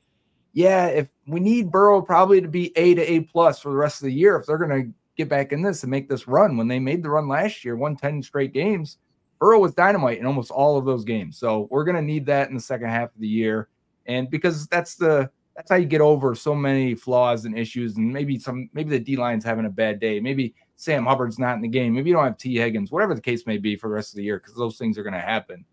yeah, 0.54 0.88
if 0.88 1.08
we 1.28 1.40
need 1.40 1.72
Burrow 1.72 2.02
probably 2.02 2.42
to 2.42 2.48
be 2.48 2.76
A 2.76 2.96
to 2.96 3.02
A 3.02 3.20
plus 3.22 3.60
for 3.60 3.70
the 3.70 3.76
rest 3.76 4.02
of 4.02 4.08
the 4.08 4.14
year, 4.14 4.36
if 4.36 4.48
they're 4.48 4.58
going 4.58 4.86
to 4.86 4.92
get 5.16 5.30
back 5.30 5.52
in 5.52 5.62
this 5.62 5.84
and 5.84 5.92
make 5.92 6.10
this 6.10 6.28
run, 6.28 6.58
when 6.58 6.68
they 6.68 6.80
made 6.80 7.04
the 7.04 7.10
run 7.10 7.28
last 7.28 7.64
year, 7.64 7.76
won 7.76 7.96
10 7.96 8.24
straight 8.24 8.54
games, 8.54 8.98
Burrow 9.40 9.60
was 9.60 9.74
dynamite 9.74 10.20
in 10.20 10.26
almost 10.26 10.52
all 10.52 10.78
of 10.78 10.86
those 10.86 11.04
games. 11.04 11.38
So 11.38 11.68
we're 11.72 11.84
going 11.84 11.96
to 11.96 12.02
need 12.02 12.26
that 12.28 12.50
in 12.50 12.56
the 12.56 12.62
second 12.62 12.90
half 12.90 13.14
of 13.14 13.20
the 13.20 13.28
year. 13.28 13.70
And 14.06 14.30
because 14.30 14.68
that's 14.68 14.96
the, 14.96 15.30
that's 15.56 15.70
how 15.70 15.78
you 15.78 15.86
get 15.86 16.02
over 16.02 16.36
so 16.36 16.54
many 16.54 16.96
flaws 16.96 17.46
and 17.46 17.58
issues. 17.58 17.98
And 17.98 18.12
maybe 18.12 18.38
some, 18.40 18.70
maybe 18.74 18.90
the 18.90 19.00
D 19.00 19.18
line's 19.18 19.44
having 19.44 19.66
a 19.66 19.70
bad 19.70 20.00
day. 20.00 20.20
Maybe 20.20 20.54
Sam 20.76 21.06
Hubbard's 21.06 21.40
not 21.40 21.56
in 21.56 21.62
the 21.62 21.68
game. 21.68 21.94
Maybe 21.94 22.10
you 22.10 22.16
don't 22.16 22.26
have 22.26 22.38
Tee 22.38 22.58
Higgins, 22.58 22.92
whatever 22.92 23.14
the 23.14 23.22
case 23.22 23.46
may 23.46 23.58
be 23.58 23.76
for 23.76 23.90
the 23.90 23.96
rest 23.96 24.14
of 24.14 24.18
the 24.18 24.24
year, 24.24 24.40
because 24.40 24.56
those 24.56 24.78
things 24.78 24.98
are 24.98 25.04
going 25.04 25.14
to 25.14 25.20
happen. 25.20 25.66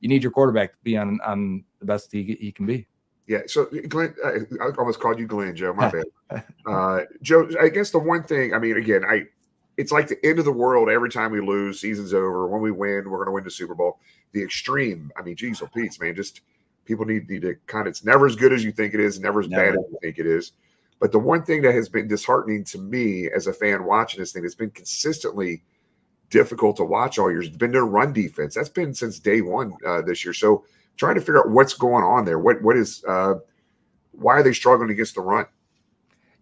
You 0.00 0.08
need 0.08 0.22
your 0.22 0.32
quarterback 0.32 0.72
to 0.72 0.78
be 0.82 0.96
on 0.96 1.18
on 1.24 1.64
the 1.78 1.84
best 1.84 2.10
he, 2.12 2.36
he 2.40 2.52
can 2.52 2.66
be. 2.66 2.86
Yeah. 3.26 3.40
So 3.46 3.66
Glenn, 3.88 4.14
I 4.24 4.70
almost 4.78 4.98
called 4.98 5.18
you 5.18 5.26
Glenn, 5.26 5.54
Joe. 5.54 5.72
My 5.72 5.90
bad. 6.30 6.44
uh, 6.66 7.00
Joe, 7.22 7.48
I 7.60 7.68
guess 7.68 7.90
the 7.90 7.98
one 7.98 8.22
thing, 8.22 8.54
I 8.54 8.58
mean, 8.58 8.76
again, 8.76 9.04
I 9.04 9.26
it's 9.80 9.92
like 9.92 10.08
the 10.08 10.24
end 10.24 10.38
of 10.38 10.44
the 10.44 10.52
world 10.52 10.90
every 10.90 11.08
time 11.08 11.32
we 11.32 11.40
lose. 11.40 11.80
Season's 11.80 12.12
over. 12.12 12.46
When 12.46 12.60
we 12.60 12.70
win, 12.70 13.08
we're 13.08 13.18
going 13.18 13.26
to 13.26 13.32
win 13.32 13.44
the 13.44 13.50
Super 13.50 13.74
Bowl. 13.74 13.98
The 14.32 14.42
extreme. 14.42 15.10
I 15.16 15.22
mean, 15.22 15.36
geez, 15.36 15.62
oh, 15.62 15.68
Pete's 15.74 15.98
man, 15.98 16.14
just 16.14 16.42
people 16.84 17.06
need, 17.06 17.28
need 17.30 17.42
to 17.42 17.56
kind 17.66 17.86
of. 17.86 17.92
It's 17.92 18.04
never 18.04 18.26
as 18.26 18.36
good 18.36 18.52
as 18.52 18.62
you 18.62 18.72
think 18.72 18.92
it 18.92 19.00
is. 19.00 19.18
Never 19.18 19.40
as 19.40 19.48
never. 19.48 19.64
bad 19.64 19.78
as 19.78 19.84
you 19.90 19.98
think 20.02 20.18
it 20.18 20.26
is. 20.26 20.52
But 21.00 21.12
the 21.12 21.18
one 21.18 21.42
thing 21.42 21.62
that 21.62 21.74
has 21.74 21.88
been 21.88 22.08
disheartening 22.08 22.62
to 22.64 22.78
me 22.78 23.30
as 23.30 23.46
a 23.46 23.54
fan 23.54 23.84
watching 23.84 24.20
this 24.20 24.32
thing, 24.32 24.44
it's 24.44 24.54
been 24.54 24.70
consistently 24.70 25.62
difficult 26.28 26.76
to 26.76 26.84
watch 26.84 27.18
all 27.18 27.30
years. 27.30 27.46
It's 27.46 27.56
been 27.56 27.72
their 27.72 27.86
run 27.86 28.12
defense. 28.12 28.54
That's 28.54 28.68
been 28.68 28.92
since 28.92 29.18
day 29.18 29.40
one 29.40 29.72
uh, 29.86 30.02
this 30.02 30.24
year. 30.24 30.34
So 30.34 30.64
trying 30.96 31.14
to 31.14 31.22
figure 31.22 31.38
out 31.38 31.50
what's 31.50 31.72
going 31.72 32.04
on 32.04 32.26
there. 32.26 32.38
What 32.38 32.60
what 32.62 32.76
is 32.76 33.02
uh, 33.08 33.36
why 34.12 34.34
are 34.34 34.42
they 34.42 34.52
struggling 34.52 34.90
against 34.90 35.14
the 35.14 35.22
run? 35.22 35.46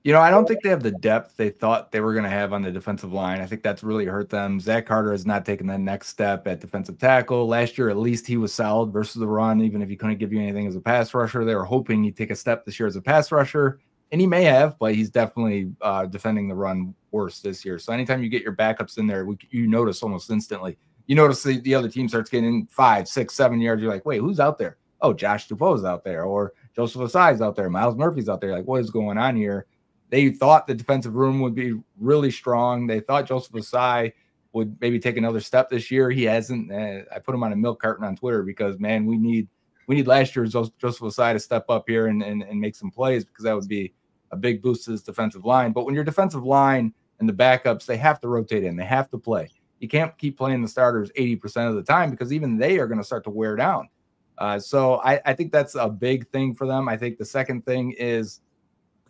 You 0.04 0.12
know, 0.12 0.20
I 0.20 0.30
don't 0.30 0.46
think 0.46 0.62
they 0.62 0.68
have 0.68 0.82
the 0.82 0.92
depth 0.92 1.36
they 1.36 1.50
thought 1.50 1.90
they 1.92 2.00
were 2.00 2.12
going 2.12 2.24
to 2.24 2.30
have 2.30 2.52
on 2.52 2.62
the 2.62 2.70
defensive 2.70 3.12
line. 3.12 3.40
I 3.40 3.46
think 3.46 3.62
that's 3.62 3.82
really 3.82 4.06
hurt 4.06 4.30
them. 4.30 4.60
Zach 4.60 4.86
Carter 4.86 5.12
has 5.12 5.26
not 5.26 5.44
taken 5.44 5.66
that 5.66 5.80
next 5.80 6.08
step 6.08 6.46
at 6.46 6.60
defensive 6.60 6.98
tackle. 6.98 7.46
Last 7.46 7.76
year, 7.76 7.90
at 7.90 7.96
least 7.96 8.26
he 8.26 8.36
was 8.36 8.52
solid 8.54 8.92
versus 8.92 9.16
the 9.16 9.26
run, 9.26 9.60
even 9.60 9.82
if 9.82 9.88
he 9.88 9.96
couldn't 9.96 10.18
give 10.18 10.32
you 10.32 10.40
anything 10.40 10.66
as 10.66 10.76
a 10.76 10.80
pass 10.80 11.12
rusher. 11.12 11.44
They 11.44 11.54
were 11.54 11.64
hoping 11.64 12.04
he'd 12.04 12.16
take 12.16 12.30
a 12.30 12.36
step 12.36 12.64
this 12.64 12.78
year 12.78 12.86
as 12.86 12.96
a 12.96 13.02
pass 13.02 13.32
rusher 13.32 13.80
and 14.10 14.20
he 14.20 14.26
may 14.26 14.44
have, 14.44 14.78
but 14.78 14.94
he's 14.94 15.10
definitely 15.10 15.72
uh, 15.82 16.06
defending 16.06 16.48
the 16.48 16.54
run 16.54 16.94
worse 17.10 17.40
this 17.40 17.64
year. 17.64 17.78
So 17.78 17.92
anytime 17.92 18.22
you 18.22 18.30
get 18.30 18.42
your 18.42 18.56
backups 18.56 18.98
in 18.98 19.06
there, 19.06 19.26
we, 19.26 19.36
you 19.50 19.66
notice 19.66 20.02
almost 20.02 20.30
instantly. 20.30 20.78
You 21.06 21.16
notice 21.16 21.42
the, 21.42 21.60
the 21.60 21.74
other 21.74 21.88
team 21.88 22.08
starts 22.08 22.30
getting 22.30 22.66
five, 22.70 23.08
six, 23.08 23.34
seven 23.34 23.60
yards. 23.60 23.82
You're 23.82 23.92
like, 23.92 24.06
wait, 24.06 24.20
who's 24.20 24.40
out 24.40 24.58
there? 24.58 24.78
oh, 25.00 25.12
Josh 25.12 25.48
Dubois 25.48 25.84
out 25.84 26.04
there, 26.04 26.24
or 26.24 26.52
Joseph 26.74 27.02
Ossai's 27.02 27.40
out 27.40 27.56
there, 27.56 27.70
Myles 27.70 27.96
Murphy's 27.96 28.28
out 28.28 28.40
there. 28.40 28.52
Like, 28.52 28.66
what 28.66 28.80
is 28.80 28.90
going 28.90 29.18
on 29.18 29.36
here? 29.36 29.66
They 30.10 30.30
thought 30.30 30.66
the 30.66 30.74
defensive 30.74 31.14
room 31.14 31.40
would 31.40 31.54
be 31.54 31.78
really 31.98 32.30
strong. 32.30 32.86
They 32.86 33.00
thought 33.00 33.26
Joseph 33.26 33.52
Ossai 33.52 34.12
would 34.52 34.80
maybe 34.80 34.98
take 34.98 35.16
another 35.16 35.40
step 35.40 35.68
this 35.68 35.90
year. 35.90 36.10
He 36.10 36.24
hasn't. 36.24 36.72
Uh, 36.72 37.02
I 37.14 37.18
put 37.18 37.34
him 37.34 37.42
on 37.42 37.52
a 37.52 37.56
milk 37.56 37.80
carton 37.80 38.04
on 38.04 38.16
Twitter 38.16 38.42
because 38.42 38.78
man, 38.78 39.06
we 39.06 39.18
need 39.18 39.48
we 39.86 39.96
need 39.96 40.06
last 40.06 40.36
year's 40.36 40.52
Joseph 40.52 40.74
Ossai 40.80 41.32
to 41.32 41.38
step 41.38 41.64
up 41.68 41.84
here 41.88 42.06
and, 42.06 42.22
and, 42.22 42.42
and 42.42 42.60
make 42.60 42.76
some 42.76 42.90
plays 42.90 43.24
because 43.24 43.44
that 43.44 43.54
would 43.54 43.68
be 43.68 43.92
a 44.30 44.36
big 44.36 44.62
boost 44.62 44.84
to 44.84 44.90
this 44.90 45.02
defensive 45.02 45.44
line. 45.44 45.72
But 45.72 45.86
when 45.86 45.94
your 45.94 46.04
defensive 46.04 46.44
line 46.44 46.92
and 47.20 47.28
the 47.28 47.32
backups, 47.32 47.86
they 47.86 47.96
have 47.96 48.20
to 48.20 48.28
rotate 48.28 48.64
in, 48.64 48.76
they 48.76 48.84
have 48.84 49.10
to 49.10 49.18
play. 49.18 49.48
You 49.80 49.88
can't 49.88 50.16
keep 50.18 50.36
playing 50.36 50.60
the 50.60 50.68
starters 50.68 51.10
80% 51.18 51.68
of 51.68 51.76
the 51.76 51.82
time 51.82 52.10
because 52.10 52.32
even 52.32 52.58
they 52.58 52.78
are 52.78 52.86
going 52.86 52.98
to 52.98 53.04
start 53.04 53.24
to 53.24 53.30
wear 53.30 53.56
down. 53.56 53.88
Uh, 54.36 54.58
so 54.58 54.96
I, 54.96 55.20
I 55.24 55.34
think 55.34 55.52
that's 55.52 55.74
a 55.74 55.88
big 55.88 56.28
thing 56.28 56.54
for 56.54 56.66
them. 56.66 56.88
I 56.88 56.96
think 56.96 57.16
the 57.16 57.24
second 57.24 57.64
thing 57.64 57.92
is 57.92 58.40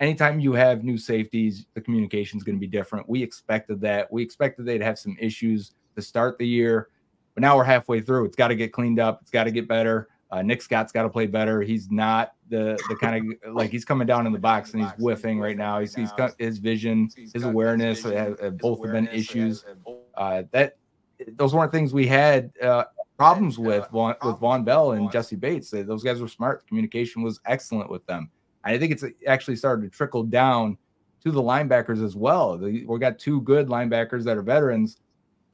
anytime 0.00 0.40
you 0.40 0.52
have 0.52 0.84
new 0.84 0.98
safeties, 0.98 1.66
the 1.74 1.80
communication 1.80 2.36
is 2.36 2.44
going 2.44 2.56
to 2.56 2.60
be 2.60 2.66
different. 2.66 3.08
We 3.08 3.22
expected 3.22 3.80
that. 3.82 4.10
We 4.12 4.22
expected 4.22 4.66
they'd 4.66 4.82
have 4.82 4.98
some 4.98 5.16
issues 5.18 5.72
to 5.96 6.02
start 6.02 6.38
the 6.38 6.46
year, 6.46 6.88
but 7.34 7.42
now 7.42 7.56
we're 7.56 7.64
halfway 7.64 8.00
through. 8.00 8.26
It's 8.26 8.36
got 8.36 8.48
to 8.48 8.54
get 8.54 8.72
cleaned 8.72 9.00
up. 9.00 9.20
It's 9.22 9.30
got 9.30 9.44
to 9.44 9.50
get 9.50 9.68
better. 9.68 10.08
Uh, 10.30 10.42
Nick 10.42 10.60
Scott's 10.60 10.92
got 10.92 11.04
to 11.04 11.08
play 11.08 11.26
better. 11.26 11.62
He's 11.62 11.90
not 11.90 12.32
the 12.50 12.78
the 12.88 12.96
kind 12.96 13.34
of 13.44 13.54
like 13.54 13.70
he's 13.70 13.84
coming 13.84 14.06
down 14.06 14.26
in 14.26 14.32
the 14.32 14.38
box 14.38 14.74
and 14.74 14.82
he's 14.82 14.92
whiffing 14.98 15.40
right 15.40 15.56
now. 15.56 15.80
He's 15.80 15.94
he's 15.94 16.12
got 16.12 16.32
his 16.38 16.58
vision, 16.58 17.08
his 17.32 17.44
awareness 17.44 18.02
have, 18.02 18.38
have 18.38 18.58
both 18.58 18.84
have 18.84 18.92
been 18.92 19.08
issues. 19.08 19.64
Uh, 20.14 20.42
that 20.50 20.76
those 21.36 21.54
weren't 21.54 21.72
things 21.72 21.94
we 21.94 22.06
had 22.06 22.52
uh, 22.62 22.84
problems 23.16 23.58
with 23.58 23.84
Vonn, 23.84 24.16
with 24.22 24.36
Vonn 24.36 24.66
Bell 24.66 24.92
and 24.92 25.10
Jessie 25.10 25.36
Bates. 25.36 25.70
Those 25.70 26.04
guys 26.04 26.20
were 26.20 26.28
smart. 26.28 26.66
Communication 26.66 27.22
was 27.22 27.40
excellent 27.46 27.88
with 27.88 28.04
them. 28.06 28.30
I 28.68 28.78
think 28.78 28.92
it's 28.92 29.04
actually 29.26 29.56
started 29.56 29.82
to 29.82 29.96
trickle 29.96 30.24
down 30.24 30.78
to 31.24 31.30
the 31.30 31.42
linebackers 31.42 32.04
as 32.04 32.14
well. 32.14 32.58
we 32.58 32.98
got 32.98 33.18
two 33.18 33.40
good 33.42 33.68
linebackers 33.68 34.24
that 34.24 34.36
are 34.36 34.42
veterans 34.42 34.98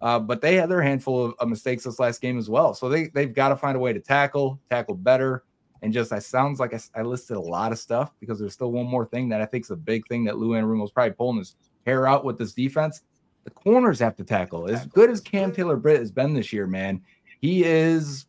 uh, 0.05 0.19
but 0.19 0.43
they 0.43 0.57
had 0.57 0.69
their 0.69 0.83
handful 0.83 1.25
of, 1.25 1.35
of, 1.39 1.49
mistakes 1.49 1.85
this 1.85 1.99
last 1.99 2.21
game 2.21 2.37
as 2.37 2.51
well. 2.51 2.75
So 2.75 2.91
they 2.91 3.09
they've 3.09 3.35
got 3.35 3.49
to 3.49 3.57
find 3.57 3.75
a 3.75 3.81
way 3.81 3.95
to 3.95 4.01
tackle, 4.01 4.61
tackle 4.69 4.95
better, 4.95 5.45
and 5.81 5.95
just 5.95 6.13
I 6.13 6.19
sounds 6.19 6.61
like 6.61 6.75
I, 6.75 6.81
I, 6.95 7.03
listed 7.03 7.39
a 7.39 7.41
lot 7.41 7.73
of 7.73 7.79
stuff 7.79 8.13
because 8.21 8.39
there's 8.39 8.53
still 8.53 8.71
one 8.71 8.85
more 8.85 9.07
thing 9.07 9.31
that 9.31 9.41
I 9.41 9.47
think 9.47 9.65
is 9.65 9.71
a 9.71 9.77
big 9.77 10.07
thing 10.07 10.25
that 10.25 10.37
Lou 10.37 10.51
Anarumo 10.51 10.85
is 10.85 10.91
probably 10.91 11.13
pulling 11.13 11.39
his 11.39 11.57
hair 11.87 12.07
out 12.07 12.23
with 12.23 12.37
this 12.37 12.53
defense. 12.53 13.01
The 13.45 13.51
corners 13.51 13.99
have 14.01 14.15
to 14.17 14.25
tackle. 14.25 14.69
As 14.69 14.87
good 14.87 15.09
as 15.09 15.23
Cam 15.23 15.53
Taylor 15.53 15.77
Britt 15.77 16.01
has 16.01 16.11
been 16.11 16.35
this 16.35 16.53
year, 16.53 16.67
man, 16.67 17.01
he 17.41 17.65
is 17.65 18.27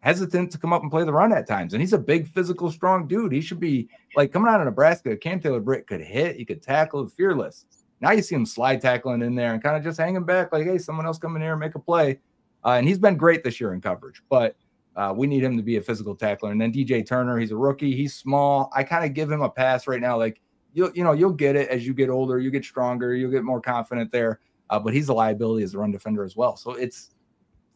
hesitant 0.00 0.52
to 0.52 0.58
come 0.58 0.72
up 0.72 0.82
and 0.82 0.90
play 0.90 1.04
the 1.04 1.12
run 1.12 1.32
at 1.32 1.46
times. 1.46 1.72
And 1.72 1.80
he's 1.80 1.92
a 1.92 1.98
big, 1.98 2.28
physical, 2.28 2.70
strong 2.70 3.06
dude. 3.08 3.32
He 3.32 3.40
should 3.40 3.60
be 3.60 3.88
like 4.14 4.32
coming 4.32 4.48
out 4.48 4.60
of 4.60 4.66
Nebraska. 4.66 5.16
Cam 5.16 5.40
Taylor 5.40 5.60
Britt 5.60 5.86
could 5.86 6.00
hit, 6.00 6.36
he 6.36 6.44
could 6.44 6.62
tackle, 6.62 7.06
fearless. 7.08 7.66
Now 8.00 8.12
you 8.12 8.22
see 8.22 8.34
him 8.34 8.46
slide 8.46 8.80
tackling 8.80 9.22
in 9.22 9.34
there 9.34 9.54
and 9.54 9.62
kind 9.62 9.76
of 9.76 9.82
just 9.82 9.98
hanging 9.98 10.24
back, 10.24 10.52
like, 10.52 10.66
hey, 10.66 10.78
someone 10.78 11.06
else 11.06 11.18
come 11.18 11.34
in 11.36 11.42
here 11.42 11.52
and 11.52 11.60
make 11.60 11.74
a 11.74 11.78
play. 11.78 12.20
Uh, 12.64 12.72
and 12.72 12.86
he's 12.86 12.98
been 12.98 13.16
great 13.16 13.42
this 13.42 13.60
year 13.60 13.72
in 13.72 13.80
coverage, 13.80 14.22
but 14.28 14.56
uh, 14.96 15.12
we 15.16 15.26
need 15.26 15.42
him 15.42 15.56
to 15.56 15.62
be 15.62 15.76
a 15.76 15.80
physical 15.80 16.14
tackler. 16.14 16.50
And 16.50 16.60
then 16.60 16.72
DJ 16.72 17.06
Turner, 17.06 17.38
he's 17.38 17.52
a 17.52 17.56
rookie. 17.56 17.94
He's 17.94 18.14
small. 18.14 18.70
I 18.74 18.82
kind 18.82 19.04
of 19.04 19.14
give 19.14 19.30
him 19.30 19.42
a 19.42 19.48
pass 19.48 19.86
right 19.86 20.00
now. 20.00 20.16
Like 20.16 20.40
you'll, 20.72 20.90
you 20.94 21.04
know, 21.04 21.12
you'll 21.12 21.32
get 21.32 21.56
it 21.56 21.68
as 21.68 21.86
you 21.86 21.94
get 21.94 22.10
older. 22.10 22.38
You 22.38 22.50
get 22.50 22.64
stronger. 22.64 23.14
You'll 23.14 23.30
get 23.30 23.44
more 23.44 23.60
confident 23.60 24.10
there. 24.10 24.40
Uh, 24.68 24.78
but 24.78 24.94
he's 24.94 25.08
a 25.08 25.14
liability 25.14 25.64
as 25.64 25.74
a 25.74 25.78
run 25.78 25.92
defender 25.92 26.24
as 26.24 26.36
well. 26.36 26.56
So 26.56 26.72
it's 26.72 27.10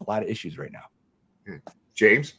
a 0.00 0.10
lot 0.10 0.22
of 0.22 0.28
issues 0.28 0.58
right 0.58 0.72
now. 0.72 0.84
James. 1.94 2.34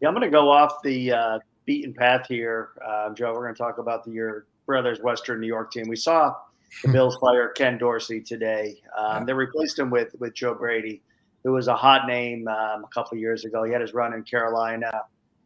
Yeah, 0.00 0.08
I'm 0.08 0.14
going 0.14 0.24
to 0.24 0.30
go 0.30 0.50
off 0.50 0.82
the 0.82 1.12
uh, 1.12 1.38
beaten 1.64 1.94
path 1.94 2.26
here, 2.28 2.70
uh, 2.84 3.14
Joe. 3.14 3.32
We're 3.32 3.44
going 3.44 3.54
to 3.54 3.58
talk 3.58 3.78
about 3.78 4.04
the, 4.04 4.10
your 4.10 4.46
brother's 4.66 5.00
Western 5.00 5.40
New 5.40 5.46
York 5.46 5.70
team. 5.72 5.88
We 5.88 5.96
saw 5.96 6.34
the 6.82 6.88
Bills 6.92 7.16
fire 7.16 7.48
Ken 7.48 7.78
Dorsey 7.78 8.20
today. 8.20 8.80
Um, 8.96 9.26
they 9.26 9.32
replaced 9.32 9.78
him 9.78 9.90
with 9.90 10.14
with 10.18 10.34
Joe 10.34 10.54
Brady, 10.54 11.02
who 11.44 11.52
was 11.52 11.68
a 11.68 11.76
hot 11.76 12.06
name 12.06 12.48
um, 12.48 12.84
a 12.84 12.88
couple 12.92 13.16
years 13.18 13.44
ago. 13.44 13.64
He 13.64 13.72
had 13.72 13.80
his 13.80 13.94
run 13.94 14.14
in 14.14 14.22
Carolina, 14.24 14.90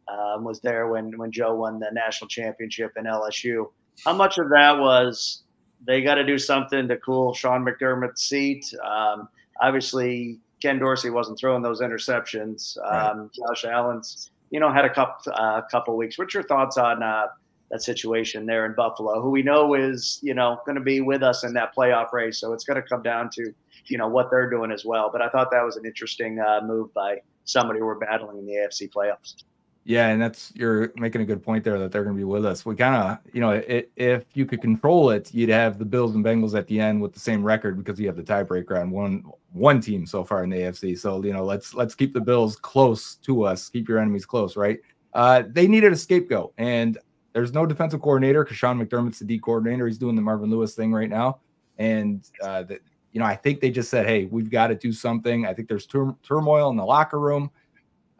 um, 0.07 0.43
was 0.43 0.59
there 0.61 0.87
when 0.87 1.17
when 1.17 1.31
Joe 1.31 1.55
won 1.55 1.79
the 1.79 1.89
national 1.91 2.27
championship 2.27 2.93
in 2.97 3.05
LSU. 3.05 3.67
How 4.05 4.13
much 4.13 4.37
of 4.37 4.49
that 4.49 4.79
was 4.79 5.43
they 5.85 6.01
got 6.01 6.15
to 6.15 6.25
do 6.25 6.37
something 6.37 6.87
to 6.87 6.97
cool 6.97 7.33
Sean 7.33 7.65
McDermott's 7.65 8.23
seat? 8.23 8.73
Um, 8.83 9.29
obviously, 9.61 10.39
Ken 10.61 10.79
Dorsey 10.79 11.09
wasn't 11.09 11.39
throwing 11.39 11.61
those 11.61 11.81
interceptions. 11.81 12.77
Right. 12.79 13.11
Um, 13.11 13.31
Josh 13.35 13.65
Allen's, 13.65 14.31
you 14.49 14.59
know, 14.59 14.71
had 14.71 14.85
a 14.85 14.93
couple 14.93 15.33
uh, 15.35 15.61
couple 15.69 15.95
weeks. 15.95 16.17
What's 16.17 16.33
your 16.33 16.43
thoughts 16.43 16.77
on? 16.77 17.03
Uh, 17.03 17.27
that 17.71 17.81
situation 17.81 18.45
there 18.45 18.65
in 18.65 18.73
Buffalo, 18.75 19.21
who 19.21 19.29
we 19.29 19.43
know 19.43 19.73
is, 19.73 20.19
you 20.21 20.33
know, 20.33 20.61
going 20.65 20.77
to 20.77 20.83
be 20.83 21.01
with 21.01 21.21
us 21.21 21.43
in 21.43 21.53
that 21.53 21.75
playoff 21.75 22.13
race. 22.13 22.39
So 22.39 22.53
it's 22.53 22.63
going 22.63 22.81
to 22.81 22.87
come 22.87 23.01
down 23.01 23.29
to, 23.31 23.53
you 23.87 23.97
know, 23.97 24.07
what 24.07 24.29
they're 24.29 24.49
doing 24.49 24.71
as 24.71 24.85
well. 24.85 25.09
But 25.11 25.21
I 25.21 25.29
thought 25.29 25.51
that 25.51 25.63
was 25.63 25.75
an 25.75 25.85
interesting 25.85 26.39
uh, 26.39 26.61
move 26.63 26.93
by 26.93 27.17
somebody 27.45 27.79
who 27.79 27.85
we're 27.85 27.95
battling 27.95 28.37
in 28.37 28.45
the 28.45 28.53
AFC 28.53 28.89
playoffs. 28.89 29.43
Yeah, 29.87 30.09
and 30.09 30.21
that's 30.21 30.51
you're 30.53 30.91
making 30.97 31.21
a 31.21 31.25
good 31.25 31.41
point 31.41 31.63
there 31.63 31.79
that 31.79 31.93
they're 31.93 32.03
going 32.03 32.13
to 32.13 32.19
be 32.19 32.25
with 32.25 32.45
us. 32.45 32.65
We 32.65 32.75
kind 32.75 32.93
of, 32.93 33.19
you 33.33 33.39
know, 33.39 33.51
it, 33.51 33.89
if 33.95 34.25
you 34.33 34.45
could 34.45 34.59
control 34.59 35.11
it, 35.11 35.33
you'd 35.33 35.47
have 35.47 35.79
the 35.79 35.85
Bills 35.85 36.13
and 36.13 36.25
Bengals 36.25 36.57
at 36.57 36.67
the 36.67 36.77
end 36.77 37.01
with 37.01 37.13
the 37.13 37.21
same 37.21 37.41
record 37.41 37.77
because 37.77 37.97
you 37.97 38.05
have 38.07 38.17
the 38.17 38.21
tiebreaker 38.21 38.81
on 38.81 38.91
one 38.91 39.23
one 39.53 39.79
team 39.79 40.05
so 40.05 40.25
far 40.25 40.43
in 40.43 40.49
the 40.49 40.57
AFC. 40.57 40.99
So 40.99 41.23
you 41.23 41.31
know, 41.31 41.45
let's 41.45 41.73
let's 41.73 41.95
keep 41.95 42.13
the 42.13 42.19
Bills 42.19 42.57
close 42.57 43.15
to 43.15 43.43
us. 43.43 43.69
Keep 43.69 43.87
your 43.87 43.99
enemies 43.99 44.25
close, 44.25 44.57
right? 44.57 44.77
Uh, 45.13 45.43
they 45.47 45.69
needed 45.69 45.93
a 45.93 45.95
scapegoat, 45.95 46.51
and 46.57 46.97
there's 47.31 47.53
no 47.53 47.65
defensive 47.65 48.01
coordinator 48.01 48.43
because 48.43 48.57
Sean 48.57 48.85
McDermott's 48.85 49.19
the 49.19 49.25
D 49.25 49.39
coordinator. 49.39 49.87
He's 49.87 49.97
doing 49.97 50.17
the 50.17 50.21
Marvin 50.21 50.49
Lewis 50.49 50.75
thing 50.75 50.91
right 50.91 51.09
now, 51.09 51.39
and 51.77 52.29
uh, 52.43 52.65
you 53.13 53.21
know 53.21 53.25
I 53.25 53.37
think 53.37 53.61
they 53.61 53.71
just 53.71 53.89
said, 53.89 54.05
hey, 54.05 54.25
we've 54.25 54.49
got 54.49 54.67
to 54.67 54.75
do 54.75 54.91
something. 54.91 55.45
I 55.45 55.53
think 55.53 55.69
there's 55.69 55.85
tur- 55.85 56.17
turmoil 56.23 56.71
in 56.71 56.75
the 56.75 56.83
locker 56.83 57.21
room. 57.21 57.49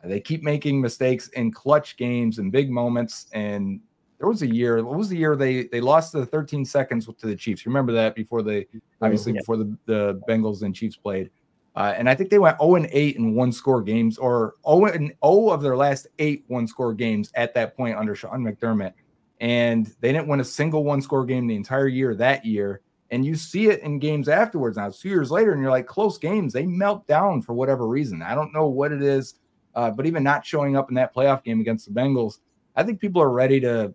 They 0.08 0.20
keep 0.20 0.44
making 0.44 0.82
mistakes 0.82 1.28
in 1.30 1.52
clutch 1.52 1.98
games 1.98 2.40
and 2.40 2.52
big 2.52 2.70
moments. 2.70 3.28
And 3.34 3.82
there 4.20 4.28
was 4.28 4.42
a 4.42 4.48
year. 4.48 4.84
What 4.84 4.98
was 4.98 5.10
the 5.10 5.18
year 5.18 5.36
they 5.36 5.64
they 5.66 5.82
lost 5.82 6.14
the 6.14 6.26
13 6.26 6.66
seconds 6.66 7.06
to 7.06 7.28
the 7.28 7.36
Chiefs? 7.36 7.66
Remember 7.66 7.92
that 7.94 8.16
before 8.16 8.42
they 8.42 8.68
obviously 9.02 9.34
yeah. 9.34 9.42
before 9.42 9.58
the 9.58 9.78
the 9.86 10.22
Bengals 10.28 10.64
and 10.64 10.76
Chiefs 10.76 10.96
played. 10.96 11.30
Uh, 11.76 11.94
and 11.96 12.10
I 12.10 12.16
think 12.16 12.32
they 12.32 12.40
went 12.40 12.58
0 12.60 12.74
and 12.74 12.90
8 12.92 13.18
in 13.18 13.36
one 13.36 13.52
score 13.52 13.84
games, 13.84 14.18
or 14.18 14.56
0 14.68 14.86
and 14.86 15.14
0 15.24 15.50
of 15.50 15.62
their 15.62 15.78
last 15.78 16.08
eight 16.18 16.44
one 16.48 16.66
score 16.66 16.92
games 16.92 17.32
at 17.36 17.54
that 17.54 17.78
point 17.78 17.96
under 17.96 18.16
Sean 18.16 18.44
McDermott 18.44 18.94
and 19.40 19.94
they 20.00 20.12
didn't 20.12 20.28
win 20.28 20.40
a 20.40 20.46
single 20.46 20.84
one 20.84 21.02
score 21.02 21.26
game 21.26 21.48
the 21.48 21.56
entire 21.56 21.88
year 21.88 22.16
that 22.16 22.46
year. 22.46 22.82
And 23.12 23.26
you 23.26 23.36
see 23.36 23.70
it 23.70 23.82
in 23.82 24.00
games 24.00 24.28
afterwards 24.28 24.78
now, 24.78 24.90
two 24.90 25.08
years 25.08 25.32
later, 25.32 25.54
and 25.54 25.62
you're 25.62 25.72
like, 25.72 25.88
close 25.88 26.18
games, 26.18 26.52
they 26.52 26.66
melt 26.66 27.08
down 27.08 27.42
for 27.42 27.54
whatever 27.54 27.88
reason. 27.88 28.22
I 28.22 28.36
don't 28.36 28.54
know 28.54 28.68
what 28.68 28.92
it 28.92 29.02
is, 29.02 29.36
uh, 29.78 29.92
but 29.92 30.06
even 30.06 30.24
not 30.24 30.46
showing 30.46 30.76
up 30.76 30.90
in 30.90 30.96
that 30.96 31.16
playoff 31.16 31.44
game 31.44 31.62
against 31.62 31.86
the 31.86 31.98
Bengals, 31.98 32.40
I 32.76 32.84
think 32.84 33.00
people 33.00 33.22
are 33.22 33.32
ready 33.32 33.60
to 33.62 33.94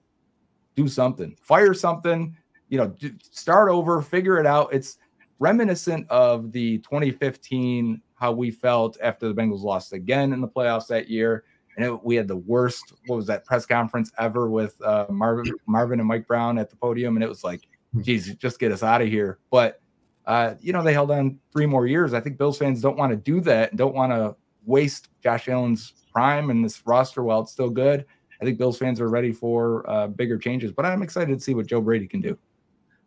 do 0.75 0.89
something, 0.89 1.37
fire 1.43 1.75
something, 1.75 2.35
you 2.71 2.79
know, 2.79 2.89
do, 2.89 3.13
start 3.21 3.69
over, 3.69 4.01
figure 4.01 4.39
it 4.39 4.47
out. 4.47 4.73
It's 4.73 4.97
reminiscent 5.39 6.09
of 6.09 6.53
the 6.53 6.79
2015 6.79 8.01
how 8.15 8.33
we 8.33 8.51
felt 8.51 8.97
after 9.03 9.29
the 9.29 9.35
Bengals 9.35 9.63
lost 9.63 9.93
again 9.93 10.33
in 10.33 10.41
the 10.41 10.49
playoffs 10.49 10.87
that 10.87 11.11
year 11.11 11.45
and 11.77 11.87
it, 11.87 12.05
we 12.05 12.15
had 12.15 12.29
the 12.29 12.37
worst 12.37 12.93
what 13.07 13.17
was 13.17 13.27
that 13.27 13.45
press 13.45 13.67
conference 13.67 14.13
ever 14.19 14.49
with 14.49 14.81
uh, 14.83 15.07
Marvin 15.11 15.53
Marvin 15.67 16.01
and 16.01 16.09
Mike 16.09 16.27
Brown 16.27 16.59
at 16.59 16.71
the 16.71 16.77
podium, 16.77 17.17
and 17.17 17.25
it 17.25 17.29
was 17.29 17.45
like, 17.45 17.63
hmm. 17.93 18.03
geez, 18.03 18.35
just 18.37 18.59
get 18.59 18.73
us 18.73 18.83
out 18.83 19.03
of 19.03 19.09
here. 19.09 19.39
But 19.51 19.81
uh, 20.27 20.55
you 20.61 20.73
know, 20.73 20.83
they 20.83 20.93
held 20.93 21.11
on 21.11 21.39
three 21.53 21.67
more 21.67 21.87
years. 21.87 22.15
I 22.15 22.21
think 22.21 22.39
Bills 22.39 22.59
fans 22.59 22.81
don't 22.81 22.97
want 22.97 23.11
to 23.11 23.17
do 23.17 23.41
that 23.41 23.71
and 23.71 23.79
don't 23.79 23.95
want 23.95 24.13
to 24.13 24.37
waste 24.65 25.09
Josh 25.23 25.49
Allen's 25.49 25.95
prime 26.13 26.51
and 26.51 26.65
this 26.65 26.83
roster 26.87 27.23
while 27.23 27.41
it's 27.41 27.53
still 27.53 27.71
good. 27.71 28.05
I 28.41 28.45
think 28.45 28.59
Bills 28.59 28.79
fans 28.79 29.01
are 29.01 29.09
ready 29.09 29.33
for 29.33 29.89
uh, 29.89 30.09
bigger 30.09 30.37
changes, 30.37 30.73
but 30.73 30.85
I'm 30.85 31.03
excited 31.03 31.39
to 31.39 31.45
see 31.45 31.55
what 31.55 31.67
Joe 31.67 31.81
Brady 31.81 32.09
can 32.09 32.21
do. 32.21 32.37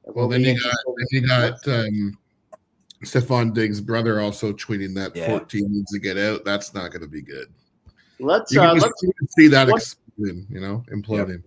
Well, 0.05 0.27
then 0.27 0.41
you 0.41 0.53
got 0.53 0.75
then 0.85 1.07
you 1.11 1.27
got 1.27 1.67
um, 1.67 2.17
Stefon 3.03 3.53
Diggs' 3.53 3.81
brother 3.81 4.21
also 4.21 4.53
tweeting 4.53 4.93
that 4.95 5.15
yeah. 5.15 5.27
14 5.27 5.65
needs 5.69 5.91
to 5.91 5.99
get 5.99 6.17
out. 6.17 6.45
That's 6.45 6.73
not 6.73 6.91
going 6.91 7.01
to 7.01 7.07
be 7.07 7.21
good. 7.21 7.47
Let's 8.19 8.55
uh, 8.55 8.73
let's 8.73 9.01
see 9.37 9.47
that 9.49 9.67
exploding, 9.67 10.47
you 10.49 10.61
know, 10.61 10.83
imploding. 10.89 11.43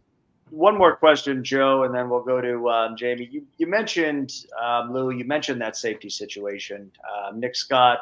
One 0.51 0.77
more 0.77 0.97
question, 0.97 1.45
Joe, 1.45 1.85
and 1.85 1.95
then 1.95 2.09
we'll 2.09 2.23
go 2.23 2.41
to 2.41 2.69
um, 2.69 2.97
Jamie. 2.97 3.29
You 3.31 3.47
you 3.59 3.67
mentioned 3.67 4.33
um, 4.63 4.93
Lou. 4.93 5.11
You 5.11 5.25
mentioned 5.25 5.61
that 5.63 5.77
safety 5.77 6.11
situation. 6.11 6.91
Um, 7.09 7.41
Nick 7.41 7.57
Scott. 7.57 8.01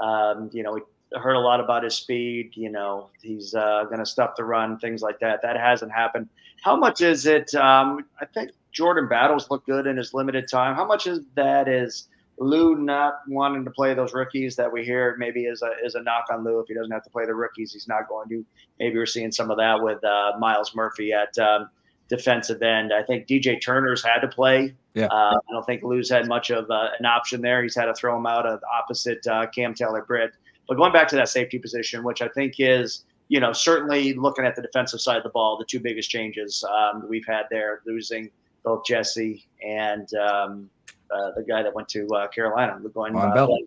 Um, 0.00 0.50
you 0.52 0.62
know, 0.62 0.72
we 0.72 0.80
heard 1.14 1.34
a 1.34 1.40
lot 1.40 1.60
about 1.60 1.84
his 1.84 1.94
speed. 1.94 2.52
You 2.54 2.70
know, 2.70 3.10
he's 3.20 3.54
uh, 3.54 3.84
going 3.84 3.98
to 3.98 4.06
stuff 4.06 4.36
the 4.36 4.44
run, 4.44 4.78
things 4.78 5.02
like 5.02 5.18
that. 5.20 5.42
That 5.42 5.56
hasn't 5.56 5.92
happened. 5.92 6.28
How 6.62 6.76
much 6.76 7.00
is 7.00 7.26
it? 7.26 7.54
Um, 7.54 8.04
I 8.20 8.24
think 8.24 8.52
Jordan 8.72 9.08
Battles 9.08 9.50
looked 9.50 9.66
good 9.66 9.86
in 9.86 9.96
his 9.96 10.14
limited 10.14 10.48
time. 10.48 10.74
How 10.74 10.86
much 10.86 11.06
is 11.06 11.20
that 11.34 11.68
is 11.68 12.08
Lou 12.38 12.76
not 12.76 13.20
wanting 13.28 13.64
to 13.64 13.70
play 13.70 13.94
those 13.94 14.14
rookies 14.14 14.56
that 14.56 14.72
we 14.72 14.84
hear 14.84 15.16
maybe 15.18 15.44
is 15.44 15.62
a 15.62 15.72
is 15.84 15.94
a 15.94 16.02
knock 16.02 16.26
on 16.30 16.44
Lou 16.44 16.60
if 16.60 16.66
he 16.68 16.74
doesn't 16.74 16.90
have 16.90 17.04
to 17.04 17.10
play 17.10 17.26
the 17.26 17.34
rookies, 17.34 17.72
he's 17.72 17.88
not 17.88 18.08
going 18.08 18.28
to. 18.30 18.44
Maybe 18.78 18.96
we're 18.96 19.06
seeing 19.06 19.30
some 19.30 19.50
of 19.50 19.58
that 19.58 19.82
with 19.82 20.02
uh, 20.04 20.32
Myles 20.38 20.74
Murphy 20.74 21.12
at 21.12 21.36
um, 21.38 21.68
defensive 22.08 22.62
end. 22.62 22.92
I 22.92 23.02
think 23.02 23.26
DJ 23.26 23.60
Turner's 23.60 24.04
had 24.04 24.20
to 24.20 24.28
play. 24.28 24.74
Yeah. 24.94 25.06
Uh, 25.06 25.36
I 25.36 25.52
don't 25.52 25.64
think 25.64 25.82
Lou's 25.82 26.10
had 26.10 26.26
much 26.26 26.50
of 26.50 26.70
uh, 26.70 26.88
an 26.98 27.06
option 27.06 27.40
there. 27.40 27.62
He's 27.62 27.74
had 27.74 27.86
to 27.86 27.94
throw 27.94 28.16
him 28.16 28.26
out 28.26 28.46
of 28.46 28.60
opposite 28.70 29.26
uh, 29.26 29.46
Cam 29.46 29.74
Taylor 29.74 30.02
Britt. 30.02 30.32
But 30.68 30.76
going 30.76 30.92
back 30.92 31.08
to 31.08 31.16
that 31.16 31.28
safety 31.28 31.58
position, 31.58 32.04
which 32.04 32.22
I 32.22 32.28
think 32.28 32.54
is, 32.58 33.04
you 33.28 33.40
know, 33.40 33.52
certainly 33.52 34.14
looking 34.14 34.44
at 34.44 34.56
the 34.56 34.62
defensive 34.62 35.00
side 35.00 35.16
of 35.16 35.22
the 35.22 35.30
ball, 35.30 35.56
the 35.58 35.64
two 35.64 35.80
biggest 35.80 36.10
changes 36.10 36.64
um, 36.64 37.06
we've 37.08 37.26
had 37.26 37.44
there, 37.50 37.80
losing 37.86 38.30
both 38.64 38.84
Jesse 38.84 39.46
and 39.64 40.12
um, 40.14 40.70
uh, 41.10 41.32
the 41.36 41.42
guy 41.42 41.62
that 41.62 41.74
went 41.74 41.88
to 41.88 42.06
uh, 42.08 42.28
Carolina, 42.28 42.78
going 42.94 43.12
Vonn 43.12 43.30
uh, 43.30 43.34
Bell. 43.34 43.58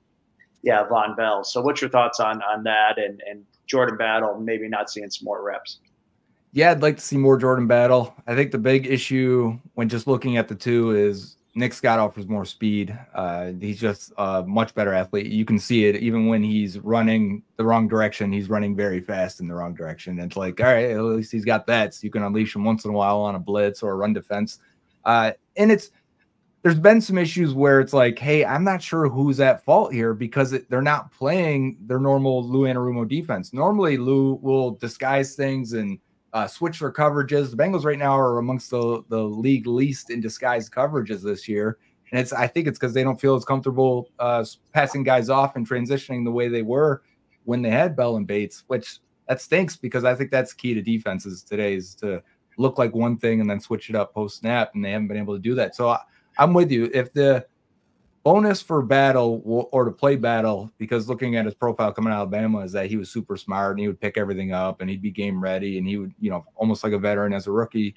yeah, 0.63 0.87
Vonn 0.87 1.15
Bell. 1.15 1.43
So, 1.43 1.61
what's 1.61 1.81
your 1.81 1.89
thoughts 1.89 2.19
on 2.19 2.41
on 2.41 2.63
that 2.63 2.97
and 2.97 3.21
and 3.29 3.45
Jordan 3.67 3.97
Battle 3.97 4.39
maybe 4.39 4.67
not 4.67 4.89
seeing 4.89 5.09
some 5.09 5.25
more 5.25 5.43
reps? 5.43 5.79
Yeah, 6.53 6.71
I'd 6.71 6.81
like 6.81 6.95
to 6.95 7.03
see 7.03 7.17
more 7.17 7.37
Jordan 7.37 7.67
Battle. 7.67 8.15
I 8.27 8.35
think 8.35 8.51
the 8.51 8.57
big 8.57 8.87
issue 8.87 9.59
when 9.73 9.89
just 9.89 10.07
looking 10.07 10.37
at 10.37 10.47
the 10.47 10.55
two 10.55 10.91
is 10.91 11.35
Nick 11.57 11.73
Scott 11.73 11.99
offers 11.99 12.27
more 12.27 12.43
speed. 12.43 12.97
Uh, 13.13 13.53
he's 13.61 13.79
just 13.79 14.11
a 14.17 14.43
much 14.43 14.75
better 14.75 14.93
athlete. 14.93 15.27
You 15.27 15.45
can 15.45 15.57
see 15.57 15.85
it 15.85 15.95
even 15.95 16.27
when 16.27 16.43
he's 16.43 16.77
running 16.79 17.43
the 17.55 17.63
wrong 17.63 17.87
direction. 17.87 18.29
He's 18.31 18.49
running 18.49 18.75
very 18.75 18.99
fast 18.99 19.39
in 19.39 19.47
the 19.47 19.55
wrong 19.55 19.73
direction. 19.73 20.19
And 20.19 20.29
it's 20.29 20.37
like, 20.37 20.59
all 20.59 20.67
right, 20.67 20.91
at 20.91 21.01
least 21.01 21.31
he's 21.31 21.45
got 21.45 21.65
that. 21.67 21.93
So 21.93 22.01
you 22.03 22.11
can 22.11 22.23
unleash 22.23 22.55
him 22.55 22.65
once 22.65 22.83
in 22.83 22.91
a 22.91 22.93
while 22.93 23.19
on 23.19 23.35
a 23.35 23.39
blitz 23.39 23.81
or 23.81 23.93
a 23.93 23.95
run 23.95 24.11
defense. 24.11 24.59
Uh, 25.05 25.31
and 25.55 25.71
it's 25.71 25.91
there's 26.61 26.79
been 26.79 26.99
some 26.99 27.17
issues 27.17 27.53
where 27.53 27.79
it's 27.79 27.93
like, 27.93 28.19
hey, 28.19 28.43
I'm 28.43 28.63
not 28.63 28.81
sure 28.81 29.07
who's 29.07 29.39
at 29.39 29.63
fault 29.63 29.93
here 29.93 30.13
because 30.13 30.51
it, 30.51 30.69
they're 30.69 30.81
not 30.81 31.11
playing 31.11 31.77
their 31.81 31.99
normal 31.99 32.43
Lou 32.43 32.61
Anarumo 32.61 33.07
defense. 33.07 33.53
Normally, 33.53 33.97
Lou 33.97 34.39
will 34.41 34.71
disguise 34.71 35.35
things 35.35 35.73
and 35.73 35.99
uh, 36.35 36.45
switch 36.45 36.79
their 36.79 36.91
coverages. 36.91 37.49
The 37.49 37.55
Bengals 37.55 37.85
right 37.85 37.97
now 37.97 38.19
are 38.19 38.39
amongst 38.39 38.69
the, 38.69 39.03
the 39.07 39.23
league 39.23 39.67
least 39.67 40.09
in 40.09 40.19
disguised 40.19 40.69
coverages 40.69 41.23
this 41.23 41.47
year. 41.47 41.77
And 42.11 42.19
it's 42.19 42.33
I 42.33 42.45
think 42.45 42.67
it's 42.67 42.77
because 42.77 42.93
they 42.93 43.03
don't 43.03 43.19
feel 43.19 43.35
as 43.35 43.45
comfortable 43.45 44.09
uh, 44.19 44.43
passing 44.73 45.03
guys 45.03 45.29
off 45.29 45.55
and 45.55 45.67
transitioning 45.67 46.25
the 46.25 46.31
way 46.31 46.49
they 46.49 46.61
were 46.61 47.03
when 47.45 47.61
they 47.61 47.69
had 47.69 47.95
Bell 47.95 48.17
and 48.17 48.27
Bates, 48.27 48.65
which 48.67 48.99
that 49.29 49.39
stinks 49.39 49.77
because 49.77 50.03
I 50.03 50.13
think 50.13 50.29
that's 50.29 50.51
key 50.51 50.73
to 50.73 50.81
defenses 50.81 51.41
today 51.41 51.75
is 51.75 51.95
to 51.95 52.21
look 52.57 52.77
like 52.77 52.93
one 52.93 53.17
thing 53.17 53.39
and 53.39 53.49
then 53.49 53.61
switch 53.61 53.89
it 53.89 53.95
up 53.95 54.13
post 54.13 54.39
snap, 54.39 54.71
and 54.75 54.83
they 54.83 54.91
haven't 54.91 55.07
been 55.07 55.17
able 55.17 55.35
to 55.35 55.41
do 55.41 55.55
that. 55.55 55.73
So 55.73 55.87
I, 55.87 55.99
I'm 56.37 56.53
with 56.53 56.69
you. 56.69 56.91
If 56.93 57.13
the 57.13 57.45
bonus 58.25 58.59
for 58.59 58.81
battle 58.81 59.41
or 59.71 59.85
to 59.85 59.91
play 59.91 60.15
battle, 60.15 60.71
because 60.79 61.07
looking 61.07 61.35
at 61.35 61.45
his 61.45 61.53
profile 61.53 61.93
coming 61.93 62.11
out 62.11 62.23
of 62.23 62.33
Alabama 62.33 62.59
is 62.61 62.71
that 62.71 62.87
he 62.87 62.97
was 62.97 63.11
super 63.11 63.37
smart 63.37 63.73
and 63.73 63.79
he 63.79 63.87
would 63.87 64.01
pick 64.01 64.17
everything 64.17 64.51
up 64.51 64.81
and 64.81 64.89
he'd 64.89 65.01
be 65.01 65.11
game 65.11 65.39
ready 65.39 65.77
and 65.77 65.87
he 65.87 65.97
would, 65.97 66.11
you 66.19 66.31
know, 66.31 66.43
almost 66.55 66.83
like 66.83 66.91
a 66.91 66.97
veteran 66.97 67.33
as 67.33 67.45
a 67.45 67.51
rookie. 67.51 67.95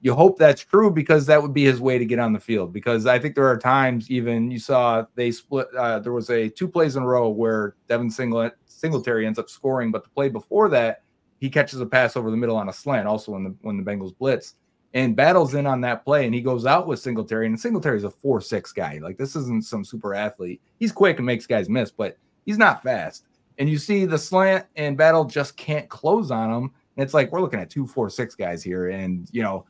You 0.00 0.14
hope 0.14 0.38
that's 0.38 0.64
true 0.64 0.90
because 0.90 1.26
that 1.26 1.42
would 1.42 1.52
be 1.52 1.64
his 1.64 1.78
way 1.78 1.98
to 1.98 2.06
get 2.06 2.18
on 2.18 2.32
the 2.32 2.40
field. 2.40 2.72
Because 2.72 3.06
I 3.06 3.18
think 3.18 3.34
there 3.34 3.46
are 3.46 3.58
times, 3.58 4.10
even 4.10 4.50
you 4.50 4.58
saw 4.58 5.04
they 5.14 5.30
split. 5.30 5.66
Uh, 5.76 5.98
there 5.98 6.12
was 6.12 6.30
a 6.30 6.48
two 6.48 6.68
plays 6.68 6.96
in 6.96 7.02
a 7.02 7.06
row 7.06 7.28
where 7.28 7.76
Devin 7.86 8.10
Singlet, 8.10 8.54
Singletary 8.64 9.26
ends 9.26 9.38
up 9.38 9.50
scoring, 9.50 9.90
but 9.90 10.04
the 10.04 10.10
play 10.10 10.30
before 10.30 10.70
that, 10.70 11.02
he 11.38 11.50
catches 11.50 11.80
a 11.80 11.86
pass 11.86 12.16
over 12.16 12.30
the 12.30 12.36
middle 12.36 12.56
on 12.56 12.70
a 12.70 12.72
slant. 12.72 13.06
Also, 13.06 13.32
when 13.32 13.44
the 13.44 13.54
when 13.60 13.76
the 13.76 13.82
Bengals 13.82 14.16
blitz, 14.16 14.54
and 14.94 15.16
battles 15.16 15.54
in 15.54 15.66
on 15.66 15.80
that 15.80 16.04
play 16.04 16.24
and 16.24 16.34
he 16.34 16.40
goes 16.40 16.64
out 16.64 16.86
with 16.86 17.00
Singletary. 17.00 17.46
And 17.46 17.58
Singletary 17.58 17.98
is 17.98 18.04
a 18.04 18.10
four 18.10 18.40
six 18.40 18.72
guy. 18.72 19.00
Like 19.02 19.18
this 19.18 19.36
isn't 19.36 19.64
some 19.64 19.84
super 19.84 20.14
athlete. 20.14 20.62
He's 20.78 20.92
quick 20.92 21.18
and 21.18 21.26
makes 21.26 21.46
guys 21.46 21.68
miss, 21.68 21.90
but 21.90 22.16
he's 22.46 22.58
not 22.58 22.82
fast. 22.82 23.26
And 23.58 23.68
you 23.68 23.76
see 23.76 24.04
the 24.04 24.18
slant 24.18 24.66
and 24.76 24.96
battle 24.96 25.24
just 25.24 25.56
can't 25.56 25.88
close 25.88 26.30
on 26.30 26.50
him. 26.50 26.70
And 26.96 27.04
it's 27.04 27.12
like 27.12 27.32
we're 27.32 27.40
looking 27.40 27.60
at 27.60 27.70
two 27.70 27.86
four 27.86 28.08
six 28.08 28.36
guys 28.36 28.62
here. 28.62 28.88
And 28.90 29.28
you 29.32 29.42
know, 29.42 29.66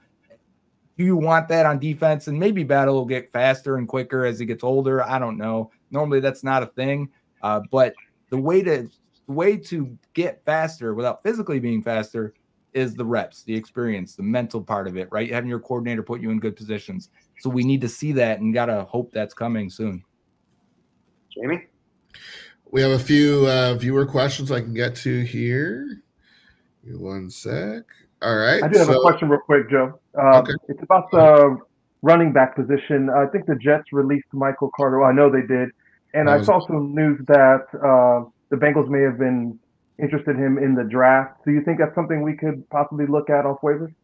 do 0.99 1.05
you 1.05 1.17
want 1.17 1.49
that 1.49 1.67
on 1.67 1.79
defense? 1.79 2.29
And 2.29 2.39
maybe 2.39 2.63
battle 2.63 2.95
will 2.95 3.07
get 3.07 3.33
faster 3.33 3.79
and 3.79 3.89
quicker 3.89 4.27
as 4.27 4.39
he 4.39 4.45
gets 4.45 4.63
older. 4.63 5.03
I 5.03 5.19
don't 5.19 5.39
know. 5.39 5.71
Normally 5.91 6.21
that's 6.21 6.45
not 6.45 6.63
a 6.63 6.67
thing. 6.67 7.09
Uh, 7.43 7.61
but 7.71 7.95
the 8.29 8.37
way 8.37 8.63
to 8.63 8.91
the 9.27 9.33
way 9.33 9.57
to 9.57 9.99
get 10.13 10.45
faster 10.45 10.93
without 10.93 11.23
physically 11.23 11.61
being 11.61 11.83
faster 11.83 12.35
is 12.75 12.95
the 12.95 13.05
reps, 13.05 13.43
the 13.45 13.55
experience, 13.55 14.17
the 14.17 14.23
mental 14.23 14.61
part 14.63 14.87
of 14.87 14.97
it, 14.97 15.09
right? 15.11 15.31
Having 15.31 15.51
your 15.51 15.61
coordinator 15.61 16.03
put 16.03 16.21
you 16.21 16.31
in 16.31 16.39
good 16.41 16.57
positions. 16.57 17.11
So 17.39 17.49
we 17.49 17.65
need 17.65 17.81
to 17.81 17.89
see 17.89 18.13
that 18.13 18.41
and 18.41 18.53
gotta 18.53 18.85
hope 18.85 19.13
that's 19.13 19.35
coming 19.35 19.71
soon. 19.71 20.05
Jamie? 21.35 21.67
We 22.71 22.83
have 22.83 22.93
a 22.93 22.99
few 22.99 23.47
uh, 23.47 23.75
viewer 23.75 24.05
questions 24.07 24.51
I 24.51 24.61
can 24.61 24.75
get 24.75 24.95
to 24.97 25.23
here. 25.23 26.03
Give 26.85 27.01
One 27.01 27.31
sec. 27.31 27.85
All 28.23 28.37
right. 28.37 28.63
I 28.63 28.69
do 28.69 28.79
have 28.79 28.89
a 28.89 29.01
question 29.01 29.29
real 29.29 29.41
quick, 29.41 29.71
Joe. 29.71 29.99
Uh, 30.19 30.39
Okay. 30.41 30.53
It's 30.69 30.83
about 30.83 31.11
the 31.11 31.59
running 32.03 32.33
back 32.33 32.57
position. 32.57 33.11
I 33.11 33.27
think 33.27 33.47
the 33.47 33.57
Jets 33.57 33.93
released 33.93 34.27
Michael 34.33 34.71
Carter. 34.77 35.01
Well, 35.01 35.09
I 35.09 35.13
know 35.13 35.31
they 35.31 35.47
did. 35.47 35.71
And 36.15 36.29
I 36.29 36.37
was- 36.39 36.47
saw 36.47 36.65
some 36.67 36.95
news 36.95 37.21
that 37.27 37.67
uh, 37.75 38.29
the 38.51 38.57
Bengals 38.57 38.89
may 38.89 39.03
have 39.03 39.19
been 39.19 39.59
interested 39.99 40.37
in 40.37 40.43
him 40.43 40.59
in 40.59 40.75
the 40.75 40.85
draft. 40.85 41.45
Do 41.45 41.53
you 41.53 41.63
think 41.63 41.79
that's 41.79 41.95
something 41.95 42.23
we 42.23 42.35
could 42.35 42.69
possibly 42.71 43.07
look 43.07 43.31
at 43.31 43.47
off 43.47 43.61
waivers? 43.63 43.95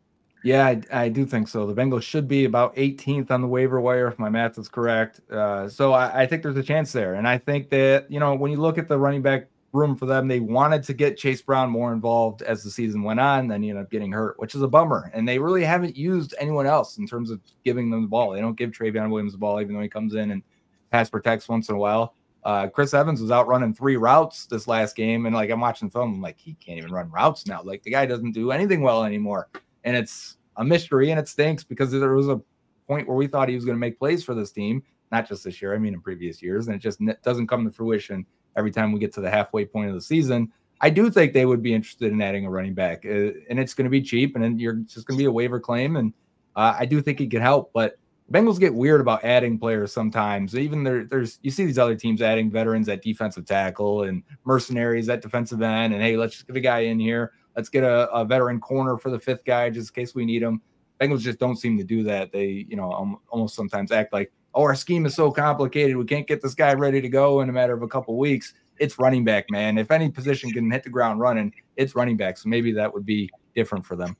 Yeah, 0.42 0.66
I, 0.66 0.82
I 0.92 1.08
do 1.08 1.26
think 1.26 1.48
so. 1.48 1.66
The 1.66 1.74
Bengals 1.74 2.02
should 2.02 2.26
be 2.26 2.44
about 2.44 2.74
18th 2.76 3.30
on 3.30 3.42
the 3.42 3.48
waiver 3.48 3.80
wire 3.80 4.08
if 4.08 4.18
my 4.18 4.30
math 4.30 4.58
is 4.58 4.68
correct. 4.68 5.20
Uh, 5.30 5.68
so 5.68 5.92
I, 5.92 6.22
I 6.22 6.26
think 6.26 6.42
there's 6.42 6.56
a 6.56 6.62
chance 6.62 6.92
there. 6.92 7.14
And 7.14 7.28
I 7.28 7.36
think 7.36 7.68
that, 7.70 8.10
you 8.10 8.20
know, 8.20 8.34
when 8.34 8.50
you 8.50 8.56
look 8.58 8.78
at 8.78 8.88
the 8.88 8.98
running 8.98 9.20
back 9.20 9.48
room 9.72 9.96
for 9.96 10.06
them, 10.06 10.28
they 10.28 10.40
wanted 10.40 10.82
to 10.84 10.94
get 10.94 11.18
Chase 11.18 11.42
Brown 11.42 11.70
more 11.70 11.92
involved 11.92 12.42
as 12.42 12.64
the 12.64 12.70
season 12.70 13.02
went 13.02 13.20
on. 13.20 13.48
Then 13.48 13.62
he 13.62 13.68
ended 13.68 13.84
up 13.84 13.90
getting 13.90 14.12
hurt, 14.12 14.38
which 14.38 14.54
is 14.54 14.62
a 14.62 14.68
bummer. 14.68 15.10
And 15.12 15.28
they 15.28 15.38
really 15.38 15.64
haven't 15.64 15.96
used 15.96 16.34
anyone 16.40 16.66
else 16.66 16.96
in 16.96 17.06
terms 17.06 17.30
of 17.30 17.40
giving 17.64 17.90
them 17.90 18.02
the 18.02 18.08
ball. 18.08 18.30
They 18.30 18.40
don't 18.40 18.56
give 18.56 18.70
Trayveon 18.70 19.10
Williams 19.10 19.32
the 19.32 19.38
ball, 19.38 19.60
even 19.60 19.74
though 19.74 19.82
he 19.82 19.88
comes 19.88 20.14
in 20.14 20.30
and 20.30 20.42
pass 20.90 21.10
protects 21.10 21.48
once 21.48 21.68
in 21.68 21.74
a 21.74 21.78
while. 21.78 22.14
Uh, 22.42 22.68
Chris 22.68 22.94
Evans 22.94 23.20
was 23.20 23.30
out 23.30 23.46
running 23.46 23.74
three 23.74 23.96
routes 23.96 24.46
this 24.46 24.66
last 24.66 24.96
game, 24.96 25.26
and 25.26 25.34
like 25.34 25.50
I'm 25.50 25.60
watching 25.60 25.90
film, 25.90 26.14
I'm 26.14 26.22
like, 26.22 26.38
he 26.38 26.54
can't 26.54 26.78
even 26.78 26.92
run 26.92 27.10
routes 27.10 27.46
now. 27.46 27.62
Like 27.62 27.82
the 27.82 27.90
guy 27.90 28.06
doesn't 28.06 28.32
do 28.32 28.50
anything 28.50 28.80
well 28.80 29.04
anymore, 29.04 29.48
and 29.84 29.96
it's 29.96 30.38
a 30.56 30.64
mystery, 30.64 31.10
and 31.10 31.20
it 31.20 31.28
stinks 31.28 31.64
because 31.64 31.90
there 31.90 32.14
was 32.14 32.28
a 32.28 32.40
point 32.86 33.06
where 33.06 33.16
we 33.16 33.26
thought 33.26 33.48
he 33.48 33.54
was 33.54 33.64
going 33.64 33.76
to 33.76 33.80
make 33.80 33.98
plays 33.98 34.24
for 34.24 34.34
this 34.34 34.52
team, 34.52 34.82
not 35.12 35.28
just 35.28 35.44
this 35.44 35.60
year. 35.60 35.74
I 35.74 35.78
mean, 35.78 35.92
in 35.92 36.00
previous 36.00 36.42
years, 36.42 36.66
and 36.66 36.74
it 36.74 36.78
just 36.80 37.00
doesn't 37.22 37.46
come 37.46 37.64
to 37.64 37.70
fruition 37.70 38.24
every 38.56 38.70
time 38.70 38.92
we 38.92 39.00
get 39.00 39.12
to 39.14 39.20
the 39.20 39.30
halfway 39.30 39.66
point 39.66 39.88
of 39.90 39.94
the 39.94 40.00
season. 40.00 40.50
I 40.80 40.88
do 40.88 41.10
think 41.10 41.34
they 41.34 41.44
would 41.44 41.62
be 41.62 41.74
interested 41.74 42.10
in 42.10 42.22
adding 42.22 42.46
a 42.46 42.50
running 42.50 42.72
back, 42.72 43.04
uh, 43.04 43.32
and 43.50 43.60
it's 43.60 43.74
going 43.74 43.84
to 43.84 43.90
be 43.90 44.00
cheap, 44.00 44.34
and 44.34 44.58
you're 44.58 44.74
just 44.74 45.06
going 45.06 45.18
to 45.18 45.22
be 45.22 45.26
a 45.26 45.32
waiver 45.32 45.60
claim, 45.60 45.96
and 45.96 46.14
uh, 46.56 46.74
I 46.78 46.86
do 46.86 47.02
think 47.02 47.18
he 47.18 47.26
could 47.28 47.42
help, 47.42 47.70
but. 47.74 47.96
Bengals 48.32 48.60
get 48.60 48.74
weird 48.74 49.00
about 49.00 49.24
adding 49.24 49.58
players 49.58 49.92
sometimes. 49.92 50.54
Even 50.56 50.84
there, 50.84 51.04
there's 51.04 51.40
you 51.42 51.50
see 51.50 51.66
these 51.66 51.78
other 51.78 51.96
teams 51.96 52.22
adding 52.22 52.50
veterans 52.50 52.88
at 52.88 53.02
defensive 53.02 53.44
tackle 53.44 54.04
and 54.04 54.22
mercenaries 54.44 55.08
at 55.08 55.20
defensive 55.20 55.62
end, 55.62 55.92
and 55.92 56.02
hey, 56.02 56.16
let's 56.16 56.34
just 56.34 56.46
get 56.46 56.56
a 56.56 56.60
guy 56.60 56.80
in 56.80 57.00
here. 57.00 57.32
Let's 57.56 57.68
get 57.68 57.82
a, 57.82 58.08
a 58.10 58.24
veteran 58.24 58.60
corner 58.60 58.96
for 58.96 59.10
the 59.10 59.18
fifth 59.18 59.44
guy 59.44 59.70
just 59.70 59.90
in 59.90 60.02
case 60.02 60.14
we 60.14 60.24
need 60.24 60.42
him. 60.42 60.62
Bengals 61.00 61.20
just 61.20 61.40
don't 61.40 61.56
seem 61.56 61.76
to 61.78 61.84
do 61.84 62.04
that. 62.04 62.30
They, 62.30 62.66
you 62.68 62.76
know, 62.76 63.18
almost 63.30 63.56
sometimes 63.56 63.90
act 63.90 64.12
like, 64.12 64.30
oh, 64.54 64.62
our 64.62 64.74
scheme 64.74 65.06
is 65.06 65.14
so 65.14 65.30
complicated, 65.30 65.96
we 65.96 66.04
can't 66.04 66.26
get 66.26 66.42
this 66.42 66.54
guy 66.54 66.74
ready 66.74 67.00
to 67.00 67.08
go 67.08 67.40
in 67.40 67.48
a 67.48 67.52
matter 67.52 67.72
of 67.72 67.82
a 67.82 67.88
couple 67.88 68.16
weeks. 68.16 68.54
It's 68.78 68.98
running 68.98 69.24
back, 69.24 69.46
man. 69.50 69.76
If 69.76 69.90
any 69.90 70.08
position 70.08 70.50
can 70.50 70.70
hit 70.70 70.84
the 70.84 70.90
ground 70.90 71.20
running, 71.20 71.52
it's 71.76 71.94
running 71.94 72.16
back. 72.16 72.38
So 72.38 72.48
maybe 72.48 72.72
that 72.72 72.92
would 72.92 73.04
be 73.04 73.30
different 73.54 73.84
for 73.84 73.96
them. 73.96 74.16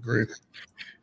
Great. 0.00 0.28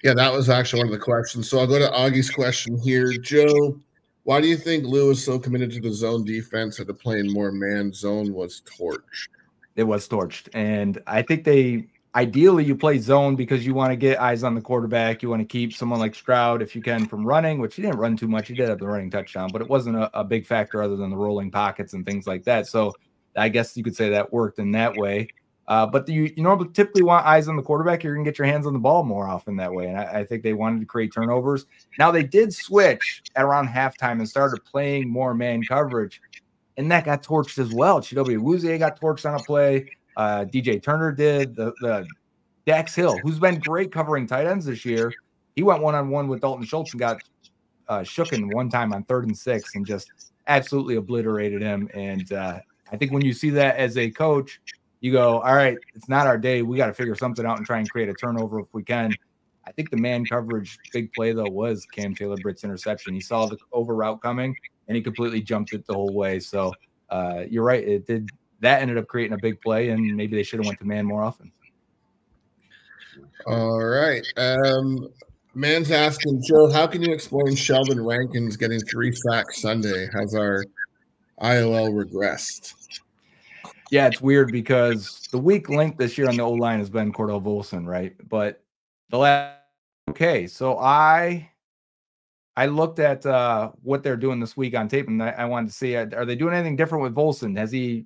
Yeah, 0.04 0.14
that 0.16 0.32
was 0.32 0.50
actually 0.50 0.80
one 0.80 0.88
of 0.88 0.94
the 0.94 1.04
questions. 1.04 1.50
So 1.50 1.60
I'll 1.60 1.68
go 1.68 1.80
to 1.80 1.90
Augie's 1.90 2.30
question 2.30 2.78
here. 2.78 3.12
Joe, 3.12 3.80
why 4.24 4.42
do 4.42 4.48
you 4.48 4.58
think 4.58 4.86
Lou 4.86 5.12
is 5.12 5.24
so 5.24 5.40
committed 5.40 5.72
to 5.72 5.80
the 5.80 5.94
zone 5.94 6.26
defense 6.26 6.78
that 6.78 6.88
the 6.88 6.94
playing 6.94 7.32
more 7.32 7.52
man 7.52 7.94
zone 7.94 8.34
was 8.34 8.62
torched? 8.62 9.30
It 9.76 9.84
was 9.84 10.08
torched. 10.08 10.50
And 10.54 11.02
I 11.08 11.22
think 11.22 11.44
they 11.44 11.88
ideally 12.14 12.66
you 12.66 12.76
play 12.76 13.00
zone 13.00 13.36
because 13.36 13.66
you 13.66 13.74
want 13.74 13.92
to 13.92 13.96
get 13.96 14.20
eyes 14.20 14.44
on 14.44 14.54
the 14.54 14.62
quarterback. 14.62 15.24
You 15.24 15.30
want 15.30 15.42
to 15.42 15.46
keep 15.46 15.74
someone 15.74 16.00
like 16.00 16.14
Stroud 16.14 16.62
if 16.62 16.76
you 16.76 16.82
can 16.82 17.08
from 17.08 17.26
running, 17.26 17.60
which 17.60 17.76
he 17.76 17.82
didn't 17.82 17.98
run 17.98 18.18
too 18.18 18.28
much. 18.28 18.48
He 18.48 18.54
did 18.54 18.70
have 18.70 18.80
the 18.80 18.88
running 18.88 19.10
touchdown, 19.10 19.50
but 19.54 19.62
it 19.62 19.70
wasn't 19.70 19.98
a, 19.98 20.20
a 20.20 20.24
big 20.24 20.46
factor 20.46 20.84
other 20.84 20.98
than 20.98 21.10
the 21.10 21.18
rolling 21.18 21.52
pockets 21.52 21.94
and 21.94 22.06
things 22.06 22.28
like 22.28 22.44
that. 22.44 22.68
So 22.68 22.94
I 23.36 23.50
guess 23.50 23.78
you 23.78 23.84
could 23.84 23.96
say 23.96 24.10
that 24.10 24.34
worked 24.34 24.60
in 24.60 24.72
that 24.72 24.96
way. 24.96 25.30
Uh, 25.72 25.86
but 25.86 26.06
you, 26.10 26.24
you 26.36 26.44
normally 26.44 26.68
typically 26.74 27.02
want 27.02 27.26
eyes 27.26 27.48
on 27.48 27.56
the 27.56 27.62
quarterback. 27.62 28.04
You're 28.04 28.14
going 28.14 28.26
to 28.26 28.30
get 28.30 28.38
your 28.38 28.46
hands 28.46 28.68
on 28.68 28.74
the 28.74 28.80
ball 28.80 29.06
more 29.06 29.26
often 29.26 29.56
that 29.56 29.72
way. 29.72 29.88
And 29.88 29.98
I, 29.98 30.20
I 30.20 30.26
think 30.26 30.44
they 30.44 30.52
wanted 30.52 30.82
to 30.82 30.86
create 30.86 31.14
turnovers. 31.14 31.66
Now 31.98 32.12
they 32.12 32.24
did 32.24 32.54
switch 32.54 33.24
at 33.38 33.46
around 33.46 33.70
halftime 33.70 34.20
and 34.20 34.28
started 34.28 34.66
playing 34.66 35.08
more 35.10 35.34
man 35.34 35.64
coverage. 35.64 36.22
And 36.76 36.92
that 36.92 37.06
got 37.06 37.24
torched 37.24 37.58
as 37.58 37.74
well. 37.74 38.02
Chidobe 38.02 38.38
Awuzie 38.38 38.78
got 38.80 39.00
torched 39.00 39.26
on 39.26 39.40
a 39.40 39.44
play. 39.44 39.90
Uh, 40.18 40.44
DJ 40.44 40.84
Turner 40.84 41.14
did. 41.14 41.56
The, 41.56 41.72
the 41.80 42.06
Dax 42.66 42.94
Hill, 42.94 43.18
who's 43.20 43.40
been 43.40 43.58
great 43.62 43.94
covering 43.94 44.28
tight 44.28 44.48
ends 44.48 44.66
this 44.66 44.84
year, 44.84 45.14
he 45.56 45.64
went 45.64 45.82
one 45.82 45.96
on 45.96 46.10
one 46.10 46.28
with 46.28 46.42
Dalton 46.42 46.66
Schultz 46.66 46.92
and 46.92 47.00
got 47.00 47.22
uh, 47.88 48.00
Shooken 48.00 48.54
one 48.54 48.70
time 48.70 48.92
on 48.92 49.06
third 49.06 49.26
and 49.26 49.38
six 49.38 49.74
and 49.76 49.86
just 49.86 50.12
absolutely 50.48 50.98
obliterated 50.98 51.62
him. 51.62 51.88
And 51.94 52.30
uh, 52.34 52.60
I 52.92 52.98
think 52.98 53.14
when 53.14 53.24
you 53.24 53.32
see 53.32 53.52
that 53.52 53.78
as 53.78 53.98
a 53.98 54.12
coach, 54.12 54.60
you 55.02 55.12
go, 55.12 55.42
all 55.42 55.56
right, 55.56 55.78
it's 55.94 56.08
not 56.08 56.28
our 56.28 56.38
day. 56.38 56.62
We 56.62 56.78
got 56.78 56.88
to 56.88 56.94
figure 56.94 57.16
something 57.16 57.46
out 57.46 57.58
and 57.58 57.66
try 57.66 57.80
and 57.80 57.90
create 57.90 58.08
a 58.08 58.14
turnover 58.14 58.60
if 58.60 58.68
we 58.72 58.84
can. 58.84 59.14
I 59.68 59.72
think 59.72 59.90
the 59.90 59.98
man 59.98 60.26
coverage 60.26 60.80
big 60.94 61.12
play 61.14 61.34
though 61.34 61.50
was 61.50 61.86
Cam 61.86 62.16
Taylor 62.16 62.38
Britt's 62.38 62.64
interception. 62.64 63.14
He 63.14 63.22
saw 63.22 63.46
the 63.46 63.58
over 63.74 63.96
route 63.96 64.22
coming 64.22 64.56
and 64.88 64.96
he 64.96 65.04
completely 65.04 65.42
jumped 65.42 65.74
it 65.74 65.86
the 65.86 65.94
whole 65.94 66.14
way. 66.14 66.40
So 66.40 66.74
uh, 67.10 67.44
you're 67.50 67.64
right. 67.64 67.86
It 67.86 68.08
did 68.08 68.30
that 68.62 68.82
ended 68.82 68.98
up 68.98 69.08
creating 69.08 69.34
a 69.34 69.40
big 69.42 69.60
play, 69.62 69.90
and 69.90 70.16
maybe 70.16 70.36
they 70.36 70.44
should 70.44 70.60
have 70.60 70.68
went 70.68 70.80
to 70.80 70.86
man 70.86 71.06
more 71.06 71.24
often. 71.24 71.52
All 73.48 73.84
right. 73.84 74.24
Um, 74.38 75.10
man's 75.56 75.92
asking 75.92 76.44
Joe, 76.48 76.72
how 76.72 76.86
can 76.88 77.02
you 77.02 77.12
explain 77.12 77.56
Sheldon 77.56 78.06
Rankins 78.06 78.56
getting 78.56 78.80
three 78.82 79.12
sacks 79.12 79.62
Sunday? 79.62 80.08
Has 80.14 80.36
our 80.36 80.64
IOL 81.42 81.92
regressed? 81.92 82.76
Yeah, 83.92 84.08
it's 84.08 84.22
weird 84.22 84.54
because 84.54 85.28
the 85.32 85.38
weak 85.38 85.68
link 85.68 85.98
this 85.98 86.18
year 86.18 86.30
on 86.30 86.38
the 86.38 86.44
O 86.44 86.52
line 86.52 86.80
has 86.80 86.90
been 86.90 87.12
Cordell 87.12 87.44
Volson, 87.44 87.86
right? 87.86 88.16
But 88.30 88.64
the 89.10 89.18
last 89.18 89.58
okay, 90.10 90.48
so 90.48 90.80
I 90.80 91.52
I 92.56 92.68
looked 92.68 93.00
at 93.00 93.26
uh, 93.26 93.72
what 93.84 94.02
they're 94.02 94.16
doing 94.16 94.40
this 94.40 94.56
week 94.56 94.76
on 94.78 94.88
tape, 94.88 95.10
and 95.10 95.22
I, 95.22 95.32
I 95.32 95.46
wanted 95.46 95.68
to 95.68 95.74
see 95.74 95.98
uh, 95.98 96.08
are 96.16 96.26
they 96.26 96.38
doing 96.38 96.54
anything 96.54 96.78
different 96.78 97.04
with 97.04 97.14
Volson? 97.14 97.58
Has 97.58 97.70
he, 97.70 98.06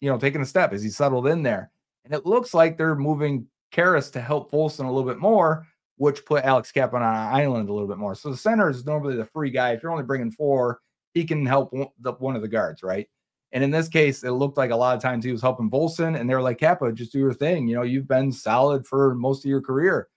you 0.00 0.10
know, 0.10 0.18
taken 0.18 0.42
a 0.42 0.46
step? 0.46 0.72
Has 0.72 0.82
he 0.82 0.90
settled 0.90 1.28
in 1.28 1.44
there? 1.44 1.70
And 2.04 2.12
it 2.12 2.26
looks 2.26 2.52
like 2.52 2.76
they're 2.76 2.96
moving 2.96 3.46
Karras 3.72 4.10
to 4.12 4.20
help 4.20 4.50
Volson 4.50 4.84
a 4.84 4.90
little 4.90 5.08
bit 5.08 5.18
more, 5.18 5.64
which 5.96 6.24
put 6.24 6.42
Alex 6.44 6.72
Cappa 6.72 6.96
on 6.96 7.02
an 7.02 7.08
island 7.08 7.68
a 7.68 7.72
little 7.72 7.88
bit 7.88 7.98
more. 7.98 8.16
So 8.16 8.30
the 8.30 8.36
center 8.36 8.68
is 8.68 8.84
normally 8.84 9.14
the 9.14 9.26
free 9.26 9.50
guy. 9.50 9.72
If 9.72 9.82
you're 9.84 9.92
only 9.92 10.02
bringing 10.02 10.32
four, 10.32 10.80
he 11.14 11.24
can 11.24 11.46
help 11.46 11.72
one, 11.72 11.88
the, 12.00 12.12
one 12.14 12.34
of 12.34 12.42
the 12.42 12.48
guards, 12.48 12.82
right? 12.82 13.06
And 13.52 13.64
in 13.64 13.70
this 13.70 13.88
case, 13.88 14.22
it 14.22 14.30
looked 14.30 14.56
like 14.56 14.70
a 14.70 14.76
lot 14.76 14.96
of 14.96 15.02
times 15.02 15.24
he 15.24 15.32
was 15.32 15.42
helping 15.42 15.70
Volson, 15.70 16.18
and 16.18 16.28
they 16.28 16.34
were 16.34 16.42
like, 16.42 16.58
Cappa, 16.58 16.92
just 16.92 17.12
do 17.12 17.18
your 17.18 17.34
thing. 17.34 17.66
You 17.66 17.74
know, 17.74 17.82
you've 17.82 18.06
been 18.06 18.30
solid 18.30 18.86
for 18.86 19.14
most 19.14 19.44
of 19.44 19.48
your 19.48 19.60
career. 19.60 20.08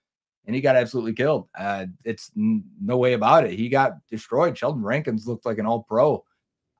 And 0.46 0.54
he 0.54 0.60
got 0.60 0.76
absolutely 0.76 1.14
killed. 1.14 1.48
Uh, 1.58 1.86
it's 2.04 2.30
n- 2.36 2.64
no 2.80 2.98
way 2.98 3.14
about 3.14 3.44
it. 3.44 3.54
He 3.54 3.68
got 3.68 3.94
destroyed. 4.08 4.56
Sheldon 4.56 4.82
Rankins 4.82 5.26
looked 5.26 5.46
like 5.46 5.58
an 5.58 5.66
all 5.66 5.82
pro. 5.82 6.22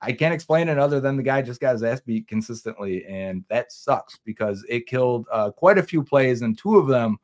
I 0.03 0.13
can't 0.13 0.35
explain 0.35 0.69
it 0.69 0.79
other 0.79 1.01
than 1.01 1.17
the 1.17 1.23
guy 1.23 1.41
just 1.41 1.63
got 1.63 1.73
his 1.73 1.83
ass 1.83 2.01
beat 2.01 2.29
consistently. 2.29 3.07
And 3.07 3.43
that 3.49 3.73
sucks 3.73 4.19
because 4.25 4.65
it 4.69 4.87
killed 4.87 5.27
uh, 5.33 5.51
quite 5.51 5.79
a 5.79 5.83
few 5.83 6.05
plays, 6.05 6.43
and 6.43 6.57
two 6.57 6.77
of 6.77 6.87
them 6.87 7.17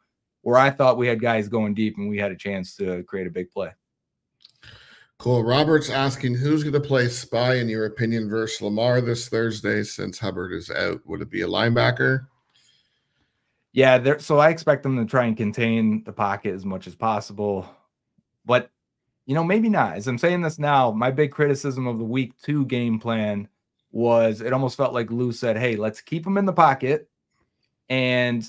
where 0.43 0.57
I 0.57 0.71
thought 0.71 0.97
we 0.97 1.07
had 1.07 1.21
guys 1.21 1.49
going 1.49 1.75
deep 1.75 1.99
and 1.99 2.09
we 2.09 2.17
had 2.17 2.33
a 2.33 2.37
chance 2.37 2.75
to 2.77 3.03
create 3.05 3.27
a 3.27 3.31
big 3.31 3.51
play. 3.51 3.71
Cool. 5.21 5.45
Robert's 5.45 5.91
asking 5.91 6.35
who's 6.35 6.63
going 6.63 6.73
to 6.73 6.81
play 6.81 7.07
spy 7.07 7.57
in 7.57 7.69
your 7.69 7.85
opinion 7.85 8.31
versus 8.31 8.63
Lamar 8.63 9.03
this 9.03 9.29
Thursday 9.29 9.83
since 9.83 10.19
Hubbard 10.19 10.51
is 10.51 10.71
out. 10.71 11.03
Would 11.05 11.21
it 11.21 11.29
be 11.29 11.43
a 11.43 11.47
linebacker? 11.47 12.27
Yeah, 13.75 14.17
so 14.17 14.39
I 14.39 14.49
expect 14.49 14.83
them 14.83 14.97
to 14.97 15.05
try 15.05 15.27
and 15.27 15.37
contain 15.37 16.05
the 16.05 16.13
pocket 16.13 16.55
as 16.55 16.65
much 16.65 16.87
as 16.87 16.95
possible. 16.95 17.69
But 18.47 18.71
you 19.27 19.35
know, 19.35 19.45
maybe 19.45 19.69
not. 19.69 19.97
As 19.97 20.09
I'm 20.09 20.17
saying 20.17 20.41
this 20.41 20.59
now, 20.59 20.91
my 20.91 21.11
big 21.11 21.33
criticism 21.33 21.87
of 21.87 21.99
the 21.99 22.05
week 22.05 22.33
two 22.43 22.65
game 22.65 22.99
plan 22.99 23.47
was 23.93 24.41
it 24.41 24.55
almost 24.55 24.79
felt 24.79 24.95
like 24.95 25.11
Lou 25.11 25.33
said, 25.33 25.59
Hey, 25.59 25.77
let's 25.77 26.01
keep 26.01 26.27
him 26.27 26.39
in 26.39 26.47
the 26.47 26.53
pocket 26.55 27.11
and 27.91 28.49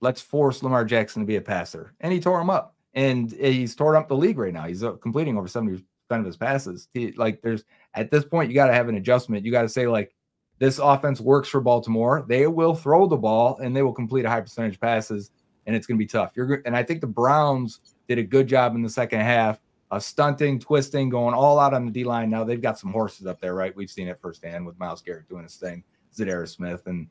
let's 0.00 0.20
force 0.20 0.62
Lamar 0.62 0.84
Jackson 0.84 1.22
to 1.22 1.26
be 1.26 1.36
a 1.36 1.40
passer. 1.40 1.92
And 1.98 2.12
he 2.12 2.20
tore 2.20 2.40
him 2.40 2.50
up. 2.50 2.76
And 2.94 3.30
he's 3.32 3.76
torn 3.76 3.96
up 3.96 4.08
the 4.08 4.16
league 4.16 4.38
right 4.38 4.52
now. 4.52 4.64
He's 4.64 4.82
uh, 4.82 4.92
completing 4.92 5.36
over 5.36 5.46
70% 5.46 5.84
of 6.10 6.26
his 6.26 6.36
passes. 6.36 6.88
He, 6.94 7.12
like, 7.12 7.42
there's 7.42 7.64
at 7.94 8.10
this 8.10 8.24
point, 8.24 8.50
you 8.50 8.54
got 8.54 8.66
to 8.66 8.74
have 8.74 8.88
an 8.88 8.96
adjustment. 8.96 9.44
You 9.44 9.52
got 9.52 9.62
to 9.62 9.68
say, 9.68 9.86
like, 9.86 10.14
this 10.58 10.78
offense 10.78 11.20
works 11.20 11.48
for 11.48 11.60
Baltimore. 11.60 12.24
They 12.28 12.46
will 12.46 12.74
throw 12.74 13.06
the 13.06 13.16
ball 13.16 13.58
and 13.58 13.76
they 13.76 13.82
will 13.82 13.92
complete 13.92 14.24
a 14.24 14.28
high 14.28 14.40
percentage 14.40 14.80
passes, 14.80 15.30
and 15.66 15.76
it's 15.76 15.86
going 15.86 15.96
to 15.96 16.02
be 16.02 16.08
tough. 16.08 16.32
You're 16.34 16.62
and 16.66 16.76
I 16.76 16.82
think 16.82 17.00
the 17.00 17.06
Browns 17.06 17.80
did 18.08 18.18
a 18.18 18.22
good 18.24 18.48
job 18.48 18.74
in 18.74 18.82
the 18.82 18.88
second 18.88 19.20
half 19.20 19.60
of 19.90 20.02
stunting, 20.02 20.58
twisting, 20.58 21.08
going 21.08 21.34
all 21.34 21.58
out 21.58 21.74
on 21.74 21.86
the 21.86 21.92
D 21.92 22.04
line. 22.04 22.30
Now 22.30 22.44
they've 22.44 22.60
got 22.60 22.78
some 22.78 22.92
horses 22.92 23.26
up 23.26 23.40
there, 23.40 23.54
right? 23.54 23.74
We've 23.76 23.90
seen 23.90 24.08
it 24.08 24.18
firsthand 24.18 24.66
with 24.66 24.78
Myles 24.78 25.00
Garrett 25.00 25.28
doing 25.28 25.44
his 25.44 25.56
thing, 25.56 25.84
Za'Darius 26.14 26.56
Smith, 26.56 26.86
and 26.86 27.08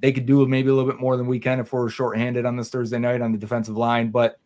they 0.00 0.12
could 0.12 0.26
do 0.26 0.46
maybe 0.46 0.68
a 0.68 0.74
little 0.74 0.90
bit 0.90 1.00
more 1.00 1.16
than 1.16 1.26
we 1.26 1.38
can 1.38 1.60
if 1.60 1.72
we're 1.72 1.88
shorthanded 1.88 2.46
on 2.46 2.56
this 2.56 2.68
Thursday 2.68 2.98
night 2.98 3.20
on 3.20 3.32
the 3.32 3.38
defensive 3.38 3.76
line, 3.76 4.10
but 4.10 4.38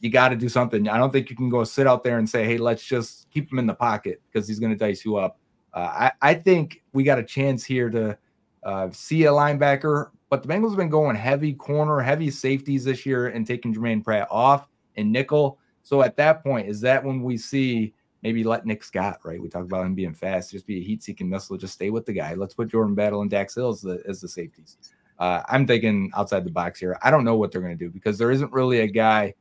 you 0.00 0.10
got 0.10 0.28
to 0.28 0.36
do 0.36 0.48
something. 0.48 0.88
I 0.88 0.98
don't 0.98 1.12
think 1.12 1.30
you 1.30 1.36
can 1.36 1.48
go 1.48 1.64
sit 1.64 1.86
out 1.86 2.04
there 2.04 2.18
and 2.18 2.28
say, 2.28 2.44
"Hey, 2.44 2.58
let's 2.58 2.84
just 2.84 3.30
keep 3.30 3.50
him 3.50 3.58
in 3.58 3.66
the 3.66 3.74
pocket" 3.74 4.20
because 4.30 4.46
he's 4.46 4.58
going 4.58 4.72
to 4.72 4.78
dice 4.78 5.04
you 5.04 5.16
up. 5.16 5.38
Uh, 5.72 6.10
I, 6.22 6.30
I 6.30 6.34
think 6.34 6.82
we 6.92 7.02
got 7.04 7.18
a 7.18 7.24
chance 7.24 7.64
here 7.64 7.90
to 7.90 8.16
uh, 8.62 8.88
see 8.92 9.24
a 9.24 9.30
linebacker, 9.30 10.10
but 10.30 10.42
the 10.42 10.48
Bengals 10.48 10.70
have 10.70 10.78
been 10.78 10.88
going 10.88 11.16
heavy 11.16 11.52
corner, 11.52 12.00
heavy 12.00 12.30
safeties 12.30 12.84
this 12.84 13.04
year 13.04 13.28
and 13.28 13.46
taking 13.46 13.72
Germaine 13.72 14.02
Pratt 14.02 14.28
off 14.30 14.68
and 14.96 15.10
nickel. 15.10 15.58
So 15.82 16.02
at 16.02 16.16
that 16.16 16.42
point, 16.42 16.68
is 16.68 16.80
that 16.82 17.04
when 17.04 17.22
we 17.22 17.36
see 17.36 17.94
maybe 18.24 18.42
let 18.42 18.64
Nick 18.64 18.82
Scott, 18.82 19.18
right? 19.22 19.40
We 19.40 19.48
talk 19.48 19.64
about 19.64 19.84
him 19.84 19.94
being 19.94 20.14
fast, 20.14 20.50
just 20.50 20.66
be 20.66 20.78
a 20.78 20.82
heat 20.82 21.02
seeking 21.02 21.28
missile, 21.28 21.58
just 21.58 21.74
stay 21.74 21.90
with 21.90 22.06
the 22.06 22.14
guy. 22.14 22.34
Let's 22.34 22.54
put 22.54 22.68
Jordan 22.68 22.94
Battle 22.94 23.20
and 23.20 23.30
Dax 23.30 23.54
Hill 23.54 23.68
as 23.68 23.82
the, 23.82 24.02
as 24.08 24.20
the 24.22 24.28
safeties. 24.28 24.78
Uh, 25.18 25.42
I'm 25.46 25.66
thinking 25.66 26.10
outside 26.16 26.44
the 26.44 26.50
box 26.50 26.80
here. 26.80 26.98
I 27.02 27.10
don't 27.10 27.24
know 27.24 27.36
what 27.36 27.52
they're 27.52 27.60
going 27.60 27.76
to 27.76 27.84
do 27.84 27.90
because 27.90 28.16
there 28.16 28.30
isn't 28.30 28.50
really 28.50 28.80
a 28.80 28.86
guy 28.86 29.34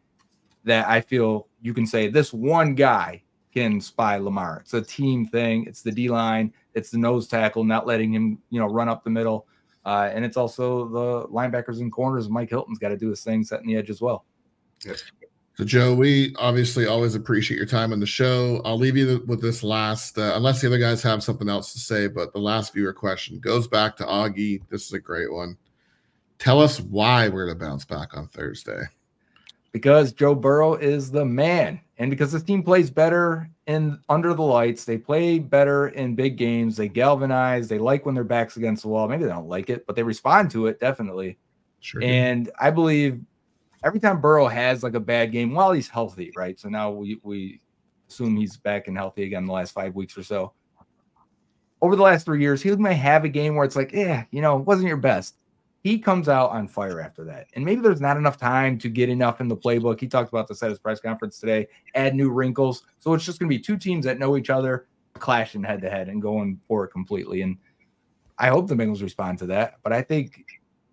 that 0.63 0.87
I 0.87 1.01
feel 1.01 1.47
you 1.61 1.73
can 1.73 1.85
say 1.85 2.07
this 2.07 2.33
one 2.33 2.75
guy 2.75 3.23
can 3.53 3.79
spy 3.79 4.17
Lamar. 4.17 4.59
It's 4.61 4.73
a 4.73 4.81
team 4.81 5.27
thing. 5.27 5.65
It's 5.67 5.81
the 5.81 5.91
D 5.91 6.09
line. 6.09 6.53
It's 6.73 6.89
the 6.89 6.97
nose 6.97 7.27
tackle, 7.27 7.63
not 7.63 7.85
letting 7.85 8.13
him, 8.13 8.39
you 8.49 8.59
know, 8.59 8.67
run 8.67 8.89
up 8.89 9.03
the 9.03 9.09
middle. 9.09 9.47
Uh, 9.85 10.09
and 10.13 10.23
it's 10.25 10.37
also 10.37 10.87
the 10.87 11.27
linebackers 11.27 11.81
and 11.81 11.91
corners. 11.91 12.29
Mike 12.29 12.49
Hilton's 12.49 12.79
got 12.79 12.89
to 12.89 12.97
do 12.97 13.09
his 13.09 13.23
thing, 13.23 13.43
setting 13.43 13.67
the 13.67 13.75
edge 13.75 13.89
as 13.89 14.01
well. 14.01 14.25
Yes. 14.85 15.03
So, 15.55 15.63
Joe, 15.63 15.93
we 15.93 16.33
obviously 16.39 16.87
always 16.87 17.13
appreciate 17.13 17.57
your 17.57 17.67
time 17.67 17.93
on 17.93 17.99
the 17.99 18.07
show. 18.07 18.59
I'll 18.65 18.77
leave 18.77 18.97
you 18.97 19.23
with 19.27 19.39
this 19.39 19.61
last, 19.61 20.17
uh, 20.17 20.33
unless 20.35 20.61
the 20.61 20.67
other 20.67 20.79
guys 20.79 21.03
have 21.03 21.21
something 21.21 21.47
else 21.47 21.73
to 21.73 21.79
say, 21.79 22.07
but 22.07 22.33
the 22.33 22.39
last 22.39 22.73
viewer 22.73 22.93
question 22.93 23.39
goes 23.39 23.67
back 23.67 23.95
to 23.97 24.03
Augie. 24.03 24.61
This 24.69 24.87
is 24.87 24.93
a 24.93 24.99
great 24.99 25.31
one. 25.31 25.55
Tell 26.39 26.59
us 26.59 26.79
why 26.79 27.29
we're 27.29 27.47
to 27.49 27.55
bounce 27.55 27.85
back 27.85 28.17
on 28.17 28.27
Thursday. 28.29 28.81
Because 29.73 30.13
Joe 30.13 30.35
Burrow 30.35 30.75
is 30.75 31.11
the 31.11 31.25
man 31.25 31.81
and 31.97 32.09
because 32.09 32.31
this 32.31 32.43
team 32.43 32.63
plays 32.63 32.89
better 32.89 33.49
in 33.67 33.99
under 34.09 34.33
the 34.33 34.41
lights, 34.41 34.83
they 34.83 34.97
play 34.97 35.39
better 35.39 35.89
in 35.89 36.15
big 36.15 36.37
games. 36.37 36.75
They 36.75 36.87
galvanize. 36.87 37.67
They 37.67 37.77
like 37.77 38.05
when 38.05 38.15
their 38.15 38.23
backs 38.23 38.57
against 38.57 38.81
the 38.83 38.89
wall. 38.89 39.07
Maybe 39.07 39.23
they 39.23 39.29
don't 39.29 39.47
like 39.47 39.69
it, 39.69 39.85
but 39.85 39.95
they 39.95 40.03
respond 40.03 40.51
to 40.51 40.67
it 40.67 40.79
definitely. 40.79 41.37
Sure. 41.81 42.01
And 42.03 42.49
I 42.59 42.71
believe 42.71 43.21
every 43.85 43.99
time 43.99 44.21
Burrow 44.21 44.47
has 44.47 44.83
like 44.83 44.95
a 44.95 44.99
bad 44.99 45.31
game, 45.31 45.53
while 45.53 45.71
he's 45.71 45.87
healthy, 45.87 46.31
right? 46.35 46.59
So 46.59 46.67
now 46.67 46.91
we 46.91 47.19
we 47.23 47.61
assume 48.09 48.35
he's 48.35 48.57
back 48.57 48.87
and 48.87 48.97
healthy 48.97 49.23
again 49.23 49.45
the 49.45 49.53
last 49.53 49.71
five 49.71 49.93
weeks 49.95 50.17
or 50.17 50.23
so. 50.23 50.53
Over 51.81 51.95
the 51.95 52.03
last 52.03 52.25
three 52.25 52.41
years, 52.41 52.61
he 52.61 52.75
may 52.75 52.95
have 52.95 53.23
a 53.23 53.29
game 53.29 53.55
where 53.55 53.65
it's 53.65 53.75
like, 53.75 53.91
yeah, 53.91 54.23
you 54.31 54.41
know, 54.41 54.57
it 54.57 54.65
wasn't 54.65 54.87
your 54.87 54.97
best 54.97 55.35
he 55.83 55.99
comes 55.99 56.29
out 56.29 56.51
on 56.51 56.67
fire 56.67 57.01
after 57.01 57.25
that. 57.25 57.47
And 57.53 57.65
maybe 57.65 57.81
there's 57.81 57.99
not 57.99 58.15
enough 58.15 58.37
time 58.37 58.77
to 58.79 58.89
get 58.89 59.09
enough 59.09 59.41
in 59.41 59.49
the 59.49 59.57
playbook. 59.57 59.99
He 59.99 60.07
talked 60.07 60.29
about 60.29 60.47
this 60.47 60.63
at 60.63 60.69
his 60.69 60.79
press 60.79 61.01
conference 61.01 61.39
today, 61.39 61.67
add 61.93 62.15
new 62.15 62.29
wrinkles. 62.29 62.83
So 62.99 63.13
it's 63.13 63.25
just 63.25 63.37
going 63.37 63.49
to 63.49 63.55
be 63.55 63.61
two 63.61 63.77
teams 63.77 64.05
that 64.05 64.17
know 64.17 64.37
each 64.37 64.49
other 64.49 64.87
clashing 65.15 65.61
head 65.61 65.81
to 65.81 65.89
head 65.89 66.07
and 66.07 66.21
going 66.21 66.59
for 66.69 66.85
it 66.85 66.91
completely. 66.91 67.41
And 67.41 67.57
I 68.37 68.47
hope 68.47 68.67
the 68.67 68.75
Bengals 68.75 69.01
respond 69.01 69.39
to 69.39 69.45
that. 69.47 69.75
But 69.83 69.91
I 69.91 70.01
think 70.01 70.45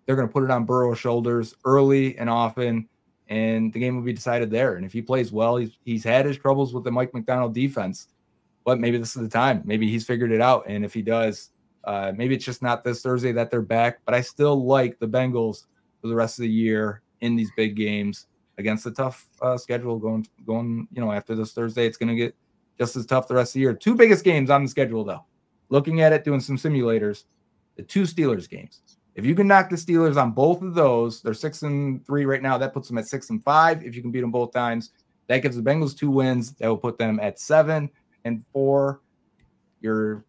they're 0.05 0.17
going 0.17 0.27
to 0.27 0.33
put 0.33 0.43
it 0.43 0.51
on 0.51 0.65
Burrow's 0.65 0.99
shoulders 0.99 1.55
early 1.63 2.17
and 2.17 2.29
often, 2.29 2.89
and 3.29 3.71
the 3.71 3.79
game 3.79 3.95
will 3.95 4.03
be 4.03 4.11
decided 4.11 4.51
there. 4.51 4.75
And 4.75 4.85
if 4.85 4.91
he 4.91 5.01
plays 5.01 5.31
well, 5.31 5.55
he's, 5.55 5.71
he's 5.85 6.03
had 6.03 6.25
his 6.25 6.37
troubles 6.37 6.73
with 6.73 6.83
the 6.83 6.91
Mike 6.91 7.13
Macdonald 7.13 7.53
defense, 7.53 8.09
but 8.65 8.77
maybe 8.77 8.97
this 8.97 9.15
is 9.15 9.21
the 9.21 9.29
time. 9.29 9.61
Maybe 9.63 9.89
he's 9.89 10.05
figured 10.05 10.33
it 10.33 10.41
out. 10.41 10.65
And 10.67 10.83
if 10.83 10.93
he 10.93 11.01
does, 11.01 11.50
uh, 11.83 12.11
maybe 12.15 12.35
it's 12.35 12.45
just 12.45 12.61
not 12.61 12.83
this 12.83 13.01
Thursday 13.01 13.31
that 13.31 13.49
they're 13.49 13.61
back, 13.61 13.99
but 14.05 14.13
I 14.13 14.21
still 14.21 14.65
like 14.65 14.99
the 14.99 15.07
Bengals 15.07 15.65
for 16.01 16.07
the 16.07 16.15
rest 16.15 16.39
of 16.39 16.43
the 16.43 16.49
year 16.49 17.01
in 17.21 17.35
these 17.35 17.51
big 17.55 17.75
games 17.75 18.27
against 18.57 18.83
the 18.83 18.91
tough 18.91 19.27
uh, 19.41 19.57
schedule 19.57 19.97
going 19.97 20.27
going. 20.45 20.87
You 20.93 21.01
know, 21.01 21.11
after 21.11 21.35
this 21.35 21.53
Thursday, 21.53 21.85
it's 21.85 21.97
going 21.97 22.09
to 22.09 22.15
get 22.15 22.35
just 22.77 22.95
as 22.95 23.05
tough 23.05 23.27
the 23.27 23.35
rest 23.35 23.51
of 23.51 23.53
the 23.55 23.59
year. 23.61 23.73
Two 23.73 23.95
biggest 23.95 24.23
games 24.23 24.49
on 24.49 24.63
the 24.63 24.69
schedule, 24.69 25.03
though. 25.03 25.25
Looking 25.69 26.01
at 26.01 26.13
it, 26.13 26.23
doing 26.23 26.39
some 26.39 26.57
simulators, 26.57 27.23
the 27.75 27.83
two 27.83 28.03
Steelers 28.03 28.49
games. 28.49 28.81
If 29.15 29.25
you 29.25 29.35
can 29.35 29.47
knock 29.47 29.69
the 29.69 29.75
Steelers 29.75 30.21
on 30.21 30.31
both 30.31 30.61
of 30.61 30.73
those, 30.73 31.21
they're 31.21 31.33
six 31.33 31.63
and 31.63 32.05
three 32.05 32.25
right 32.25 32.41
now. 32.41 32.57
That 32.57 32.73
puts 32.73 32.87
them 32.87 32.97
at 32.97 33.07
six 33.07 33.29
and 33.29 33.43
five. 33.43 33.83
If 33.83 33.95
you 33.95 34.01
can 34.01 34.11
beat 34.11 34.21
them 34.21 34.31
both 34.31 34.53
times, 34.53 34.91
that 35.27 35.41
gives 35.41 35.55
the 35.55 35.61
Bengals 35.61 35.97
two 35.97 36.09
wins. 36.09 36.53
That 36.53 36.67
will 36.67 36.77
put 36.77 36.97
them 36.97 37.19
at 37.19 37.39
seven 37.39 37.89
and 38.25 38.43
four. 38.53 39.01
You're 39.81 40.23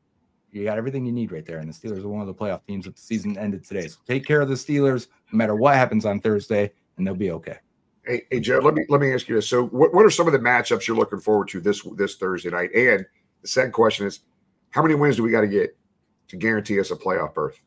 you 0.53 0.64
got 0.64 0.78
everything 0.78 1.05
you 1.07 1.12
need 1.12 1.32
right 1.32 1.44
there. 1.44 1.59
And 1.59 1.68
the 1.68 1.72
Steelers 1.72 2.05
are 2.05 2.09
one 2.09 2.20
of 2.20 2.26
the 2.26 2.34
playoff 2.34 2.64
teams 2.66 2.86
if 2.86 2.94
the 2.94 3.00
season 3.00 3.36
ended 3.38 3.64
today. 3.64 3.88
So 3.88 3.98
take 4.07 4.26
care 4.26 4.42
of 4.42 4.48
the 4.48 4.55
Steelers 4.55 5.09
no 5.32 5.38
matter 5.38 5.57
what 5.57 5.74
happens 5.74 6.05
on 6.05 6.20
Thursday, 6.20 6.70
and 6.96 7.07
they'll 7.07 7.14
be 7.14 7.30
okay. 7.32 7.57
Hey, 8.05 8.22
hey, 8.30 8.40
Joe, 8.40 8.59
let 8.59 8.74
me 8.74 8.84
let 8.88 9.00
me 9.00 9.12
ask 9.14 9.28
you 9.28 9.36
this. 9.36 9.48
So, 9.48 9.66
what, 9.66 9.94
what 9.94 10.05
are 10.05 10.11
some 10.11 10.26
of 10.26 10.32
the 10.32 10.38
matchups 10.38 10.86
you're 10.86 10.96
looking 10.96 11.20
forward 11.20 11.48
to 11.48 11.61
this 11.61 11.82
this 11.96 12.16
Thursday 12.16 12.50
night? 12.50 12.72
And 12.74 13.07
the 13.40 13.48
second 13.48 13.72
question 13.72 14.07
is, 14.07 14.20
how 14.70 14.82
many 14.82 14.94
wins 14.94 15.16
do 15.16 15.22
we 15.22 15.30
got 15.30 15.42
to 15.42 15.48
get 15.48 15.76
to 16.28 16.36
guarantee 16.36 16.80
us 16.80 16.90
a 16.90 16.96
playoff 16.96 17.34
berth? 17.34 17.59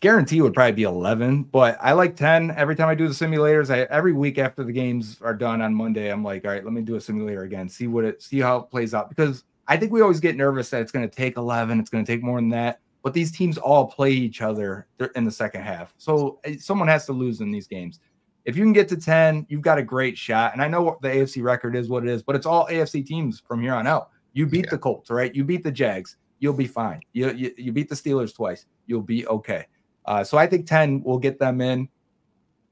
Guarantee 0.00 0.42
would 0.42 0.52
probably 0.52 0.72
be 0.72 0.82
11, 0.82 1.44
but 1.44 1.78
I 1.80 1.92
like 1.92 2.16
10 2.16 2.50
every 2.56 2.74
time 2.74 2.88
I 2.88 2.94
do 2.94 3.06
the 3.06 3.14
simulators. 3.14 3.72
I 3.72 3.82
every 3.82 4.12
week 4.12 4.36
after 4.36 4.64
the 4.64 4.72
games 4.72 5.18
are 5.22 5.34
done 5.34 5.62
on 5.62 5.74
Monday, 5.74 6.10
I'm 6.12 6.24
like, 6.24 6.44
all 6.44 6.50
right, 6.50 6.64
let 6.64 6.72
me 6.72 6.82
do 6.82 6.96
a 6.96 7.00
simulator 7.00 7.44
again, 7.44 7.68
see 7.68 7.86
what 7.86 8.04
it 8.04 8.22
see 8.22 8.40
how 8.40 8.58
it 8.58 8.70
plays 8.70 8.94
out 8.94 9.08
because 9.08 9.44
I 9.68 9.76
think 9.76 9.92
we 9.92 10.00
always 10.00 10.20
get 10.20 10.36
nervous 10.36 10.70
that 10.70 10.82
it's 10.82 10.92
going 10.92 11.08
to 11.08 11.14
take 11.14 11.36
11, 11.36 11.78
it's 11.78 11.90
going 11.90 12.04
to 12.04 12.12
take 12.12 12.22
more 12.22 12.38
than 12.38 12.48
that. 12.50 12.80
But 13.02 13.14
these 13.14 13.32
teams 13.32 13.58
all 13.58 13.86
play 13.86 14.10
each 14.10 14.42
other 14.42 14.86
in 15.16 15.24
the 15.24 15.30
second 15.30 15.62
half, 15.62 15.92
so 15.98 16.38
eh, 16.44 16.56
someone 16.58 16.88
has 16.88 17.06
to 17.06 17.12
lose 17.12 17.40
in 17.40 17.50
these 17.50 17.66
games. 17.66 17.98
If 18.44 18.56
you 18.56 18.64
can 18.64 18.72
get 18.72 18.88
to 18.88 18.96
10, 18.96 19.46
you've 19.48 19.62
got 19.62 19.78
a 19.78 19.82
great 19.82 20.18
shot. 20.18 20.52
And 20.52 20.60
I 20.60 20.68
know 20.68 20.98
the 21.00 21.08
AFC 21.08 21.42
record 21.42 21.76
is 21.76 21.88
what 21.88 22.02
it 22.02 22.08
is, 22.08 22.22
but 22.22 22.34
it's 22.34 22.46
all 22.46 22.66
AFC 22.66 23.06
teams 23.06 23.40
from 23.40 23.62
here 23.62 23.74
on 23.74 23.86
out. 23.86 24.10
You 24.32 24.46
beat 24.46 24.64
yeah. 24.64 24.70
the 24.72 24.78
Colts, 24.78 25.10
right? 25.10 25.34
You 25.34 25.44
beat 25.44 25.62
the 25.62 25.70
Jags, 25.70 26.16
you'll 26.38 26.52
be 26.52 26.66
fine. 26.66 27.00
You, 27.12 27.32
you, 27.32 27.52
you 27.56 27.72
beat 27.72 27.88
the 27.88 27.94
Steelers 27.94 28.34
twice, 28.34 28.66
you'll 28.86 29.02
be 29.02 29.26
okay. 29.26 29.66
Uh, 30.04 30.24
so 30.24 30.38
I 30.38 30.46
think 30.46 30.66
10 30.66 31.02
will 31.02 31.18
get 31.18 31.38
them 31.38 31.60
in. 31.60 31.88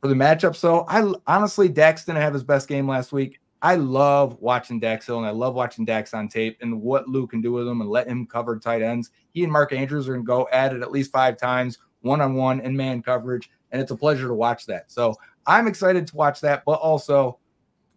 For 0.01 0.09
the 0.09 0.15
matchups, 0.15 0.61
though, 0.61 0.87
I 0.89 1.13
honestly, 1.27 1.69
Dax 1.69 2.05
didn't 2.05 2.23
have 2.23 2.33
his 2.33 2.43
best 2.43 2.69
game 2.69 2.89
last 2.89 3.13
week. 3.13 3.39
I 3.63 3.75
love 3.75 4.39
watching 4.41 4.81
Dax 4.81 5.07
Hill 5.07 5.19
and 5.19 5.27
I 5.27 5.31
love 5.31 5.55
watching 5.55 5.85
Dax 5.85 6.15
on 6.15 6.29
tape 6.29 6.59
and 6.63 6.81
what 6.81 7.09
Lou 7.09 7.27
can 7.27 7.43
do 7.43 7.53
with 7.53 7.69
him 7.69 7.81
and 7.83 7.91
let 7.91 8.09
him 8.09 8.27
cover 8.27 8.59
tight 8.59 8.81
ends. 8.81 9.11
He 9.33 9.45
and 9.45 9.53
Mark 9.53 9.73
Andrews 9.73 10.09
are 10.09 10.13
going 10.13 10.25
to 10.25 10.27
go 10.27 10.49
at 10.51 10.73
it 10.73 10.83
at 10.83 10.91
least 10.91 11.13
five 11.13 11.37
times, 11.37 11.79
one 12.01 12.21
on 12.21 12.35
one 12.35 12.61
in 12.61 12.75
man 12.77 13.03
coverage. 13.03 13.51
And 13.71 13.81
it's 13.81 13.91
a 13.91 13.97
pleasure 13.97 14.29
to 14.29 14.35
watch 14.35 14.67
that. 14.67 14.91
So 14.91 15.15
I'm 15.47 15.67
excited 15.67 16.07
to 16.07 16.17
watch 16.17 16.41
that. 16.41 16.63
But 16.65 16.81
also, 16.81 17.39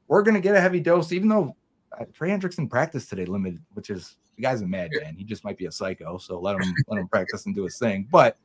we're 0.08 0.22
going 0.22 0.36
to 0.36 0.42
get 0.42 0.56
a 0.56 0.62
heavy 0.62 0.82
dose, 0.82 1.12
even 1.14 1.30
though 1.30 1.56
uh, 1.98 2.06
Trey 2.14 2.30
Hendrickson 2.30 2.70
practiced 2.70 3.10
today 3.10 3.26
limited, 3.26 3.62
which 3.74 3.90
is 3.90 4.18
the 4.36 4.42
guy's 4.42 4.62
a 4.62 4.68
madman. 4.68 5.16
He 5.16 5.24
just 5.24 5.44
might 5.44 5.58
be 5.58 5.66
a 5.66 5.72
psycho. 5.72 6.18
So 6.18 6.40
let 6.40 6.60
him 6.60 6.74
let 6.88 7.00
him 7.00 7.08
practice 7.08 7.46
and 7.46 7.56
do 7.56 7.64
his 7.64 7.78
thing. 7.78 8.08
But 8.12 8.38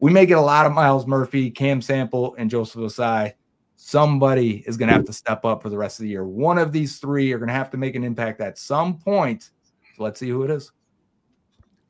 we 0.00 0.12
may 0.12 0.26
get 0.26 0.38
a 0.38 0.42
lot 0.42 0.66
of 0.66 0.72
Myles 0.72 1.06
Murphy, 1.06 1.50
Cam 1.50 1.80
Sample, 1.80 2.34
and 2.36 2.50
Joseph 2.50 2.80
Ossai. 2.80 3.34
Somebody 3.76 4.64
is 4.66 4.76
going 4.76 4.88
to 4.88 4.94
have 4.94 5.04
to 5.04 5.12
step 5.12 5.44
up 5.44 5.62
for 5.62 5.68
the 5.68 5.76
rest 5.76 5.98
of 5.98 6.04
the 6.04 6.08
year. 6.08 6.24
One 6.24 6.58
of 6.58 6.72
these 6.72 6.98
three 6.98 7.32
are 7.32 7.38
going 7.38 7.48
to 7.48 7.54
have 7.54 7.70
to 7.70 7.76
make 7.76 7.94
an 7.94 8.04
impact 8.04 8.40
at 8.40 8.58
some 8.58 8.98
point. 8.98 9.50
So 9.96 10.02
let's 10.02 10.18
see 10.18 10.28
who 10.28 10.42
it 10.42 10.50
is. 10.50 10.72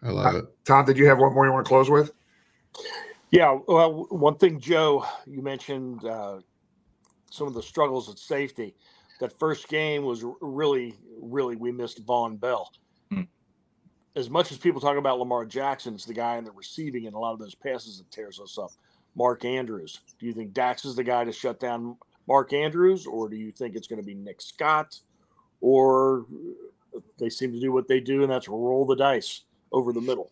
I 0.03 0.11
love 0.11 0.35
it. 0.35 0.45
Tom, 0.65 0.85
did 0.85 0.99
you 0.99 1.07
have 1.07 1.19
one 1.19 1.33
more 1.33 1.47
you 1.47 1.53
want 1.53 1.65
to 1.65 1.69
close 1.69 1.89
with? 1.89 2.13
Yeah. 3.31 3.59
Well, 3.67 4.07
one 4.11 4.37
thing, 4.37 4.61
Joe, 4.61 5.07
you 5.27 5.43
mentioned 5.43 6.05
uh, 6.05 6.41
some 7.31 7.47
of 7.47 7.55
the 7.55 7.63
struggles 7.63 8.09
at 8.09 8.19
safety. 8.19 8.75
That 9.21 9.39
first 9.39 9.69
game 9.69 10.05
was 10.05 10.25
really, 10.41 10.95
really, 11.21 11.57
we 11.57 11.73
missed 11.73 12.05
Vonn 12.05 12.39
Bell 12.39 12.71
as 14.17 14.31
much 14.31 14.51
as 14.51 14.57
people 14.57 14.81
talk 14.81 14.97
about 14.97 15.19
Lamar 15.19 15.45
Jackson, 15.45 15.95
it's 15.95 16.07
the 16.07 16.15
guy 16.15 16.39
in 16.39 16.45
the 16.45 16.51
receiving 16.53 17.07
and 17.07 17.15
a 17.15 17.19
lot 17.19 17.35
of 17.35 17.39
those 17.39 17.55
passes 17.55 17.99
that 17.99 18.11
tears 18.11 18.41
us 18.41 18.59
up. 18.59 18.71
Mark 19.17 19.45
Andrews. 19.45 20.01
Do 20.21 20.27
you 20.27 20.33
think 20.33 20.53
Dax 20.53 20.85
is 20.85 20.95
the 20.95 21.05
guy 21.05 21.25
to 21.25 21.33
shut 21.33 21.59
down 21.59 21.97
Mark 22.29 22.53
Andrews, 22.53 23.07
or 23.07 23.29
do 23.29 23.37
you 23.37 23.51
think 23.51 23.75
it's 23.75 23.87
going 23.87 24.01
to 24.01 24.07
be 24.07 24.15
Nick 24.15 24.43
Scott, 24.43 24.99
or 25.61 26.27
uh, 26.95 27.01
they 27.19 27.31
seem 27.31 27.53
to 27.53 27.61
do 27.61 27.73
what 27.73 27.89
they 27.89 28.01
do, 28.01 28.23
and 28.23 28.31
that's 28.31 28.49
roll 28.49 28.85
the 28.85 28.97
dice 28.97 29.43
over 29.73 29.93
the 29.93 30.01
middle? 30.01 30.31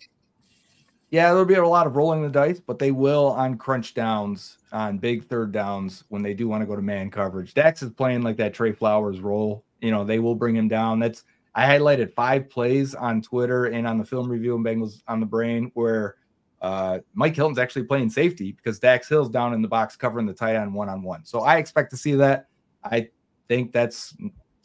Yeah, 1.11 1.28
there'll 1.28 1.45
be 1.45 1.55
a 1.55 1.66
lot 1.66 1.87
of 1.87 1.97
rolling 1.97 2.22
the 2.22 2.28
dice, 2.28 2.61
but 2.61 2.78
they 2.78 2.91
will 2.91 3.28
on 3.28 3.57
crunch 3.57 3.95
downs, 3.95 4.59
on 4.72 4.99
big 4.99 5.24
third 5.28 5.53
downs 5.53 6.05
when 6.09 6.22
they 6.22 6.35
do 6.35 6.49
want 6.49 6.62
to 6.62 6.66
go 6.66 6.74
to 6.74 6.82
man 6.82 7.11
coverage. 7.11 7.55
Dax 7.55 7.82
is 7.82 7.91
playing 7.91 8.22
like 8.22 8.37
that 8.39 8.53
Tre 8.53 8.72
Flowers 8.72 9.20
role. 9.20 9.64
You 9.80 9.93
know, 9.93 10.05
they 10.05 10.18
will 10.18 10.35
bring 10.35 10.57
him 10.57 10.66
down. 10.66 10.99
That's 10.99 11.24
I 11.55 11.66
highlighted 11.66 12.12
five 12.14 12.51
plays 12.51 12.97
on 12.97 13.22
Twitter 13.22 13.66
and 13.66 13.87
on 13.87 13.99
the 13.99 14.05
film 14.05 14.28
review 14.28 14.57
and 14.57 14.64
Bengals 14.64 15.03
on 15.07 15.20
the 15.20 15.26
brain 15.26 15.70
where 15.74 16.16
uh, 16.65 16.99
Mike 17.12 17.37
Hilton's 17.37 17.59
actually 17.59 17.83
playing 17.83 18.09
safety 18.09 18.53
because 18.53 18.79
Dax 18.79 19.07
Hill's 19.07 19.29
down 19.29 19.53
in 19.53 19.61
the 19.61 19.69
box 19.69 19.97
covering 19.97 20.25
the 20.25 20.33
tight 20.33 20.57
end 20.57 20.73
one 20.73 20.89
on 20.89 21.03
one. 21.03 21.23
So 21.23 21.41
I 21.41 21.59
expect 21.59 21.91
to 21.91 21.97
see 21.99 22.15
that. 22.15 22.49
I 22.83 23.11
think 23.49 23.71
that's 23.71 24.17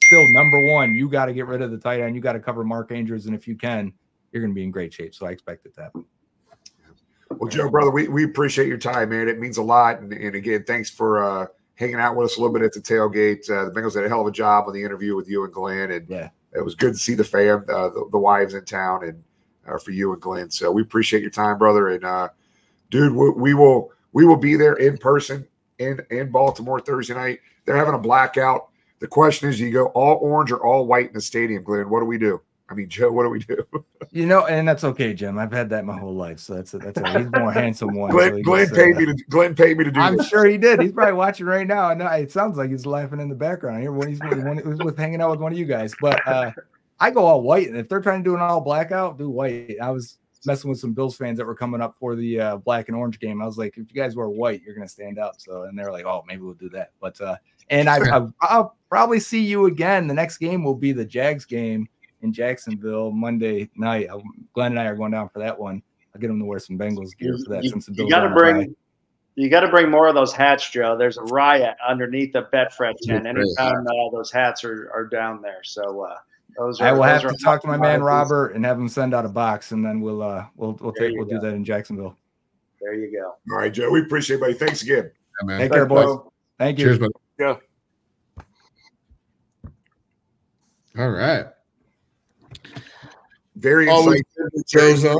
still 0.05 0.33
number 0.33 0.65
one. 0.73 0.93
You 0.93 1.09
got 1.09 1.25
to 1.25 1.33
get 1.33 1.45
rid 1.47 1.61
of 1.61 1.71
the 1.71 1.77
tight 1.77 1.99
end. 1.99 2.15
You 2.15 2.21
got 2.21 2.33
to 2.33 2.39
cover 2.39 2.63
Mark 2.63 2.93
Andrews, 2.93 3.25
and 3.25 3.35
if 3.35 3.49
you 3.49 3.57
can, 3.57 3.91
you're 4.31 4.41
going 4.41 4.51
to 4.51 4.55
be 4.55 4.63
in 4.63 4.71
great 4.71 4.93
shape. 4.93 5.13
So 5.13 5.25
I 5.25 5.31
expect 5.31 5.65
it 5.65 5.75
to 5.75 5.81
happen. 5.81 6.05
Well, 7.31 7.49
Joe, 7.49 7.69
brother, 7.69 7.91
we, 7.91 8.07
we 8.07 8.23
appreciate 8.23 8.69
your 8.69 8.77
time, 8.77 9.09
man. 9.09 9.27
It 9.27 9.37
means 9.37 9.57
a 9.57 9.61
lot. 9.61 9.99
And, 9.99 10.13
and 10.13 10.35
again, 10.35 10.63
thanks 10.65 10.89
for 10.89 11.21
uh, 11.21 11.47
hanging 11.75 11.95
out 11.95 12.15
with 12.15 12.31
us 12.31 12.37
a 12.37 12.39
little 12.39 12.53
bit 12.53 12.63
at 12.63 12.71
the 12.71 12.79
tailgate. 12.79 13.49
Uh, 13.51 13.65
the 13.65 13.71
Bengals 13.71 13.93
did 13.93 14.05
a 14.05 14.07
hell 14.07 14.21
of 14.21 14.27
a 14.27 14.31
job 14.31 14.65
on 14.67 14.73
the 14.73 14.81
interview 14.81 15.17
with 15.17 15.27
you 15.27 15.43
and 15.43 15.53
Glenn. 15.53 15.91
And 15.91 16.09
yeah 16.09 16.29
it 16.53 16.63
was 16.63 16.75
good 16.75 16.93
to 16.93 16.99
see 16.99 17.13
the 17.13 17.23
fam, 17.23 17.65
uh, 17.69 17.89
the, 17.89 18.07
the, 18.11 18.17
wives 18.17 18.53
in 18.53 18.65
town, 18.65 19.03
and 19.03 19.23
uh, 19.69 19.77
for 19.77 19.91
you 19.91 20.13
and 20.13 20.21
Glenn. 20.21 20.49
So 20.49 20.71
we 20.71 20.81
appreciate 20.81 21.21
your 21.21 21.31
time, 21.31 21.57
brother. 21.57 21.89
And 21.89 22.03
uh, 22.03 22.29
dude, 22.89 23.13
we, 23.13 23.29
we, 23.31 23.53
will 23.53 23.91
we 24.13 24.25
will 24.25 24.37
be 24.37 24.55
there 24.55 24.75
in 24.75 24.97
person 24.97 25.47
in 25.77 25.99
in 26.09 26.31
Baltimore 26.31 26.79
Thursday 26.79 27.13
night. 27.13 27.39
They're 27.65 27.77
having 27.77 27.95
a 27.95 27.99
blackout. 27.99 28.69
The 28.99 29.07
question 29.07 29.49
is, 29.49 29.59
you 29.59 29.71
go 29.71 29.87
all 29.87 30.17
orange 30.21 30.51
or 30.51 30.65
all 30.65 30.85
white 30.85 31.07
in 31.07 31.13
the 31.13 31.21
stadium, 31.21 31.63
Glenn? 31.63 31.89
What 31.89 32.01
do 32.01 32.05
we 32.05 32.17
do? 32.17 32.41
I 32.69 32.75
mean, 32.75 32.87
Joe, 32.87 33.11
what 33.11 33.23
do 33.23 33.29
we 33.29 33.39
do? 33.39 33.65
you 34.11 34.27
know, 34.27 34.45
and 34.45 34.67
that's 34.67 34.83
okay, 34.83 35.13
Jim. 35.13 35.39
I've 35.39 35.51
had 35.51 35.69
that 35.69 35.85
my 35.85 35.97
whole 35.97 36.13
life, 36.13 36.39
so 36.39 36.53
that's 36.53 36.73
a, 36.75 36.77
that's 36.77 36.99
a, 36.99 37.19
he's 37.19 37.31
more 37.31 37.51
handsome 37.51 37.95
one. 37.95 38.11
Glenn, 38.11 38.35
so 38.35 38.41
Glenn 38.43 38.69
paid 38.69 38.95
uh, 38.95 38.99
me 38.99 39.05
to 39.07 39.13
Glenn 39.29 39.55
paid 39.55 39.77
me 39.77 39.85
to 39.85 39.91
do. 39.91 39.99
I'm 39.99 40.17
this. 40.17 40.27
sure 40.27 40.45
he 40.45 40.57
did. 40.57 40.81
He's 40.81 40.91
probably 40.91 41.13
watching 41.25 41.47
right 41.47 41.65
now, 41.65 41.89
and 41.89 42.01
it 42.01 42.31
sounds 42.31 42.57
like 42.57 42.69
he's 42.69 42.85
laughing 42.85 43.19
in 43.19 43.29
the 43.29 43.35
background 43.35 43.81
here 43.81 43.91
when 43.91 44.07
he's 44.07 44.19
when 44.19 44.57
he 44.57 44.63
was 44.63 44.79
with 44.79 44.97
hanging 44.97 45.19
out 45.19 45.31
with 45.31 45.39
one 45.39 45.51
of 45.51 45.57
you 45.57 45.65
guys. 45.65 45.95
But 45.99 46.25
uh, 46.27 46.51
I 46.99 47.11
go 47.11 47.25
all 47.25 47.41
white, 47.41 47.67
and 47.67 47.77
if 47.77 47.87
they're 47.87 48.01
trying 48.01 48.23
to 48.23 48.29
do 48.29 48.35
an 48.35 48.41
all 48.41 48.61
blackout, 48.61 49.17
do 49.17 49.29
white. 49.29 49.77
I 49.81 49.89
was 49.91 50.17
messing 50.45 50.69
with 50.69 50.79
some 50.79 50.93
Bills 50.93 51.17
fans 51.17 51.37
that 51.37 51.45
were 51.45 51.55
coming 51.55 51.81
up 51.81 51.95
for 51.99 52.15
the 52.15 52.39
uh, 52.39 52.57
black 52.57 52.87
and 52.87 52.97
orange 52.97 53.19
game. 53.19 53.41
I 53.41 53.45
was 53.45 53.57
like, 53.57 53.77
if 53.77 53.93
you 53.93 54.01
guys 54.01 54.15
wear 54.15 54.29
white, 54.29 54.61
you're 54.63 54.75
gonna 54.75 54.87
stand 54.87 55.19
out. 55.19 55.41
So, 55.41 55.63
and 55.63 55.77
they're 55.77 55.91
like, 55.91 56.05
oh, 56.05 56.23
maybe 56.27 56.41
we'll 56.41 56.53
do 56.53 56.69
that. 56.69 56.91
But 56.99 57.19
uh, 57.21 57.37
and 57.69 57.89
I, 57.89 57.99
I 58.41 58.57
will 58.57 58.75
probably 58.89 59.19
see 59.19 59.41
you 59.41 59.65
again. 59.65 60.07
The 60.07 60.13
next 60.13 60.37
game 60.37 60.63
will 60.63 60.75
be 60.75 60.91
the 60.91 61.05
Jags 61.05 61.45
game 61.45 61.87
in 62.21 62.33
Jacksonville 62.33 63.11
Monday 63.11 63.69
night. 63.75 64.09
Glenn 64.53 64.71
and 64.71 64.79
I 64.79 64.85
are 64.85 64.95
going 64.95 65.11
down 65.11 65.29
for 65.29 65.39
that 65.39 65.57
one. 65.57 65.81
I'll 66.13 66.21
get 66.21 66.27
them 66.27 66.39
to 66.39 66.45
wear 66.45 66.59
some 66.59 66.77
Bengals 66.77 67.17
gear 67.17 67.37
for 67.45 67.53
that. 67.53 67.63
You, 67.63 67.69
since 67.69 67.85
the 67.85 67.93
Bills 67.93 68.09
you 68.09 68.15
got 68.15 68.27
to 68.27 68.33
bring. 68.33 68.75
You 69.35 69.49
got 69.49 69.61
to 69.61 69.69
bring 69.69 69.89
more 69.89 70.07
of 70.09 70.15
those 70.15 70.33
hats, 70.33 70.69
Joe. 70.69 70.97
There's 70.97 71.17
a 71.17 71.23
riot 71.23 71.77
underneath 71.87 72.33
the 72.33 72.49
Betfred 72.51 72.95
tent 73.03 73.25
anytime 73.25 73.87
uh, 73.87 74.09
those 74.11 74.31
hats 74.31 74.65
are, 74.65 74.91
are 74.93 75.05
down 75.05 75.41
there. 75.41 75.61
So 75.63 76.01
uh, 76.01 76.17
those 76.57 76.81
are, 76.81 76.87
I 76.87 76.91
will 76.91 77.03
have 77.03 77.21
to 77.21 77.35
talk 77.43 77.61
to 77.61 77.67
my 77.67 77.77
man 77.77 78.01
Robert 78.03 78.55
and 78.55 78.65
have 78.65 78.77
him 78.77 78.89
send 78.89 79.13
out 79.13 79.25
a 79.25 79.29
box, 79.29 79.71
and 79.71 79.85
then 79.85 80.01
we'll 80.01 80.21
uh 80.21 80.45
we'll 80.55 80.73
we'll 80.81 80.93
take 80.93 81.13
we'll 81.15 81.25
go. 81.25 81.35
do 81.35 81.39
that 81.39 81.53
in 81.53 81.63
Jacksonville. 81.63 82.17
There 82.81 82.93
you 82.93 83.11
go. 83.11 83.35
All 83.51 83.57
right, 83.57 83.73
Joe. 83.73 83.89
We 83.91 84.01
appreciate 84.01 84.37
it, 84.37 84.39
buddy. 84.41 84.53
Thanks 84.53 84.81
again. 84.81 85.11
Yeah, 85.41 85.45
man. 85.45 85.59
Take 85.59 85.71
care, 85.71 85.85
boys. 85.85 86.19
Thank 86.57 86.79
you. 86.79 86.85
Cheers, 86.85 86.99
buddy. 86.99 87.13
Yeah. 87.39 87.55
All 90.97 91.09
right. 91.11 91.45
Very 93.55 93.89
Always 93.89 94.23
excited. 94.55 95.17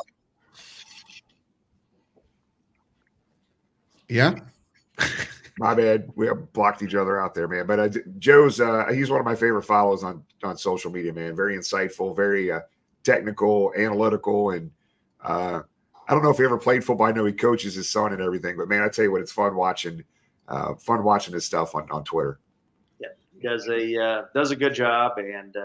Yeah. 4.07 4.35
My 5.59 5.75
bad. 5.75 6.09
We 6.15 6.29
blocked 6.53 6.81
each 6.81 6.95
other 6.95 7.19
out 7.19 7.35
there, 7.35 7.47
man. 7.47 7.67
But 7.67 7.79
uh, 7.79 7.89
Joe's 8.17 8.61
uh, 8.61 8.85
he's 8.93 9.09
one 9.09 9.19
of 9.19 9.25
my 9.25 9.35
favorite 9.35 9.63
follows 9.63 10.05
on 10.05 10.23
on 10.41 10.57
social 10.57 10.89
media, 10.89 11.11
man. 11.11 11.35
Very 11.35 11.57
insightful, 11.57 12.15
very 12.15 12.49
uh, 12.49 12.61
technical, 13.03 13.73
analytical, 13.77 14.51
and 14.51 14.71
uh, 15.21 15.61
I 16.07 16.13
don't 16.13 16.23
know 16.23 16.29
if 16.29 16.37
he 16.37 16.45
ever 16.45 16.57
played 16.57 16.85
football. 16.85 17.07
I 17.07 17.11
know 17.11 17.25
he 17.25 17.33
coaches 17.33 17.75
his 17.75 17.89
son 17.89 18.13
and 18.13 18.21
everything. 18.21 18.55
But 18.55 18.69
man, 18.69 18.83
I 18.83 18.87
tell 18.87 19.03
you 19.03 19.11
what, 19.11 19.19
it's 19.19 19.33
fun 19.33 19.53
watching 19.53 20.01
uh, 20.47 20.75
fun 20.75 21.03
watching 21.03 21.33
his 21.33 21.45
stuff 21.45 21.75
on, 21.75 21.91
on 21.91 22.05
Twitter. 22.05 22.39
Yeah, 23.01 23.09
does 23.43 23.67
a 23.67 24.01
uh, 24.01 24.25
does 24.33 24.51
a 24.51 24.55
good 24.55 24.73
job, 24.73 25.17
and 25.17 25.57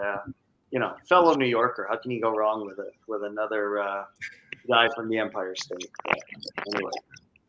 you 0.71 0.79
know, 0.79 0.93
fellow 1.07 1.35
New 1.35 1.45
Yorker. 1.45 1.87
How 1.89 1.95
can 1.95 2.11
you 2.11 2.19
go 2.19 2.35
wrong 2.35 2.65
with 2.65 2.79
it 2.79 2.93
with 3.07 3.23
another 3.23 4.05
guy 4.69 4.89
from 4.93 5.07
the 5.07 5.19
Empire 5.19 5.55
State? 5.55 5.89
Anyway. 6.73 6.91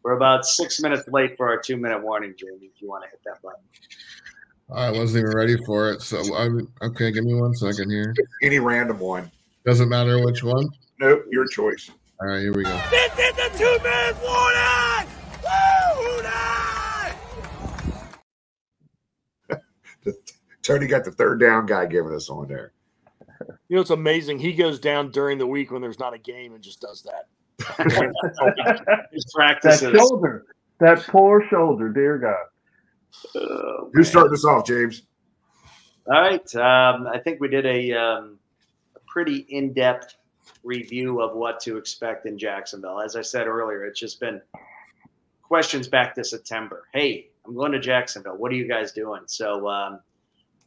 We're 0.07 0.13
about 0.13 0.47
six 0.47 0.81
minutes 0.81 1.09
late 1.09 1.37
for 1.37 1.49
our 1.49 1.59
two 1.59 1.77
minute 1.77 2.01
warning, 2.01 2.33
Jamie, 2.39 2.71
if 2.73 2.81
you 2.81 2.89
want 2.89 3.03
to 3.03 3.11
hit 3.11 3.19
that 3.25 3.43
button. 3.43 3.59
I 4.73 4.89
wasn't 4.97 5.25
even 5.25 5.37
ready 5.37 5.57
for 5.65 5.91
it. 5.91 6.01
So 6.01 6.33
I'm 6.37 6.73
okay. 6.81 7.11
Give 7.11 7.25
me 7.25 7.35
one 7.35 7.53
second 7.55 7.91
here. 7.91 8.15
Any 8.41 8.61
random 8.61 9.01
one. 9.01 9.33
Doesn't 9.65 9.89
matter 9.89 10.25
which 10.25 10.45
one. 10.45 10.69
Nope, 11.01 11.25
your 11.33 11.45
choice. 11.49 11.91
All 12.21 12.29
right, 12.29 12.39
here 12.39 12.53
we 12.55 12.63
go. 12.63 12.81
This 12.89 13.19
is 13.19 13.35
the 13.35 13.51
two 13.59 13.79
minute 13.83 14.17
warning. 14.23 15.09
Woo, 20.05 20.13
Tony 20.63 20.87
got 20.87 21.05
the 21.05 21.11
third 21.11 21.41
down 21.41 21.67
guy 21.67 21.85
giving 21.85 22.15
us 22.15 22.31
on 22.31 22.47
there. 22.47 22.71
You 23.69 23.75
know, 23.75 23.81
it's 23.81 23.91
amazing. 23.91 24.39
He 24.39 24.53
goes 24.53 24.79
down 24.79 25.11
during 25.11 25.39
the 25.39 25.49
week 25.49 25.73
when 25.73 25.83
there's 25.83 25.99
not 25.99 26.15
a 26.15 26.19
game 26.19 26.55
and 26.55 26.63
just 26.63 26.81
does 26.81 27.03
that. 27.03 27.27
That 29.63 29.79
shoulder, 29.79 30.47
that 30.79 31.03
poor 31.07 31.47
shoulder, 31.49 31.89
dear 31.89 32.19
God. 32.19 32.45
Oh, 33.37 33.91
Who's 33.93 34.09
starting 34.09 34.35
us 34.35 34.45
off, 34.45 34.67
James? 34.67 35.03
All 36.07 36.21
right. 36.21 36.55
Um, 36.55 37.07
I 37.07 37.19
think 37.19 37.41
we 37.41 37.49
did 37.49 37.67
a, 37.67 37.93
um, 37.93 38.39
a 38.95 39.01
pretty 39.07 39.47
in 39.49 39.73
depth 39.73 40.17
review 40.63 41.21
of 41.21 41.35
what 41.35 41.61
to 41.61 41.77
expect 41.79 42.27
in 42.27 42.39
Jacksonville. 42.39 43.01
As 43.01 43.17
I 43.17 43.23
said 43.23 43.47
earlier, 43.47 43.85
it's 43.85 43.99
just 43.99 44.21
been 44.21 44.41
questions 45.43 45.89
back 45.89 46.15
to 46.15 46.25
September. 46.25 46.85
Hey, 46.93 47.31
I'm 47.47 47.55
going 47.55 47.73
to 47.73 47.81
Jacksonville. 47.81 48.37
What 48.37 48.53
are 48.53 48.57
you 48.57 48.69
guys 48.69 48.93
doing? 48.93 49.23
So 49.27 49.69
um, 49.69 50.01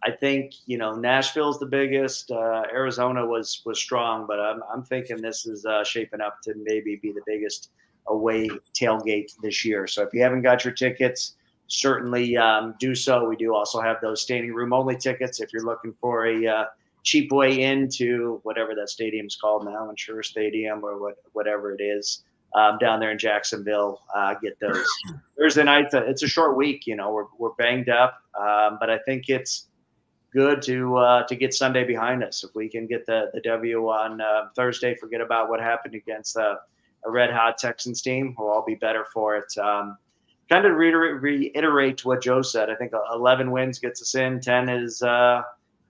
I 0.04 0.12
think 0.12 0.54
you 0.66 0.78
know 0.78 0.94
Nashville's 0.96 1.60
the 1.60 1.66
biggest. 1.66 2.32
Uh, 2.32 2.64
Arizona 2.72 3.26
was 3.26 3.62
was 3.66 3.80
strong, 3.80 4.26
but 4.28 4.40
I'm 4.40 4.62
I'm 4.74 4.84
thinking 4.84 5.22
this 5.22 5.46
is 5.46 5.66
uh, 5.66 5.84
shaping 5.84 6.22
up 6.22 6.42
to 6.44 6.54
maybe 6.56 6.96
be 6.96 7.12
the 7.12 7.22
biggest 7.26 7.72
away 8.08 8.50
tailgate 8.74 9.32
this 9.42 9.64
year. 9.66 9.88
So 9.88 10.04
if 10.04 10.10
you 10.14 10.22
haven't 10.24 10.42
got 10.42 10.64
your 10.66 10.74
tickets, 10.74 11.36
certainly 11.68 12.38
um, 12.38 12.76
do 12.80 12.96
so. 12.96 13.28
We 13.28 13.36
do 13.36 13.54
also 13.54 13.82
have 13.82 13.98
those 14.02 14.22
standing 14.22 14.54
room 14.54 14.74
only 14.74 14.98
tickets 14.98 15.40
if 15.42 15.52
you're 15.54 15.66
looking 15.66 15.94
for 16.02 16.26
a 16.26 16.48
uh, 16.48 16.66
cheap 17.04 17.32
way 17.32 17.64
into 17.64 18.40
whatever 18.44 18.74
that 18.76 18.90
stadium's 18.90 19.36
called 19.36 19.66
now, 19.66 19.90
Insure 19.90 20.24
Stadium 20.24 20.84
or 20.84 21.00
what 21.00 21.16
whatever 21.34 21.74
it 21.74 21.82
is 21.82 22.24
um, 22.56 22.78
down 22.80 23.00
there 23.00 23.12
in 23.12 23.18
Jacksonville. 23.20 24.02
Uh, 24.16 24.34
get 24.42 24.60
those 24.60 24.86
Thursday 25.38 25.64
night. 25.64 25.94
uh, 25.94 26.04
It's 26.06 26.24
a 26.24 26.28
short 26.28 26.56
week. 26.58 26.88
You 26.88 26.96
know, 26.96 27.12
we're 27.12 27.26
we're 27.38 27.54
banged 27.56 27.90
up, 27.90 28.22
um, 28.40 28.78
but 28.80 28.90
I 28.90 28.98
think 29.00 29.30
it's 29.30 29.68
good 30.32 30.62
to 30.64 30.98
uh, 30.98 31.24
to 31.28 31.36
get 31.36 31.54
Sunday 31.54 31.84
behind 31.84 32.24
us. 32.24 32.44
If 32.44 32.56
we 32.56 32.70
can 32.70 32.88
get 32.88 33.06
the 33.06 33.30
the 33.34 33.42
W 33.42 33.88
on 33.88 34.22
uh, 34.22 34.50
Thursday, 34.56 34.96
forget 34.96 35.22
about 35.22 35.50
what 35.50 35.60
happened 35.60 35.96
against 35.96 36.38
uh, 36.38 36.56
a 37.06 37.12
red 37.12 37.32
hot 37.32 37.58
Texans 37.58 38.02
team. 38.02 38.36
We'll 38.38 38.50
all 38.50 38.66
be 38.66 38.76
better 38.76 39.06
for 39.14 39.38
it. 39.38 39.58
Um, 39.58 39.98
kind 40.50 40.66
of 40.66 40.76
reiterate, 40.76 41.22
reiterate 41.22 42.06
what 42.06 42.22
Joe 42.22 42.42
said. 42.42 42.70
I 42.70 42.76
think 42.76 42.92
11 43.14 43.52
wins 43.52 43.80
gets 43.80 44.02
us 44.02 44.16
in. 44.16 44.42
10 44.42 44.68
is, 44.68 45.02
uh, 45.04 45.44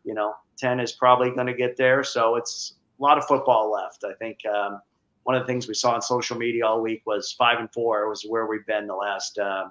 you 0.04 0.14
know, 0.14 0.36
10 0.58 0.80
is 0.80 0.92
probably 0.92 1.32
going 1.32 1.48
to 1.48 1.54
get 1.54 1.78
there. 1.78 2.04
So 2.04 2.36
it's 2.36 2.76
a 3.00 3.04
lot 3.04 3.18
of 3.18 3.26
football 3.26 3.72
left. 3.72 4.04
I 4.04 4.14
think 4.16 4.40
um, 4.46 4.82
one 5.24 5.36
of 5.36 5.44
the 5.44 5.48
things 5.48 5.68
we 5.68 5.74
saw 5.74 5.94
on 5.94 6.02
social 6.02 6.38
media 6.38 6.66
all 6.66 6.82
week 6.82 7.02
was 7.06 7.32
five 7.34 7.60
and 7.60 7.72
four 7.72 8.10
was 8.10 8.26
where 8.28 8.48
we've 8.48 8.66
been 8.66 8.86
the 8.86 8.96
last 8.96 9.40
uh, 9.40 9.70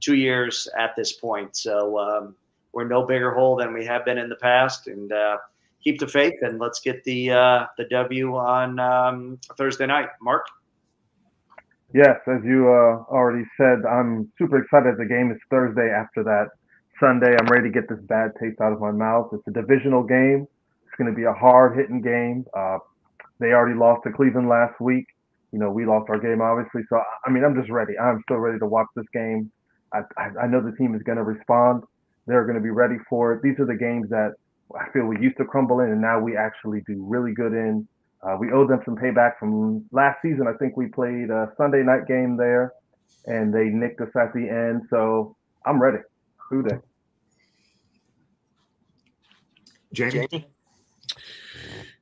two 0.00 0.14
years 0.14 0.68
at 0.78 0.94
this 0.96 1.14
point. 1.14 1.56
So 1.56 1.98
um, 1.98 2.36
we're 2.72 2.86
no 2.86 3.04
bigger 3.04 3.34
hole 3.34 3.56
than 3.56 3.72
we 3.72 3.84
have 3.84 4.04
been 4.04 4.18
in 4.18 4.28
the 4.28 4.36
past, 4.36 4.86
and 4.86 5.12
uh, 5.12 5.38
keep 5.82 5.98
the 5.98 6.06
faith 6.06 6.34
and 6.42 6.58
let's 6.58 6.80
get 6.80 7.02
the 7.04 7.30
uh, 7.30 7.66
the 7.76 7.84
W 7.84 8.36
on 8.36 8.78
um, 8.78 9.38
Thursday 9.56 9.86
night. 9.86 10.08
Mark. 10.20 10.46
Yes, 11.94 12.16
as 12.26 12.44
you 12.44 12.68
uh, 12.68 13.10
already 13.10 13.44
said, 13.56 13.78
I'm 13.88 14.30
super 14.36 14.62
excited. 14.62 14.98
The 14.98 15.06
game 15.06 15.30
is 15.30 15.38
Thursday 15.48 15.90
after 15.90 16.22
that 16.24 16.48
Sunday. 17.00 17.34
I'm 17.40 17.46
ready 17.46 17.68
to 17.68 17.72
get 17.72 17.88
this 17.88 17.98
bad 18.02 18.32
taste 18.38 18.60
out 18.60 18.74
of 18.74 18.80
my 18.80 18.90
mouth. 18.90 19.30
It's 19.32 19.46
a 19.48 19.50
divisional 19.50 20.02
game. 20.02 20.46
It's 20.86 20.94
going 20.98 21.10
to 21.10 21.16
be 21.16 21.24
a 21.24 21.32
hard 21.32 21.78
hitting 21.78 22.02
game. 22.02 22.44
Uh, 22.54 22.78
they 23.40 23.52
already 23.52 23.78
lost 23.78 24.02
to 24.04 24.12
Cleveland 24.12 24.50
last 24.50 24.78
week. 24.80 25.06
You 25.52 25.58
know, 25.58 25.70
we 25.70 25.86
lost 25.86 26.10
our 26.10 26.18
game, 26.18 26.42
obviously. 26.42 26.82
So, 26.90 27.00
I 27.24 27.30
mean, 27.30 27.42
I'm 27.42 27.54
just 27.54 27.70
ready. 27.70 27.94
I'm 27.98 28.20
still 28.24 28.36
ready 28.36 28.58
to 28.58 28.66
watch 28.66 28.88
this 28.94 29.06
game. 29.14 29.50
I, 29.94 30.00
I, 30.18 30.42
I 30.42 30.46
know 30.46 30.60
the 30.60 30.76
team 30.76 30.94
is 30.94 31.02
going 31.02 31.16
to 31.16 31.24
respond. 31.24 31.84
They're 32.28 32.44
going 32.44 32.56
to 32.56 32.62
be 32.62 32.70
ready 32.70 32.96
for 33.08 33.32
it. 33.32 33.42
These 33.42 33.58
are 33.58 33.66
the 33.66 33.74
games 33.74 34.08
that 34.10 34.32
I 34.78 34.90
feel 34.92 35.06
we 35.06 35.18
used 35.18 35.38
to 35.38 35.44
crumble 35.44 35.80
in, 35.80 35.90
and 35.90 36.00
now 36.00 36.20
we 36.20 36.36
actually 36.36 36.82
do 36.86 37.02
really 37.04 37.32
good 37.32 37.52
in. 37.52 37.88
Uh, 38.22 38.36
we 38.38 38.52
owe 38.52 38.66
them 38.66 38.80
some 38.84 38.96
payback 38.96 39.38
from 39.38 39.84
last 39.92 40.18
season. 40.22 40.46
I 40.46 40.56
think 40.58 40.76
we 40.76 40.86
played 40.88 41.30
a 41.30 41.50
Sunday 41.56 41.82
night 41.82 42.06
game 42.06 42.36
there, 42.36 42.72
and 43.26 43.54
they 43.54 43.64
nicked 43.64 44.00
us 44.00 44.10
at 44.14 44.34
the 44.34 44.48
end. 44.48 44.82
So 44.90 45.36
I'm 45.64 45.80
ready. 45.80 45.98
Who 46.50 46.62
Dey? 46.62 46.76
Jamie. 49.92 50.26
Jamie? 50.30 50.46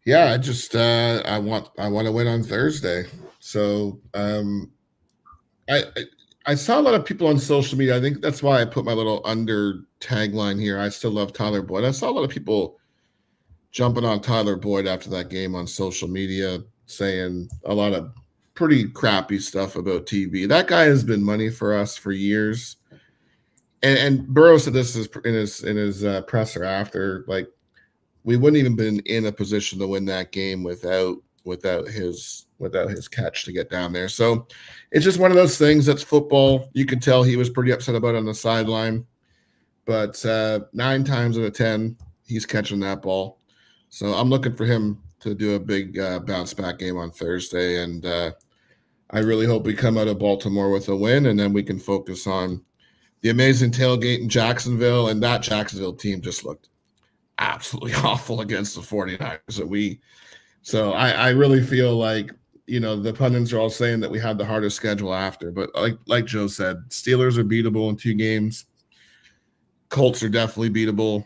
Yeah, 0.04 0.32
I 0.32 0.38
just 0.38 0.74
uh, 0.74 1.22
I 1.24 1.38
want 1.38 1.68
I 1.78 1.88
want 1.88 2.06
to 2.06 2.12
win 2.12 2.26
on 2.26 2.42
Thursday. 2.42 3.04
So 3.40 4.00
um, 4.14 4.72
I, 5.68 5.84
I 5.96 6.04
I 6.46 6.54
saw 6.54 6.78
a 6.78 6.82
lot 6.82 6.94
of 6.94 7.04
people 7.04 7.26
on 7.26 7.38
social 7.38 7.76
media. 7.76 7.96
I 7.96 8.00
think 8.00 8.20
that's 8.20 8.42
why 8.42 8.60
I 8.60 8.64
put 8.64 8.84
my 8.84 8.92
little 8.92 9.20
under 9.24 9.80
tagline 10.00 10.60
here. 10.60 10.78
I 10.78 10.88
still 10.88 11.10
love 11.10 11.32
Tyler 11.32 11.60
Boyd. 11.60 11.84
I 11.84 11.90
saw 11.90 12.08
a 12.08 12.12
lot 12.12 12.22
of 12.22 12.30
people 12.30 12.78
jumping 13.72 14.04
on 14.04 14.20
Tyler 14.20 14.56
Boyd 14.56 14.86
after 14.86 15.10
that 15.10 15.28
game 15.28 15.56
on 15.56 15.66
social 15.66 16.06
media, 16.06 16.60
saying 16.86 17.48
a 17.64 17.74
lot 17.74 17.92
of 17.92 18.12
pretty 18.54 18.88
crappy 18.88 19.40
stuff 19.40 19.74
about 19.74 20.06
TB. 20.06 20.48
That 20.48 20.68
guy 20.68 20.84
has 20.84 21.02
been 21.02 21.22
money 21.22 21.50
for 21.50 21.74
us 21.74 21.96
for 21.96 22.12
years. 22.12 22.76
And, 23.82 23.98
and 23.98 24.26
Burrow 24.28 24.58
said 24.58 24.72
this 24.72 24.94
is 24.94 25.08
in 25.24 25.34
his 25.34 25.64
in 25.64 25.76
his 25.76 26.04
uh, 26.04 26.22
presser 26.22 26.64
after 26.64 27.24
like 27.26 27.48
we 28.24 28.36
wouldn't 28.36 28.58
even 28.58 28.76
been 28.76 29.00
in 29.00 29.26
a 29.26 29.32
position 29.32 29.78
to 29.78 29.86
win 29.86 30.04
that 30.06 30.32
game 30.32 30.62
without 30.62 31.18
without 31.46 31.88
his 31.88 32.46
without 32.58 32.90
his 32.90 33.08
catch 33.08 33.44
to 33.44 33.52
get 33.52 33.70
down 33.70 33.92
there. 33.92 34.08
So 34.08 34.46
it's 34.90 35.04
just 35.04 35.18
one 35.18 35.30
of 35.30 35.36
those 35.36 35.58
things 35.58 35.86
that's 35.86 36.02
football. 36.02 36.70
You 36.72 36.84
can 36.86 37.00
tell 37.00 37.22
he 37.22 37.36
was 37.36 37.50
pretty 37.50 37.70
upset 37.70 37.94
about 37.94 38.14
on 38.14 38.24
the 38.24 38.34
sideline. 38.34 39.06
But 39.84 40.24
uh, 40.26 40.60
nine 40.72 41.04
times 41.04 41.38
out 41.38 41.44
of 41.44 41.54
ten, 41.54 41.96
he's 42.26 42.44
catching 42.44 42.80
that 42.80 43.02
ball. 43.02 43.38
So 43.88 44.14
I'm 44.14 44.28
looking 44.28 44.54
for 44.54 44.64
him 44.64 45.00
to 45.20 45.34
do 45.34 45.54
a 45.54 45.60
big 45.60 45.98
uh, 45.98 46.20
bounce 46.20 46.52
back 46.52 46.78
game 46.78 46.96
on 46.96 47.10
Thursday, 47.10 47.82
and 47.82 48.04
uh, 48.04 48.32
I 49.10 49.20
really 49.20 49.46
hope 49.46 49.64
we 49.64 49.74
come 49.74 49.96
out 49.96 50.08
of 50.08 50.18
Baltimore 50.18 50.70
with 50.70 50.88
a 50.88 50.96
win, 50.96 51.26
and 51.26 51.38
then 51.38 51.52
we 51.52 51.62
can 51.62 51.78
focus 51.78 52.26
on 52.26 52.62
the 53.22 53.30
amazing 53.30 53.70
tailgate 53.70 54.20
in 54.20 54.28
Jacksonville. 54.28 55.08
And 55.08 55.22
that 55.22 55.42
Jacksonville 55.42 55.94
team 55.94 56.20
just 56.20 56.44
looked 56.44 56.68
absolutely 57.38 57.94
awful 58.04 58.40
against 58.40 58.74
the 58.74 58.80
49ers. 58.80 59.38
So 59.50 59.64
we, 59.64 60.00
so 60.66 60.92
I, 60.92 61.10
I 61.10 61.28
really 61.30 61.62
feel 61.62 61.96
like 61.96 62.30
you 62.66 62.80
know 62.80 62.96
the 62.96 63.12
pundits 63.12 63.52
are 63.52 63.58
all 63.58 63.70
saying 63.70 64.00
that 64.00 64.10
we 64.10 64.18
have 64.18 64.38
the 64.38 64.44
hardest 64.44 64.76
schedule 64.76 65.14
after, 65.14 65.50
but 65.50 65.70
like 65.74 65.98
like 66.06 66.26
Joe 66.26 66.46
said, 66.46 66.78
Steelers 66.88 67.38
are 67.38 67.44
beatable 67.44 67.90
in 67.90 67.96
two 67.96 68.14
games. 68.14 68.66
Colts 69.88 70.22
are 70.22 70.28
definitely 70.28 70.70
beatable 70.70 71.24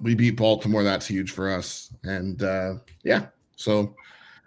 we 0.00 0.14
beat 0.14 0.36
Baltimore. 0.36 0.82
That's 0.82 1.06
huge 1.06 1.30
for 1.30 1.50
us. 1.50 1.92
And 2.02 2.42
uh, 2.42 2.74
yeah, 3.02 3.26
so. 3.56 3.94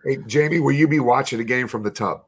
Hey, 0.04 0.18
Jamie, 0.28 0.60
will 0.60 0.74
you 0.74 0.88
be 0.88 1.00
watching 1.00 1.38
the 1.38 1.44
game 1.44 1.68
from 1.68 1.84
the 1.84 1.92
tub? 1.92 2.24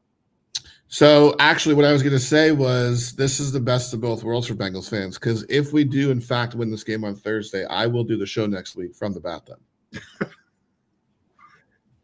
So 0.88 1.36
actually, 1.38 1.76
what 1.76 1.84
I 1.84 1.92
was 1.92 2.02
going 2.02 2.14
to 2.14 2.18
say 2.18 2.50
was 2.50 3.12
this 3.12 3.38
is 3.38 3.52
the 3.52 3.60
best 3.60 3.94
of 3.94 4.00
both 4.00 4.24
worlds 4.24 4.48
for 4.48 4.54
Bengals 4.54 4.90
fans 4.90 5.18
because 5.18 5.44
if 5.48 5.72
we 5.72 5.84
do 5.84 6.10
in 6.10 6.20
fact 6.20 6.56
win 6.56 6.70
this 6.70 6.82
game 6.82 7.04
on 7.04 7.14
Thursday, 7.14 7.64
I 7.66 7.86
will 7.86 8.02
do 8.02 8.16
the 8.16 8.26
show 8.26 8.46
next 8.46 8.74
week 8.74 8.94
from 8.94 9.12
the 9.12 9.20
bathtub. 9.20 9.60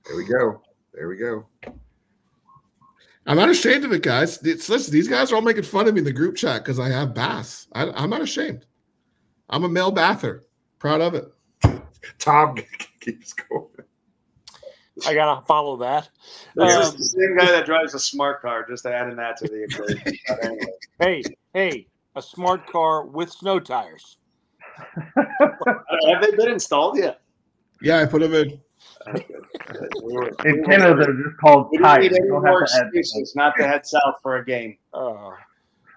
There 0.06 0.16
we 0.16 0.24
go. 0.24 0.62
There 0.94 1.08
we 1.08 1.16
go. 1.16 1.46
I'm 3.26 3.36
not 3.36 3.48
ashamed 3.48 3.84
of 3.84 3.92
it, 3.92 4.02
guys. 4.02 4.38
It's, 4.44 4.68
listen, 4.68 4.92
these 4.92 5.08
guys 5.08 5.32
are 5.32 5.36
all 5.36 5.42
making 5.42 5.64
fun 5.64 5.88
of 5.88 5.94
me 5.94 5.98
in 5.98 6.04
the 6.04 6.12
group 6.12 6.36
chat 6.36 6.62
because 6.62 6.78
I 6.78 6.88
have 6.88 7.12
baths. 7.12 7.66
I, 7.72 7.90
I'm 7.90 8.10
not 8.10 8.20
ashamed. 8.20 8.64
I'm 9.50 9.64
a 9.64 9.68
male 9.68 9.90
bather. 9.90 10.44
Proud 10.78 11.00
of 11.00 11.14
it. 11.14 11.32
Tom 12.18 12.56
keeps 13.00 13.32
going. 13.32 13.66
I 15.06 15.12
gotta 15.12 15.44
follow 15.44 15.76
that. 15.78 16.08
This 16.54 16.74
Um, 16.74 16.82
is 16.82 16.94
the 16.96 17.04
same 17.04 17.36
guy 17.36 17.46
that 17.46 17.66
drives 17.66 17.94
a 17.94 17.98
smart 17.98 18.40
car. 18.40 18.64
Just 18.66 18.86
adding 18.86 19.16
that 19.16 19.36
to 19.38 19.48
the 19.48 19.64
equation. 19.64 20.18
Anyway. 20.42 20.66
hey, 21.00 21.22
hey, 21.52 21.86
a 22.14 22.22
smart 22.22 22.66
car 22.66 23.04
with 23.04 23.30
snow 23.30 23.60
tires. 23.60 24.18
Have 25.16 26.22
they 26.22 26.30
been 26.36 26.48
installed 26.50 26.98
yet? 26.98 27.20
Yeah, 27.82 28.00
I 28.00 28.06
put 28.06 28.22
them 28.22 28.34
in. 28.34 28.60
In 29.06 30.64
Canada, 30.64 30.94
they're 30.96 31.14
just 31.14 31.36
called 31.40 31.68
We 31.70 31.78
don't 31.78 32.00
need 32.00 32.12
You 32.12 32.16
any 32.18 32.28
don't 32.28 32.44
have 32.44 32.52
more 32.52 32.66
to 32.66 32.74
add- 32.74 32.86
excuses 32.94 33.34
not 33.36 33.54
to 33.58 33.66
head 33.66 33.86
south 33.86 34.16
for 34.22 34.36
a 34.36 34.44
game. 34.44 34.76
Uh, 34.92 35.30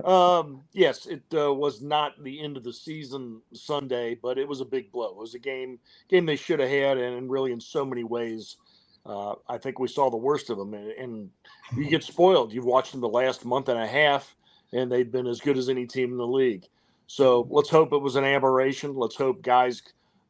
um, 0.05 0.62
yes, 0.72 1.05
it 1.07 1.24
uh, 1.36 1.53
was 1.53 1.82
not 1.82 2.24
the 2.24 2.39
end 2.41 2.57
of 2.57 2.64
the 2.64 2.72
season 2.74 3.41
Sunday, 3.53 4.16
but 4.16 4.38
it 4.38 4.47
was 4.47 4.62
a 4.62 4.66
big 4.66 4.91
blow. 4.91 5.10
It 5.10 5.18
was 5.18 5.36
a 5.36 5.39
game 5.39 5.80
game 6.10 6.26
they 6.26 6.36
should 6.36 6.60
have 6.60 6.70
had, 6.70 6.97
and 6.97 7.30
really 7.30 7.51
in 7.51 7.60
so 7.60 7.86
many 7.86 8.03
ways, 8.03 8.57
uh, 9.05 9.36
I 9.47 9.57
think 9.57 9.80
we 9.80 9.88
saw 9.88 10.10
the 10.10 10.18
worst 10.18 10.49
of 10.49 10.57
them. 10.57 10.74
And, 10.74 10.91
and 10.91 11.30
you 11.76 11.89
get 11.89 12.03
spoiled. 12.03 12.53
You've 12.53 12.66
watched 12.66 12.91
them 12.91 13.01
the 13.01 13.10
last 13.10 13.43
month 13.43 13.68
and 13.70 13.80
a 13.80 13.88
half, 13.88 14.36
and 14.72 14.91
they've 14.91 15.12
been 15.12 15.28
as 15.28 15.41
good 15.41 15.57
as 15.57 15.68
any 15.68 15.86
team 15.86 16.12
in 16.12 16.18
the 16.18 16.28
league. 16.28 16.66
So 17.07 17.47
let's 17.49 17.70
hope 17.70 17.91
it 17.91 17.97
was 17.97 18.16
an 18.16 18.24
aberration. 18.24 18.95
Let's 18.95 19.16
hope 19.16 19.41
guys 19.41 19.82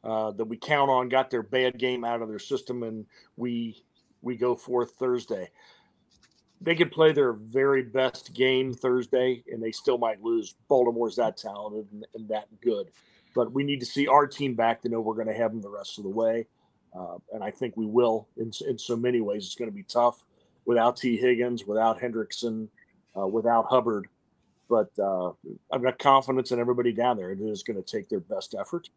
uh, 0.04 0.30
that 0.32 0.44
we 0.44 0.56
count 0.56 0.90
on 0.90 1.08
got 1.08 1.30
their 1.30 1.42
bad 1.42 1.78
game 1.78 2.04
out 2.04 2.22
of 2.22 2.28
their 2.28 2.38
system, 2.38 2.82
and 2.82 3.06
we 3.36 3.82
we 4.22 4.36
go 4.36 4.54
forth 4.54 4.92
Thursday 4.98 5.50
they 6.60 6.74
could 6.74 6.92
play 6.92 7.12
their 7.12 7.32
very 7.32 7.82
best 7.82 8.34
game 8.34 8.72
Thursday 8.74 9.42
and 9.50 9.62
they 9.62 9.72
still 9.72 9.98
might 9.98 10.22
lose. 10.22 10.54
Baltimore's 10.68 11.16
that 11.16 11.36
talented 11.36 11.86
and, 11.92 12.06
and 12.14 12.28
that 12.28 12.48
good. 12.60 12.88
But 13.34 13.52
we 13.52 13.64
need 13.64 13.80
to 13.80 13.86
see 13.86 14.06
our 14.06 14.26
team 14.26 14.54
back 14.54 14.82
to 14.82 14.88
know 14.88 15.00
we're 15.00 15.14
going 15.14 15.26
to 15.28 15.34
have 15.34 15.52
them 15.52 15.62
the 15.62 15.70
rest 15.70 15.98
of 15.98 16.04
the 16.04 16.10
way. 16.10 16.46
Uh, 16.94 17.16
and 17.32 17.42
I 17.42 17.50
think 17.50 17.76
we 17.76 17.86
will 17.86 18.28
in, 18.36 18.50
in 18.68 18.76
so 18.76 18.96
many 18.96 19.20
ways. 19.20 19.46
It's 19.46 19.54
going 19.54 19.70
to 19.70 19.74
be 19.74 19.84
tough 19.84 20.24
without 20.66 20.96
Tee 20.96 21.16
Higgins, 21.16 21.64
without 21.64 21.98
Hendrickson, 21.98 22.68
uh, 23.16 23.26
without 23.26 23.66
Hubbard. 23.66 24.08
but 24.68 24.90
uh, 24.98 25.32
I've 25.72 25.82
got 25.82 25.98
confidence 25.98 26.52
in 26.52 26.60
everybody 26.60 26.92
down 26.92 27.16
there. 27.16 27.30
It 27.30 27.40
is 27.40 27.62
going 27.62 27.82
to 27.82 27.82
take 27.82 28.08
their 28.08 28.20
best 28.20 28.54
effort, 28.58 28.90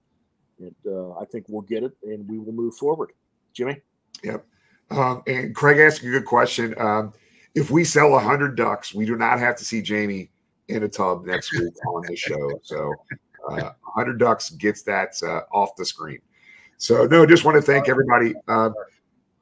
and 0.60 0.76
uh, 0.86 1.14
I 1.14 1.26
think 1.26 1.46
we'll 1.50 1.62
get 1.62 1.84
it, 1.84 1.96
and 2.04 2.28
we 2.28 2.40
will 2.40 2.54
move 2.54 2.76
forward. 2.76 3.12
Jimmy. 3.54 3.82
Yep. 4.24 4.46
Um, 4.92 5.24
and 5.28 5.56
Craig 5.56 5.80
asked 5.80 6.02
a 6.04 6.10
good 6.10 6.26
question. 6.26 6.76
Um, 6.78 7.14
if 7.56 7.72
we 7.72 7.84
sell 7.84 8.12
100 8.12 8.56
ducks, 8.56 8.94
we 8.94 9.06
do 9.06 9.16
not 9.16 9.40
have 9.40 9.56
to 9.58 9.66
see 9.66 9.82
Jamie 9.82 10.32
in 10.68 10.84
a 10.84 10.88
tub 10.88 11.26
next 11.26 11.52
week 11.52 11.74
on 11.88 12.04
his 12.08 12.20
show. 12.20 12.50
So 12.64 12.94
uh, 13.50 13.72
100 13.96 14.18
ducks 14.18 14.50
gets 14.52 14.82
that 14.84 15.14
uh, 15.24 15.42
off 15.56 15.76
the 15.76 15.86
screen. 15.86 16.20
So, 16.78 17.06
no, 17.06 17.26
just 17.26 17.46
want 17.46 17.56
to 17.56 17.62
thank 17.62 17.88
everybody. 17.88 18.34
Uh, 18.48 18.72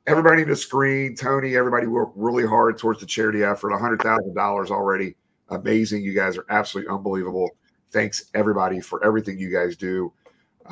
everybody 0.07 0.43
in 0.43 0.49
the 0.49 0.55
screen, 0.55 1.15
Tony, 1.15 1.55
everybody 1.55 1.87
worked 1.87 2.15
really 2.15 2.45
hard 2.45 2.77
towards 2.77 2.99
the 2.99 3.05
charity 3.05 3.43
effort. 3.43 3.71
$100,000 3.71 4.69
already. 4.69 5.15
Amazing. 5.49 6.03
You 6.03 6.13
guys 6.13 6.37
are 6.37 6.45
absolutely 6.49 6.93
unbelievable. 6.93 7.49
Thanks, 7.89 8.25
everybody, 8.33 8.79
for 8.79 9.03
everything 9.03 9.37
you 9.37 9.51
guys 9.51 9.75
do. 9.75 10.13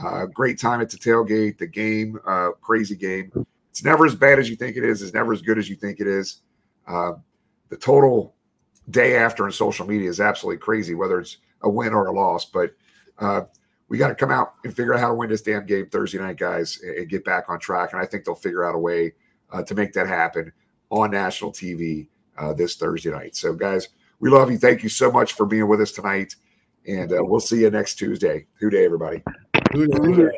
Uh, 0.03 0.25
great 0.25 0.59
time 0.59 0.81
at 0.81 0.89
the 0.89 0.97
tailgate, 0.97 1.57
the 1.57 1.67
game, 1.67 2.19
uh, 2.25 2.51
crazy 2.61 2.95
game. 2.95 3.31
It's 3.69 3.83
never 3.83 4.05
as 4.05 4.15
bad 4.15 4.39
as 4.39 4.49
you 4.49 4.55
think 4.55 4.77
it 4.77 4.83
is. 4.83 5.01
It's 5.01 5.13
never 5.13 5.33
as 5.33 5.41
good 5.41 5.57
as 5.57 5.69
you 5.69 5.75
think 5.75 5.99
it 5.99 6.07
is. 6.07 6.41
Uh, 6.87 7.13
the 7.69 7.77
total 7.77 8.35
day 8.89 9.15
after 9.17 9.45
in 9.45 9.51
social 9.51 9.85
media 9.85 10.09
is 10.09 10.19
absolutely 10.19 10.59
crazy, 10.59 10.95
whether 10.95 11.19
it's 11.19 11.37
a 11.61 11.69
win 11.69 11.93
or 11.93 12.07
a 12.07 12.11
loss. 12.11 12.45
But 12.45 12.73
uh, 13.19 13.41
we 13.89 13.97
got 13.97 14.07
to 14.07 14.15
come 14.15 14.31
out 14.31 14.55
and 14.63 14.75
figure 14.75 14.93
out 14.93 14.99
how 14.99 15.09
to 15.09 15.13
win 15.13 15.29
this 15.29 15.41
damn 15.41 15.65
game 15.65 15.87
Thursday 15.87 16.17
night, 16.17 16.37
guys, 16.37 16.79
and 16.81 17.09
get 17.09 17.25
back 17.25 17.45
on 17.49 17.59
track. 17.59 17.93
And 17.93 18.01
I 18.01 18.05
think 18.05 18.25
they'll 18.25 18.35
figure 18.35 18.63
out 18.63 18.75
a 18.75 18.79
way 18.79 19.13
uh, 19.51 19.63
to 19.63 19.75
make 19.75 19.93
that 19.93 20.07
happen 20.07 20.51
on 20.89 21.11
national 21.11 21.51
TV 21.51 22.07
uh, 22.37 22.53
this 22.53 22.75
Thursday 22.75 23.11
night. 23.11 23.35
So, 23.35 23.53
guys, 23.53 23.89
we 24.19 24.29
love 24.29 24.49
you. 24.49 24.57
Thank 24.57 24.83
you 24.83 24.89
so 24.89 25.11
much 25.11 25.33
for 25.33 25.45
being 25.45 25.67
with 25.67 25.81
us 25.81 25.91
tonight. 25.91 26.35
And 26.87 27.11
we'll 27.11 27.39
see 27.39 27.61
you 27.61 27.69
next 27.69 27.95
Tuesday. 27.95 28.47
Who 28.59 28.69
Dey, 28.69 28.85
everybody? 28.85 29.21
Luna. 29.74 30.32